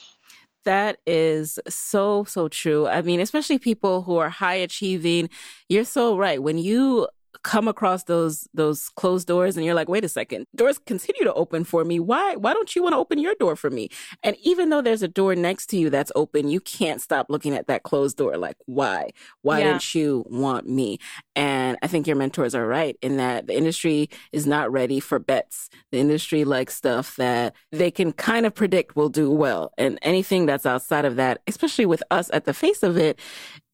That 0.63 0.99
is 1.07 1.59
so, 1.67 2.23
so 2.25 2.47
true. 2.47 2.87
I 2.87 3.01
mean, 3.01 3.19
especially 3.19 3.57
people 3.57 4.03
who 4.03 4.17
are 4.17 4.29
high 4.29 4.55
achieving. 4.55 5.29
You're 5.69 5.85
so 5.85 6.15
right. 6.17 6.41
When 6.41 6.57
you 6.59 7.07
come 7.43 7.67
across 7.67 8.03
those 8.03 8.47
those 8.53 8.89
closed 8.89 9.27
doors 9.27 9.57
and 9.57 9.65
you're 9.65 9.75
like 9.75 9.89
wait 9.89 10.05
a 10.05 10.09
second. 10.09 10.45
Doors 10.55 10.79
continue 10.79 11.23
to 11.23 11.33
open 11.33 11.63
for 11.63 11.83
me. 11.83 11.99
Why 11.99 12.35
why 12.35 12.53
don't 12.53 12.75
you 12.75 12.83
want 12.83 12.93
to 12.93 12.97
open 12.97 13.19
your 13.19 13.35
door 13.35 13.55
for 13.55 13.69
me? 13.69 13.89
And 14.23 14.35
even 14.43 14.69
though 14.69 14.81
there's 14.81 15.03
a 15.03 15.07
door 15.07 15.35
next 15.35 15.67
to 15.67 15.77
you 15.77 15.89
that's 15.89 16.11
open 16.15 16.47
you 16.47 16.59
can't 16.59 17.01
stop 17.01 17.27
looking 17.29 17.53
at 17.53 17.67
that 17.67 17.83
closed 17.83 18.17
door 18.17 18.37
like 18.37 18.57
why? 18.65 19.11
Why 19.41 19.59
yeah. 19.59 19.65
didn't 19.65 19.95
you 19.95 20.25
want 20.29 20.67
me? 20.67 20.99
And 21.35 21.77
i 21.81 21.87
think 21.87 22.07
your 22.07 22.15
mentors 22.15 22.55
are 22.55 22.67
right 22.67 22.97
in 23.01 23.17
that 23.17 23.47
the 23.47 23.55
industry 23.55 24.09
is 24.31 24.45
not 24.45 24.71
ready 24.71 24.99
for 24.99 25.19
bets. 25.19 25.69
The 25.91 25.99
industry 25.99 26.43
likes 26.43 26.75
stuff 26.75 27.15
that 27.17 27.55
they 27.71 27.91
can 27.91 28.13
kind 28.13 28.45
of 28.45 28.53
predict 28.53 28.95
will 28.95 29.09
do 29.09 29.31
well. 29.31 29.73
And 29.77 29.99
anything 30.01 30.45
that's 30.45 30.65
outside 30.65 31.05
of 31.05 31.15
that 31.15 31.41
especially 31.47 31.85
with 31.85 32.03
us 32.11 32.29
at 32.33 32.45
the 32.45 32.53
face 32.53 32.83
of 32.83 32.97
it 32.97 33.19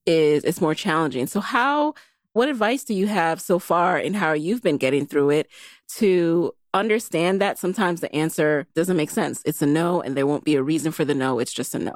is 0.06 0.42
it's 0.44 0.60
more 0.60 0.74
challenging. 0.74 1.26
So 1.26 1.40
how 1.40 1.94
what 2.32 2.48
advice 2.48 2.84
do 2.84 2.94
you 2.94 3.06
have 3.06 3.40
so 3.40 3.58
far 3.58 3.98
in 3.98 4.14
how 4.14 4.32
you've 4.32 4.62
been 4.62 4.76
getting 4.76 5.06
through 5.06 5.30
it 5.30 5.48
to 5.96 6.52
understand 6.74 7.40
that 7.40 7.58
sometimes 7.58 8.00
the 8.00 8.14
answer 8.14 8.66
doesn't 8.74 8.96
make 8.96 9.10
sense? 9.10 9.42
It's 9.44 9.62
a 9.62 9.66
no, 9.66 10.00
and 10.00 10.16
there 10.16 10.26
won't 10.26 10.44
be 10.44 10.54
a 10.54 10.62
reason 10.62 10.92
for 10.92 11.04
the 11.04 11.14
no. 11.14 11.38
It's 11.38 11.52
just 11.52 11.74
a 11.74 11.78
no. 11.78 11.94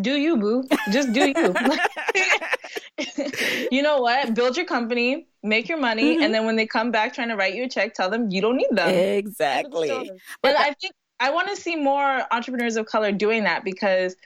Do 0.00 0.12
you, 0.12 0.36
boo? 0.36 0.64
Just 0.92 1.12
do 1.12 1.28
you. 1.28 1.54
you 3.70 3.82
know 3.82 4.00
what? 4.00 4.34
Build 4.34 4.56
your 4.56 4.66
company, 4.66 5.26
make 5.42 5.68
your 5.68 5.78
money, 5.78 6.14
mm-hmm. 6.14 6.22
and 6.22 6.34
then 6.34 6.46
when 6.46 6.56
they 6.56 6.66
come 6.66 6.90
back 6.90 7.14
trying 7.14 7.28
to 7.28 7.36
write 7.36 7.54
you 7.54 7.64
a 7.64 7.68
check, 7.68 7.94
tell 7.94 8.10
them 8.10 8.30
you 8.30 8.40
don't 8.40 8.56
need 8.56 8.70
them. 8.70 8.88
Exactly. 8.88 10.10
But 10.42 10.56
I 10.56 10.74
think 10.74 10.94
I 11.18 11.30
want 11.30 11.48
to 11.48 11.56
see 11.56 11.76
more 11.76 12.22
entrepreneurs 12.32 12.76
of 12.76 12.86
color 12.86 13.12
doing 13.12 13.44
that 13.44 13.64
because 13.64 14.16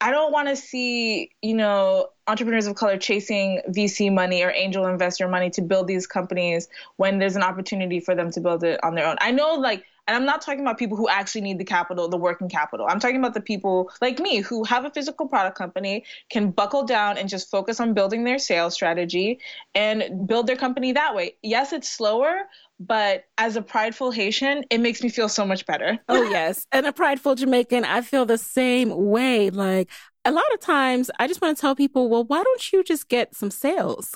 I 0.00 0.10
don't 0.10 0.32
want 0.32 0.48
to 0.48 0.56
see, 0.56 1.30
you 1.42 1.54
know, 1.54 2.08
entrepreneurs 2.26 2.66
of 2.66 2.76
color 2.76 2.98
chasing 2.98 3.60
VC 3.68 4.12
money 4.12 4.42
or 4.42 4.50
angel 4.50 4.86
investor 4.86 5.28
money 5.28 5.50
to 5.50 5.62
build 5.62 5.88
these 5.88 6.06
companies 6.06 6.68
when 6.96 7.18
there's 7.18 7.36
an 7.36 7.42
opportunity 7.42 8.00
for 8.00 8.14
them 8.14 8.30
to 8.32 8.40
build 8.40 8.64
it 8.64 8.82
on 8.84 8.94
their 8.94 9.06
own. 9.06 9.16
I 9.20 9.30
know, 9.30 9.54
like, 9.54 9.84
and 10.08 10.16
I'm 10.16 10.24
not 10.24 10.42
talking 10.42 10.60
about 10.60 10.78
people 10.78 10.96
who 10.96 11.08
actually 11.08 11.42
need 11.42 11.58
the 11.58 11.64
capital, 11.64 12.08
the 12.08 12.16
working 12.16 12.48
capital. 12.48 12.86
I'm 12.88 12.98
talking 12.98 13.18
about 13.18 13.34
the 13.34 13.40
people 13.40 13.90
like 14.00 14.18
me 14.18 14.40
who 14.40 14.64
have 14.64 14.84
a 14.84 14.90
physical 14.90 15.28
product 15.28 15.56
company, 15.56 16.04
can 16.28 16.50
buckle 16.50 16.84
down 16.84 17.18
and 17.18 17.28
just 17.28 17.50
focus 17.50 17.78
on 17.78 17.94
building 17.94 18.24
their 18.24 18.38
sales 18.38 18.74
strategy 18.74 19.38
and 19.74 20.26
build 20.26 20.48
their 20.48 20.56
company 20.56 20.92
that 20.92 21.14
way. 21.14 21.36
Yes, 21.42 21.72
it's 21.72 21.88
slower, 21.88 22.48
but 22.80 23.24
as 23.38 23.56
a 23.56 23.62
prideful 23.62 24.10
Haitian, 24.10 24.64
it 24.70 24.78
makes 24.78 25.02
me 25.02 25.08
feel 25.08 25.28
so 25.28 25.44
much 25.46 25.66
better. 25.66 25.98
oh, 26.08 26.22
yes. 26.30 26.66
And 26.72 26.86
a 26.86 26.92
prideful 26.92 27.34
Jamaican, 27.34 27.84
I 27.84 28.00
feel 28.00 28.26
the 28.26 28.38
same 28.38 28.90
way. 28.90 29.50
Like, 29.50 29.90
a 30.24 30.30
lot 30.30 30.44
of 30.54 30.60
times 30.60 31.10
I 31.18 31.26
just 31.26 31.40
want 31.40 31.56
to 31.56 31.60
tell 31.60 31.74
people, 31.74 32.08
well, 32.08 32.24
why 32.24 32.42
don't 32.42 32.72
you 32.72 32.84
just 32.84 33.08
get 33.08 33.34
some 33.34 33.50
sales? 33.50 34.14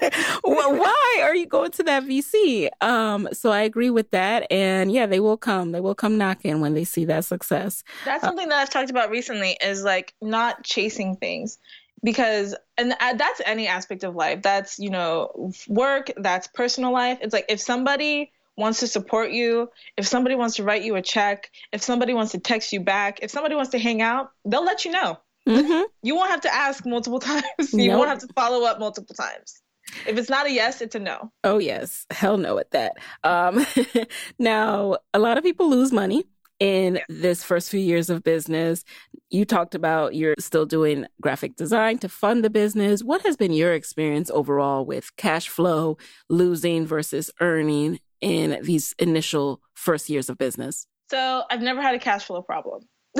well, 0.44 0.76
why 0.76 1.20
are 1.22 1.34
you 1.34 1.46
going 1.46 1.70
to 1.72 1.82
that 1.84 2.04
VC? 2.04 2.68
Um, 2.82 3.28
so 3.32 3.50
I 3.50 3.62
agree 3.62 3.90
with 3.90 4.10
that. 4.10 4.46
And 4.50 4.92
yeah, 4.92 5.06
they 5.06 5.20
will 5.20 5.38
come. 5.38 5.72
They 5.72 5.80
will 5.80 5.94
come 5.94 6.18
knocking 6.18 6.60
when 6.60 6.74
they 6.74 6.84
see 6.84 7.04
that 7.06 7.24
success. 7.24 7.82
That's 8.04 8.22
uh, 8.22 8.26
something 8.26 8.48
that 8.48 8.58
I've 8.58 8.70
talked 8.70 8.90
about 8.90 9.10
recently 9.10 9.56
is 9.62 9.82
like 9.82 10.14
not 10.20 10.64
chasing 10.64 11.16
things 11.16 11.58
because 12.02 12.54
and 12.76 12.94
that's 13.16 13.40
any 13.44 13.66
aspect 13.66 14.04
of 14.04 14.14
life 14.14 14.42
that's 14.42 14.78
you 14.78 14.90
know 14.90 15.52
work 15.66 16.10
that's 16.16 16.46
personal 16.48 16.92
life 16.92 17.18
it's 17.20 17.32
like 17.32 17.46
if 17.48 17.60
somebody 17.60 18.30
wants 18.56 18.80
to 18.80 18.86
support 18.86 19.30
you 19.30 19.68
if 19.96 20.06
somebody 20.06 20.34
wants 20.34 20.56
to 20.56 20.64
write 20.64 20.82
you 20.82 20.96
a 20.96 21.02
check 21.02 21.50
if 21.72 21.82
somebody 21.82 22.14
wants 22.14 22.32
to 22.32 22.38
text 22.38 22.72
you 22.72 22.80
back 22.80 23.20
if 23.22 23.30
somebody 23.30 23.54
wants 23.54 23.70
to 23.70 23.78
hang 23.78 24.02
out 24.02 24.30
they'll 24.44 24.64
let 24.64 24.84
you 24.84 24.90
know 24.90 25.18
Mm-hmm. 25.48 25.82
You 26.02 26.14
won't 26.14 26.30
have 26.30 26.42
to 26.42 26.54
ask 26.54 26.84
multiple 26.84 27.20
times. 27.20 27.72
You 27.72 27.88
nope. 27.88 27.98
won't 27.98 28.10
have 28.10 28.18
to 28.20 28.28
follow 28.34 28.66
up 28.66 28.78
multiple 28.78 29.14
times. 29.14 29.62
If 30.06 30.18
it's 30.18 30.28
not 30.28 30.46
a 30.46 30.52
yes, 30.52 30.82
it's 30.82 30.94
a 30.94 30.98
no. 30.98 31.32
Oh 31.42 31.58
yes, 31.58 32.06
hell 32.10 32.36
no 32.36 32.58
at 32.58 32.72
that. 32.72 32.92
Um, 33.24 33.64
now, 34.38 34.98
a 35.14 35.18
lot 35.18 35.38
of 35.38 35.44
people 35.44 35.70
lose 35.70 35.92
money 35.92 36.26
in 36.60 37.00
this 37.08 37.44
first 37.44 37.70
few 37.70 37.80
years 37.80 38.10
of 38.10 38.22
business. 38.22 38.84
You 39.30 39.44
talked 39.44 39.74
about 39.74 40.14
you're 40.14 40.34
still 40.38 40.66
doing 40.66 41.06
graphic 41.20 41.56
design 41.56 41.98
to 41.98 42.08
fund 42.08 42.44
the 42.44 42.50
business. 42.50 43.02
What 43.02 43.22
has 43.22 43.36
been 43.36 43.52
your 43.52 43.74
experience 43.74 44.30
overall 44.30 44.84
with 44.84 45.14
cash 45.16 45.48
flow, 45.48 45.98
losing 46.28 46.86
versus 46.86 47.30
earning 47.40 48.00
in 48.20 48.58
these 48.62 48.94
initial 48.98 49.60
first 49.74 50.08
years 50.08 50.28
of 50.28 50.38
business? 50.38 50.86
So 51.10 51.44
I've 51.50 51.62
never 51.62 51.80
had 51.80 51.94
a 51.94 51.98
cash 51.98 52.24
flow 52.24 52.42
problem. 52.42 52.82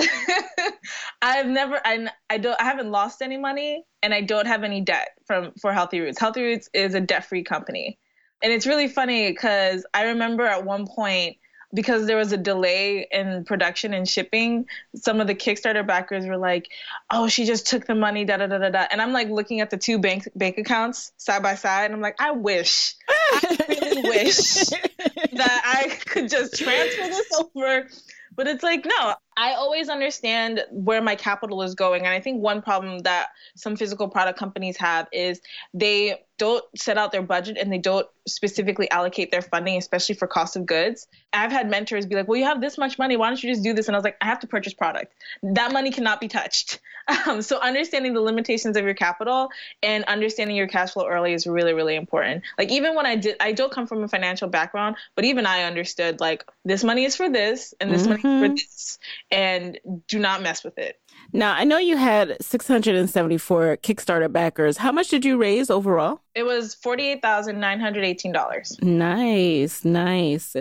I've 1.22 1.46
never 1.46 1.80
I, 1.84 2.08
I 2.30 2.38
don't 2.38 2.60
I 2.60 2.64
haven't 2.64 2.90
lost 2.90 3.22
any 3.22 3.36
money 3.36 3.84
and 4.02 4.12
I 4.12 4.20
don't 4.20 4.46
have 4.46 4.62
any 4.62 4.80
debt 4.80 5.08
from 5.26 5.52
for 5.60 5.72
Healthy 5.72 6.00
Roots. 6.00 6.18
Healthy 6.18 6.42
Roots 6.42 6.68
is 6.74 6.94
a 6.94 7.00
debt-free 7.00 7.44
company. 7.44 7.98
And 8.42 8.52
it's 8.52 8.66
really 8.66 8.88
funny 8.88 9.32
cuz 9.34 9.84
I 9.94 10.04
remember 10.04 10.44
at 10.44 10.64
one 10.64 10.86
point 10.86 11.36
because 11.74 12.06
there 12.06 12.16
was 12.16 12.32
a 12.32 12.36
delay 12.36 13.06
in 13.10 13.44
production 13.44 13.92
and 13.92 14.08
shipping, 14.08 14.66
some 14.94 15.20
of 15.20 15.26
the 15.26 15.34
Kickstarter 15.34 15.86
backers 15.86 16.26
were 16.26 16.36
like, 16.36 16.68
"Oh, 17.10 17.28
she 17.28 17.44
just 17.44 17.66
took 17.66 17.86
the 17.86 17.94
money, 17.94 18.24
da 18.24 18.38
da 18.38 18.46
da 18.46 18.58
da 18.58 18.70
da." 18.70 18.86
And 18.90 19.02
I'm 19.02 19.12
like 19.12 19.28
looking 19.28 19.60
at 19.60 19.70
the 19.70 19.76
two 19.76 19.98
bank 19.98 20.28
bank 20.34 20.58
accounts 20.58 21.12
side 21.16 21.42
by 21.42 21.54
side, 21.54 21.86
and 21.86 21.94
I'm 21.94 22.00
like, 22.00 22.16
"I 22.20 22.30
wish, 22.32 22.94
I 23.08 23.66
really 23.68 24.02
wish 24.08 24.36
that 24.66 25.62
I 25.64 25.88
could 26.06 26.28
just 26.28 26.56
transfer 26.56 27.06
this 27.06 27.32
over." 27.38 27.88
But 28.34 28.46
it's 28.46 28.62
like, 28.62 28.86
no, 28.86 29.14
I 29.38 29.52
always 29.52 29.88
understand 29.88 30.64
where 30.70 31.00
my 31.00 31.14
capital 31.14 31.62
is 31.62 31.76
going. 31.76 32.04
And 32.04 32.12
I 32.12 32.20
think 32.20 32.42
one 32.42 32.60
problem 32.60 32.98
that 33.00 33.28
some 33.54 33.76
physical 33.76 34.08
product 34.08 34.36
companies 34.36 34.76
have 34.78 35.06
is 35.12 35.40
they 35.72 36.24
don't 36.38 36.64
set 36.76 36.98
out 36.98 37.12
their 37.12 37.22
budget 37.22 37.56
and 37.56 37.72
they 37.72 37.78
don't 37.78 38.06
specifically 38.26 38.90
allocate 38.90 39.30
their 39.30 39.42
funding, 39.42 39.76
especially 39.76 40.14
for 40.14 40.26
cost 40.26 40.56
of 40.56 40.66
goods. 40.66 41.06
I've 41.32 41.52
had 41.52 41.68
mentors 41.68 42.06
be 42.06 42.14
like, 42.14 42.26
well, 42.26 42.38
you 42.38 42.44
have 42.46 42.60
this 42.60 42.78
much 42.78 42.98
money. 42.98 43.16
Why 43.16 43.28
don't 43.28 43.42
you 43.42 43.50
just 43.50 43.62
do 43.62 43.74
this? 43.74 43.88
And 43.88 43.96
I 43.96 43.98
was 43.98 44.04
like, 44.04 44.16
I 44.20 44.26
have 44.26 44.40
to 44.40 44.46
purchase 44.46 44.72
product. 44.74 45.12
That 45.42 45.72
money 45.72 45.90
cannot 45.90 46.20
be 46.20 46.28
touched. 46.28 46.80
Um, 47.26 47.40
so 47.40 47.58
understanding 47.58 48.12
the 48.12 48.20
limitations 48.20 48.76
of 48.76 48.84
your 48.84 48.92
capital 48.92 49.48
and 49.82 50.04
understanding 50.04 50.56
your 50.56 50.66
cash 50.66 50.90
flow 50.90 51.08
early 51.08 51.32
is 51.32 51.46
really, 51.46 51.72
really 51.72 51.96
important. 51.96 52.44
Like 52.58 52.70
even 52.70 52.94
when 52.94 53.06
I 53.06 53.16
did, 53.16 53.36
I 53.40 53.52
don't 53.52 53.72
come 53.72 53.86
from 53.86 54.04
a 54.04 54.08
financial 54.08 54.46
background, 54.46 54.96
but 55.14 55.24
even 55.24 55.46
I 55.46 55.62
understood 55.62 56.20
like 56.20 56.44
this 56.66 56.84
money 56.84 57.06
is 57.06 57.16
for 57.16 57.30
this 57.30 57.72
and 57.80 57.90
this 57.90 58.06
mm-hmm. 58.06 58.10
money 58.10 58.18
is 58.18 58.22
for 58.22 58.28
mm-hmm. 58.28 58.54
this 58.56 58.98
and 59.30 59.78
do 60.06 60.18
not 60.18 60.42
mess 60.42 60.64
with 60.64 60.78
it. 60.78 61.00
Now, 61.32 61.54
I 61.54 61.64
know 61.64 61.78
you 61.78 61.96
had 61.96 62.36
674 62.40 63.78
Kickstarter 63.78 64.32
backers. 64.32 64.78
How 64.78 64.92
much 64.92 65.08
did 65.08 65.24
you 65.24 65.36
raise 65.36 65.70
overall? 65.70 66.20
It 66.34 66.44
was 66.44 66.76
$48,918. 66.76 68.82
Nice, 68.82 69.84
nice. 69.84 70.56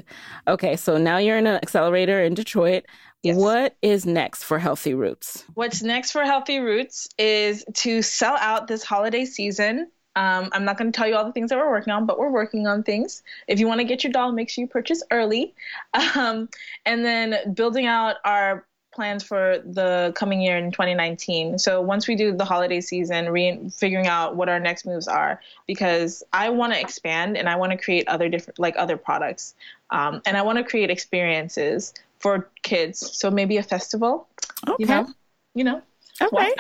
Okay, 0.48 0.76
so 0.76 0.98
now 0.98 1.18
you're 1.18 1.38
in 1.38 1.48
an 1.48 1.56
accelerator 1.56 2.22
in 2.22 2.34
Detroit. 2.34 2.86
Yes. 3.24 3.38
What 3.38 3.76
is 3.82 4.06
next 4.06 4.44
for 4.44 4.60
Healthy 4.60 4.94
Roots? 4.94 5.44
What's 5.54 5.82
next 5.82 6.12
for 6.12 6.24
Healthy 6.24 6.60
Roots 6.60 7.08
is 7.18 7.66
to 7.76 8.02
sell 8.02 8.36
out 8.38 8.68
this 8.68 8.84
holiday 8.84 9.26
season. 9.26 9.90
Um, 10.18 10.50
I'm 10.52 10.66
not 10.66 10.80
going 10.80 10.92
to 10.92 10.98
tell 10.98 11.08
you 11.08 11.16
all 11.16 11.26
the 11.26 11.32
things 11.32 11.52
that 11.52 11.60
we're 11.60 11.70
working 11.70 11.94
on, 11.94 12.08
but 12.08 12.18
we're 12.18 12.32
working 12.32 12.66
on 12.66 12.82
things. 12.82 13.22
If 13.48 13.60
you 13.60 13.68
want 13.68 13.82
to 13.82 13.84
get 13.86 14.04
your 14.04 14.12
doll, 14.12 14.32
make 14.32 14.50
sure 14.50 14.64
you 14.64 14.68
purchase 14.68 15.04
early. 15.12 15.54
Um, 16.18 16.50
and 16.86 17.06
then 17.06 17.54
building 17.54 17.86
out 17.86 18.16
our 18.26 18.66
plans 18.92 19.24
for 19.24 19.60
the 19.64 20.12
coming 20.16 20.42
year 20.42 20.58
in 20.58 20.72
2019. 20.72 21.60
So 21.60 21.82
once 21.82 22.08
we 22.08 22.16
do 22.16 22.36
the 22.36 22.46
holiday 22.46 22.82
season, 22.82 23.30
re- 23.30 23.70
figuring 23.70 24.08
out 24.08 24.36
what 24.36 24.50
our 24.50 24.60
next 24.60 24.86
moves 24.86 25.08
are, 25.08 25.40
because 25.68 26.24
I 26.34 26.50
want 26.50 26.74
to 26.74 26.80
expand 26.80 27.38
and 27.38 27.48
I 27.48 27.56
want 27.56 27.72
to 27.72 27.78
create 27.78 28.08
other 28.08 28.30
different, 28.30 28.58
like 28.58 28.74
other 28.78 28.98
products, 28.98 29.54
um, 29.92 30.22
and 30.26 30.36
I 30.36 30.42
want 30.42 30.58
to 30.58 30.64
create 30.64 30.90
experiences 30.90 31.94
for 32.18 32.50
kids. 32.64 33.00
So 33.16 33.30
maybe 33.30 33.58
a 33.58 33.64
festival. 33.64 34.28
Okay. 34.68 34.76
You 34.80 34.86
know, 34.88 35.08
you 35.54 35.64
know. 35.64 35.82
Okay. 36.20 36.54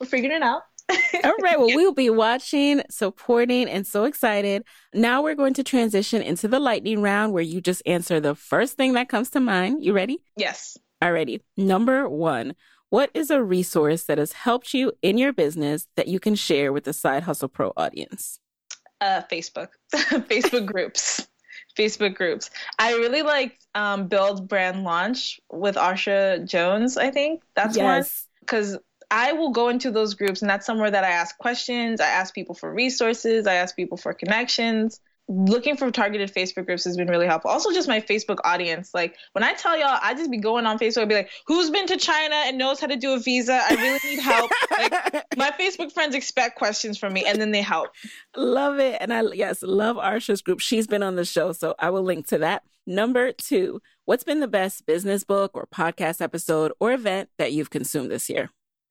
We're 0.00 0.06
figuring 0.06 0.36
it 0.36 0.42
out. 0.42 0.64
All 1.24 1.34
right. 1.42 1.58
Well, 1.58 1.68
we'll 1.74 1.94
be 1.94 2.10
watching, 2.10 2.82
supporting, 2.90 3.68
and 3.68 3.86
so 3.86 4.04
excited. 4.04 4.64
Now 4.94 5.22
we're 5.22 5.34
going 5.34 5.54
to 5.54 5.64
transition 5.64 6.22
into 6.22 6.48
the 6.48 6.60
lightning 6.60 7.02
round 7.02 7.32
where 7.32 7.42
you 7.42 7.60
just 7.60 7.82
answer 7.86 8.20
the 8.20 8.34
first 8.34 8.76
thing 8.76 8.92
that 8.92 9.08
comes 9.08 9.30
to 9.30 9.40
mind. 9.40 9.84
You 9.84 9.92
ready? 9.92 10.18
Yes. 10.36 10.78
Alrighty. 11.02 11.40
Number 11.56 12.08
one, 12.08 12.54
what 12.90 13.10
is 13.14 13.30
a 13.30 13.42
resource 13.42 14.04
that 14.04 14.18
has 14.18 14.32
helped 14.32 14.72
you 14.72 14.92
in 15.02 15.18
your 15.18 15.32
business 15.32 15.88
that 15.96 16.08
you 16.08 16.20
can 16.20 16.34
share 16.34 16.72
with 16.72 16.84
the 16.84 16.92
Side 16.92 17.24
Hustle 17.24 17.48
Pro 17.48 17.72
audience? 17.76 18.38
Uh, 19.00 19.22
Facebook, 19.30 19.68
Facebook 19.92 20.66
groups, 20.66 21.26
Facebook 21.76 22.14
groups. 22.14 22.50
I 22.78 22.92
really 22.94 23.22
like 23.22 23.58
um, 23.74 24.08
Build 24.08 24.48
Brand 24.48 24.84
Launch 24.84 25.40
with 25.52 25.74
Arsha 25.74 26.48
Jones. 26.48 26.96
I 26.96 27.10
think 27.10 27.42
that's 27.54 27.76
yes. 27.76 27.84
one 27.84 28.06
because 28.40 28.78
I 29.10 29.32
will 29.32 29.50
go 29.50 29.68
into 29.68 29.90
those 29.90 30.14
groups, 30.14 30.42
and 30.42 30.50
that's 30.50 30.66
somewhere 30.66 30.90
that 30.90 31.04
I 31.04 31.10
ask 31.10 31.36
questions. 31.38 32.00
I 32.00 32.08
ask 32.08 32.34
people 32.34 32.54
for 32.54 32.72
resources. 32.72 33.46
I 33.46 33.54
ask 33.54 33.76
people 33.76 33.96
for 33.96 34.12
connections 34.12 35.00
looking 35.28 35.76
for 35.76 35.90
targeted 35.90 36.32
Facebook 36.32 36.66
groups 36.66 36.84
has 36.84 36.96
been 36.96 37.08
really 37.08 37.26
helpful. 37.26 37.50
Also, 37.50 37.72
just 37.72 37.88
my 37.88 38.00
Facebook 38.00 38.38
audience. 38.44 38.92
Like 38.94 39.16
when 39.32 39.42
I 39.42 39.54
tell 39.54 39.76
y'all, 39.76 39.98
I 40.00 40.14
just 40.14 40.30
be 40.30 40.38
going 40.38 40.66
on 40.66 40.78
Facebook 40.78 41.02
and 41.02 41.08
be 41.08 41.14
like, 41.14 41.30
"Who's 41.46 41.70
been 41.70 41.86
to 41.88 41.96
China 41.96 42.34
and 42.46 42.58
knows 42.58 42.80
how 42.80 42.86
to 42.86 42.96
do 42.96 43.14
a 43.14 43.18
visa? 43.18 43.60
I 43.62 43.74
really 43.74 43.98
need 44.04 44.20
help." 44.20 44.50
like 44.70 44.92
my 45.36 45.50
Facebook 45.50 45.92
friends 45.92 46.14
expect 46.14 46.56
questions 46.56 46.98
from 46.98 47.12
me, 47.12 47.24
and 47.26 47.40
then 47.40 47.50
they 47.50 47.62
help. 47.62 47.90
Love 48.36 48.78
it, 48.78 48.98
and 49.00 49.12
I 49.12 49.22
yes 49.32 49.62
love 49.62 49.96
Arsha's 49.96 50.42
group. 50.42 50.60
She's 50.60 50.86
been 50.86 51.02
on 51.02 51.16
the 51.16 51.24
show, 51.24 51.52
so 51.52 51.74
I 51.78 51.90
will 51.90 52.02
link 52.02 52.26
to 52.28 52.38
that. 52.38 52.62
Number 52.86 53.32
two, 53.32 53.82
what's 54.04 54.22
been 54.22 54.38
the 54.38 54.46
best 54.46 54.86
business 54.86 55.24
book 55.24 55.52
or 55.54 55.66
podcast 55.66 56.20
episode 56.20 56.72
or 56.78 56.92
event 56.92 57.30
that 57.36 57.52
you've 57.52 57.70
consumed 57.70 58.12
this 58.12 58.30
year? 58.30 58.50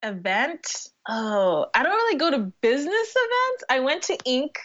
Event? 0.10 0.90
Oh, 1.08 1.68
I 1.74 1.84
don't 1.84 1.94
really 1.96 2.18
go 2.18 2.32
to 2.32 2.52
business 2.62 3.16
events. 3.16 3.64
I 3.70 3.80
went 3.80 4.04
to 4.04 4.18
Inc 4.28 4.56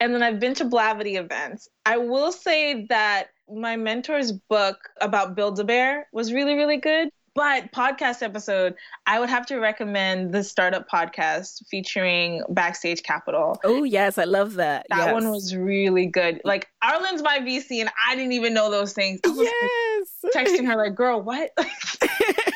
and 0.00 0.14
then 0.14 0.22
I've 0.22 0.40
been 0.40 0.54
to 0.54 0.64
Blavity 0.64 1.18
events. 1.18 1.68
I 1.84 1.98
will 1.98 2.32
say 2.32 2.86
that 2.88 3.28
my 3.52 3.76
mentor's 3.76 4.32
book 4.32 4.78
about 5.00 5.34
Build 5.34 5.60
a 5.60 5.64
Bear 5.64 6.08
was 6.12 6.32
really, 6.32 6.54
really 6.54 6.78
good. 6.78 7.10
But 7.34 7.70
podcast 7.70 8.22
episode, 8.22 8.74
I 9.06 9.20
would 9.20 9.30
have 9.30 9.46
to 9.46 9.58
recommend 9.58 10.32
the 10.32 10.42
startup 10.42 10.90
podcast 10.90 11.64
featuring 11.68 12.42
Backstage 12.48 13.04
Capital. 13.04 13.60
Oh 13.62 13.84
yes, 13.84 14.18
I 14.18 14.24
love 14.24 14.54
that. 14.54 14.86
That 14.90 14.98
yes. 14.98 15.12
one 15.12 15.30
was 15.30 15.54
really 15.54 16.06
good. 16.06 16.40
Like 16.44 16.68
Arlan's 16.82 17.22
my 17.22 17.38
VC, 17.38 17.80
and 17.80 17.90
I 18.04 18.16
didn't 18.16 18.32
even 18.32 18.52
know 18.52 18.68
those 18.68 18.94
things. 18.94 19.20
yes, 19.24 20.08
like, 20.24 20.32
texting 20.34 20.66
her 20.66 20.76
like, 20.84 20.96
"Girl, 20.96 21.22
what?" 21.22 21.52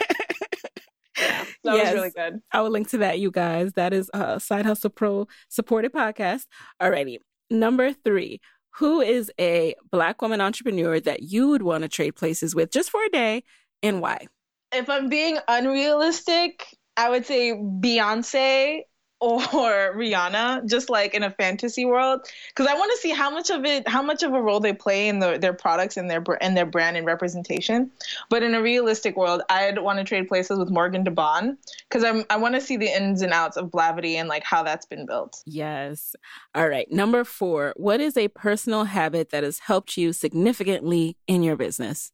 Yeah, 1.25 1.45
that 1.65 1.77
yes. 1.77 1.85
was 1.87 1.95
really 1.95 2.11
good. 2.11 2.41
I 2.53 2.61
will 2.61 2.71
link 2.71 2.89
to 2.91 2.99
that, 2.99 3.19
you 3.19 3.31
guys. 3.31 3.73
That 3.73 3.93
is 3.93 4.11
a 4.15 4.41
Side 4.41 4.67
Hustle 4.67 4.91
Pro 4.91 5.27
supported 5.49 5.93
podcast. 5.93 6.47
Alrighty. 6.81 7.19
Number 7.51 7.93
three, 7.93 8.41
who 8.77 9.01
is 9.01 9.31
a 9.41 9.75
Black 9.91 10.21
woman 10.23 10.41
entrepreneur 10.41 10.99
that 11.01 11.23
you 11.23 11.49
would 11.49 11.63
want 11.63 11.83
to 11.83 11.89
trade 11.89 12.13
places 12.13 12.55
with 12.55 12.71
just 12.71 12.91
for 12.91 13.05
a 13.05 13.09
day 13.11 13.43
and 13.83 14.01
why? 14.01 14.27
If 14.73 14.91
I'm 14.91 15.09
being 15.09 15.39
unrealistic, 15.47 16.67
I 16.97 17.11
would 17.11 17.27
say 17.27 17.53
Beyonce 17.53 18.83
or 19.25 19.95
Rihanna, 19.97 20.69
just 20.69 20.91
like 20.91 21.15
in 21.15 21.23
a 21.23 21.31
fantasy 21.31 21.85
world, 21.85 22.27
because 22.49 22.67
I 22.67 22.75
want 22.75 22.93
to 22.93 22.99
see 22.99 23.11
how 23.11 23.31
much 23.31 23.51
of 23.51 23.65
it, 23.65 23.89
how 23.89 24.03
much 24.03 24.23
of 24.23 24.35
a 24.35 24.41
role 24.41 24.61
they 24.61 24.73
play 24.73 25.09
in 25.09 25.19
the, 25.19 25.39
their 25.39 25.53
products 25.53 25.97
and 25.97 26.11
their 26.11 26.23
and 26.41 26.57
their 26.57 26.67
brand 26.67 26.97
and 26.97 27.07
representation. 27.07 27.91
But 28.29 28.43
in 28.43 28.55
a 28.55 28.63
realistic 28.63 29.17
world, 29.17 29.43
I'd 29.49 29.79
want 29.79 29.99
to 29.99 30.05
trade 30.05 30.29
places 30.29 30.59
with 30.59 30.71
Morgan 30.71 31.05
DeBaun 31.05 31.57
because 31.89 32.05
I'm 32.05 32.25
I 32.31 32.37
want 32.37 32.55
to 32.55 32.61
see 32.61 32.77
the 32.77 32.87
ins 32.87 33.23
and 33.23 33.33
outs 33.33 33.57
of 33.57 33.71
Blavity 33.71 34.15
and 34.15 34.29
like 34.29 34.45
how 34.45 34.63
that's 34.63 34.87
been 34.87 35.07
built. 35.07 35.43
Yes. 35.47 36.15
All 36.55 36.69
right. 36.69 36.91
Number 36.91 37.25
four. 37.25 37.73
What 37.77 38.01
is 38.01 38.17
a 38.17 38.29
personal 38.29 38.85
habit 38.85 39.31
that 39.31 39.43
has 39.43 39.61
helped 39.61 39.97
you 39.97 40.13
significantly 40.13 41.17
in 41.27 41.43
your 41.43 41.57
business? 41.57 42.13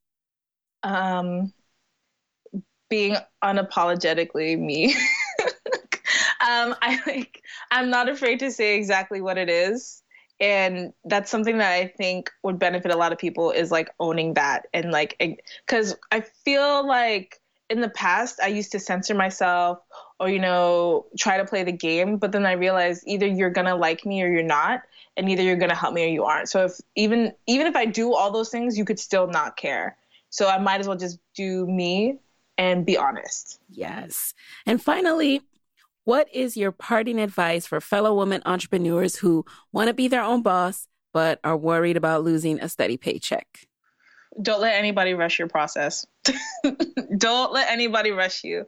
Um, 0.82 1.52
being 2.88 3.16
unapologetically 3.42 4.58
me. 4.58 4.94
Um, 6.50 6.74
I 6.82 7.00
like 7.06 7.42
I'm 7.70 7.90
not 7.90 8.08
afraid 8.08 8.40
to 8.40 8.50
say 8.50 8.76
exactly 8.76 9.20
what 9.20 9.38
it 9.38 9.48
is. 9.48 10.02
And 10.40 10.94
that's 11.04 11.30
something 11.30 11.58
that 11.58 11.72
I 11.72 11.86
think 11.86 12.30
would 12.42 12.58
benefit 12.58 12.90
a 12.90 12.96
lot 12.96 13.12
of 13.12 13.18
people 13.18 13.50
is 13.50 13.70
like 13.70 13.90
owning 14.00 14.34
that 14.34 14.66
and 14.72 14.90
like 14.90 15.22
because 15.66 15.94
I 16.10 16.22
feel 16.22 16.86
like 16.86 17.40
in 17.68 17.82
the 17.82 17.90
past 17.90 18.40
I 18.42 18.46
used 18.46 18.72
to 18.72 18.80
censor 18.80 19.14
myself 19.14 19.80
or 20.18 20.30
you 20.30 20.38
know 20.38 21.06
try 21.18 21.36
to 21.36 21.44
play 21.44 21.62
the 21.62 21.72
game, 21.72 22.16
but 22.16 22.32
then 22.32 22.46
I 22.46 22.52
realized 22.52 23.04
either 23.06 23.26
you're 23.26 23.50
gonna 23.50 23.76
like 23.76 24.06
me 24.06 24.22
or 24.22 24.28
you're 24.28 24.42
not, 24.42 24.82
and 25.16 25.28
either 25.28 25.42
you're 25.42 25.56
gonna 25.56 25.74
help 25.74 25.92
me 25.92 26.04
or 26.04 26.08
you 26.08 26.24
aren't. 26.24 26.48
So 26.48 26.64
if 26.64 26.72
even 26.96 27.32
even 27.46 27.66
if 27.66 27.76
I 27.76 27.84
do 27.84 28.14
all 28.14 28.30
those 28.30 28.48
things, 28.48 28.78
you 28.78 28.86
could 28.86 28.98
still 28.98 29.26
not 29.26 29.56
care. 29.56 29.96
So 30.30 30.48
I 30.48 30.58
might 30.58 30.80
as 30.80 30.88
well 30.88 30.96
just 30.96 31.18
do 31.34 31.66
me 31.66 32.18
and 32.56 32.86
be 32.86 32.96
honest. 32.96 33.58
Yes. 33.70 34.34
And 34.66 34.82
finally, 34.82 35.42
What 36.04 36.28
is 36.32 36.56
your 36.56 36.72
parting 36.72 37.20
advice 37.20 37.66
for 37.66 37.80
fellow 37.80 38.14
women 38.14 38.42
entrepreneurs 38.46 39.16
who 39.16 39.44
want 39.72 39.88
to 39.88 39.94
be 39.94 40.08
their 40.08 40.22
own 40.22 40.42
boss 40.42 40.86
but 41.12 41.40
are 41.44 41.56
worried 41.56 41.96
about 41.96 42.24
losing 42.24 42.60
a 42.60 42.68
steady 42.68 42.96
paycheck? 42.96 43.66
Don't 44.40 44.60
let 44.60 44.76
anybody 44.76 45.14
rush 45.14 45.38
your 45.38 45.48
process. 45.48 46.06
Don't 47.18 47.52
let 47.52 47.70
anybody 47.70 48.12
rush 48.12 48.44
you. 48.44 48.64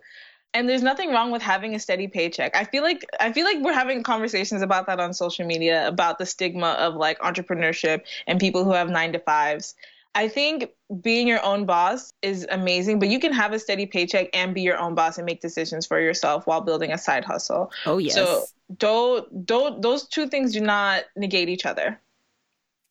And 0.55 0.69
there's 0.69 0.83
nothing 0.83 1.11
wrong 1.11 1.31
with 1.31 1.41
having 1.41 1.75
a 1.75 1.79
steady 1.79 2.09
paycheck. 2.09 2.55
I 2.55 2.65
feel 2.65 2.83
like 2.83 3.07
I 3.19 3.33
feel 3.33 3.47
like 3.47 3.63
we're 3.63 3.73
having 3.73 4.03
conversations 4.03 4.61
about 4.61 4.87
that 4.89 5.01
on 5.01 5.15
social 5.15 5.47
media 5.47 5.89
about 5.89 6.19
the 6.19 6.27
stigma 6.27 6.73
of 6.73 6.95
like 6.95 7.19
entrepreneurship 7.21 8.03
and 8.27 8.39
people 8.39 8.65
who 8.65 8.73
have 8.73 8.91
9 8.91 9.13
to 9.15 9.19
5s. 9.19 9.75
I 10.15 10.29
think 10.29 10.71
being 11.01 11.27
your 11.27 11.43
own 11.43 11.65
boss 11.65 12.13
is 12.21 12.47
amazing, 12.51 12.99
but 12.99 13.09
you 13.09 13.19
can 13.19 13.33
have 13.33 13.53
a 13.53 13.59
steady 13.59 13.87
paycheck 13.87 14.29
and 14.35 14.55
be 14.55 14.61
your 14.61 14.79
own 14.79 14.95
boss 14.95 15.17
and 15.17 15.25
make 15.25 15.41
decisions 15.41 15.87
for 15.87 15.99
yourself 16.01 16.47
while 16.47 16.61
building 16.61 16.93
a 16.93 16.99
side 16.99 17.25
hustle. 17.25 17.73
Oh 17.87 17.99
yes. 17.99 18.15
So 18.15 18.45
don't 18.77 19.47
don't 19.47 19.81
those 19.81 20.07
two 20.07 20.29
things 20.29 20.53
do 20.53 20.61
not 20.61 21.05
negate 21.17 21.49
each 21.49 21.65
other. 21.65 22.01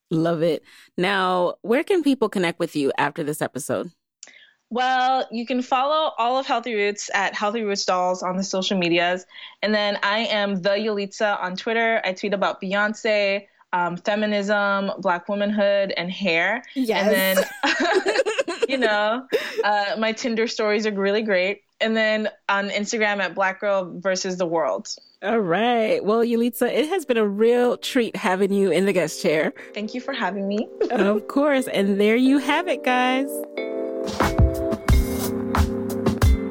Love 0.09 0.41
it. 0.41 0.63
Now, 0.97 1.55
where 1.61 1.83
can 1.83 2.03
people 2.03 2.27
connect 2.27 2.59
with 2.59 2.75
you 2.75 2.91
after 2.97 3.23
this 3.23 3.41
episode? 3.41 3.91
Well, 4.69 5.27
you 5.31 5.45
can 5.45 5.61
follow 5.61 6.13
all 6.17 6.37
of 6.37 6.45
Healthy 6.45 6.75
Roots 6.75 7.09
at 7.13 7.35
Healthy 7.35 7.63
Roots 7.63 7.85
Dolls 7.85 8.23
on 8.23 8.37
the 8.37 8.43
social 8.43 8.77
medias. 8.77 9.25
And 9.61 9.75
then 9.75 9.99
I 10.01 10.19
am 10.19 10.61
the 10.61 10.69
Yelitsa 10.69 11.41
on 11.41 11.57
Twitter. 11.57 12.01
I 12.05 12.13
tweet 12.13 12.33
about 12.33 12.61
Beyonce, 12.61 13.47
um, 13.73 13.97
feminism, 13.97 14.91
black 14.99 15.29
womanhood, 15.29 15.93
and 15.95 16.11
hair. 16.11 16.63
Yes. 16.75 17.07
And 17.07 17.45
then, 17.97 18.63
you 18.69 18.77
know, 18.77 19.27
uh, 19.63 19.95
my 19.97 20.11
Tinder 20.11 20.47
stories 20.47 20.85
are 20.85 20.91
really 20.91 21.21
great. 21.21 21.61
And 21.79 21.97
then 21.97 22.29
on 22.47 22.69
Instagram 22.69 23.19
at 23.19 23.33
Black 23.33 23.59
Girl 23.59 23.91
versus 23.99 24.37
the 24.37 24.45
World. 24.45 24.87
All 25.23 25.39
right. 25.39 26.03
Well, 26.03 26.19
Yelitsa, 26.23 26.71
it 26.71 26.89
has 26.89 27.05
been 27.05 27.17
a 27.17 27.27
real 27.27 27.77
treat 27.77 28.15
having 28.15 28.51
you 28.53 28.71
in 28.71 28.85
the 28.85 28.93
guest 28.93 29.21
chair. 29.21 29.53
Thank 29.73 29.93
you 29.93 30.01
for 30.01 30.13
having 30.13 30.47
me. 30.47 30.67
of 30.91 31.27
course. 31.27 31.67
And 31.67 31.99
there 31.99 32.15
you 32.15 32.37
have 32.39 32.67
it, 32.67 32.83
guys. 32.83 33.29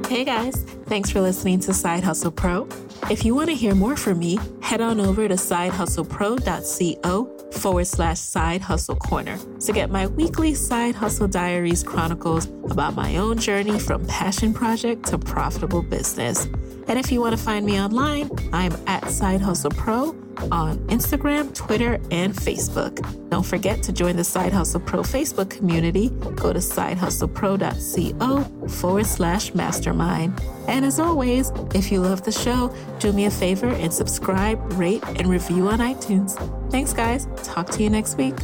Hey 0.09 0.25
guys, 0.25 0.57
thanks 0.87 1.09
for 1.09 1.21
listening 1.21 1.61
to 1.61 1.73
Side 1.73 2.03
Hustle 2.03 2.33
Pro. 2.33 2.69
If 3.09 3.25
you 3.25 3.35
want 3.35 3.49
to 3.49 3.57
hear 3.57 3.75
more 3.75 3.97
from 3.97 4.19
me, 4.19 4.39
head 4.61 4.81
on 4.81 5.01
over 5.01 5.27
to 5.27 5.35
sidehustlepro.co 5.35 7.51
forward 7.53 7.87
slash 7.87 8.21
side 8.21 8.61
hustle 8.61 8.97
corner 8.97 9.39
to 9.61 9.73
get 9.73 9.91
my 9.91 10.07
weekly 10.07 10.55
side 10.55 10.95
hustle 10.95 11.27
diaries 11.27 11.83
chronicles 11.83 12.47
about 12.71 12.95
my 12.95 13.17
own 13.17 13.39
journey 13.39 13.79
from 13.79 14.07
passion 14.07 14.55
project 14.55 15.07
to 15.07 15.19
profitable 15.19 15.83
business. 15.83 16.45
And 16.89 16.99
if 16.99 17.11
you 17.11 17.21
want 17.21 17.37
to 17.37 17.43
find 17.43 17.67
me 17.67 17.81
online, 17.81 18.31
I'm 18.53 18.77
at 18.87 19.11
Side 19.11 19.41
Hustle 19.41 19.71
Pro 19.71 20.13
on 20.51 20.79
Instagram, 20.89 21.55
Twitter, 21.55 21.95
and 22.11 22.35
Facebook. 22.35 22.99
Don't 23.31 23.47
forget 23.47 23.83
to 23.85 23.93
join 23.93 24.17
the 24.17 24.25
Side 24.25 24.53
Hustle 24.53 24.81
Pro 24.81 25.01
Facebook 25.01 25.49
community. 25.51 26.11
Go 26.37 26.53
to 26.53 26.59
sidehustlepro.co 26.59 28.69
forward 28.69 29.07
slash 29.07 29.55
mastermind. 29.55 30.41
And 30.69 30.85
as 30.85 31.01
always, 31.01 31.53
if 31.75 31.93
you 31.93 32.01
love 32.01 32.23
the 32.23 32.33
show, 32.33 32.75
do 32.99 33.13
me 33.13 33.27
a 33.27 33.31
favor 33.31 33.69
and 33.69 33.93
subscribe, 33.93 34.73
rate, 34.75 35.05
and 35.17 35.29
review 35.29 35.69
on 35.69 35.79
iTunes. 35.79 36.37
Thanks, 36.71 36.93
guys. 36.93 37.27
Talk 37.43 37.71
to 37.71 37.83
you 37.83 37.91
next 37.91 38.17
week. 38.17 38.35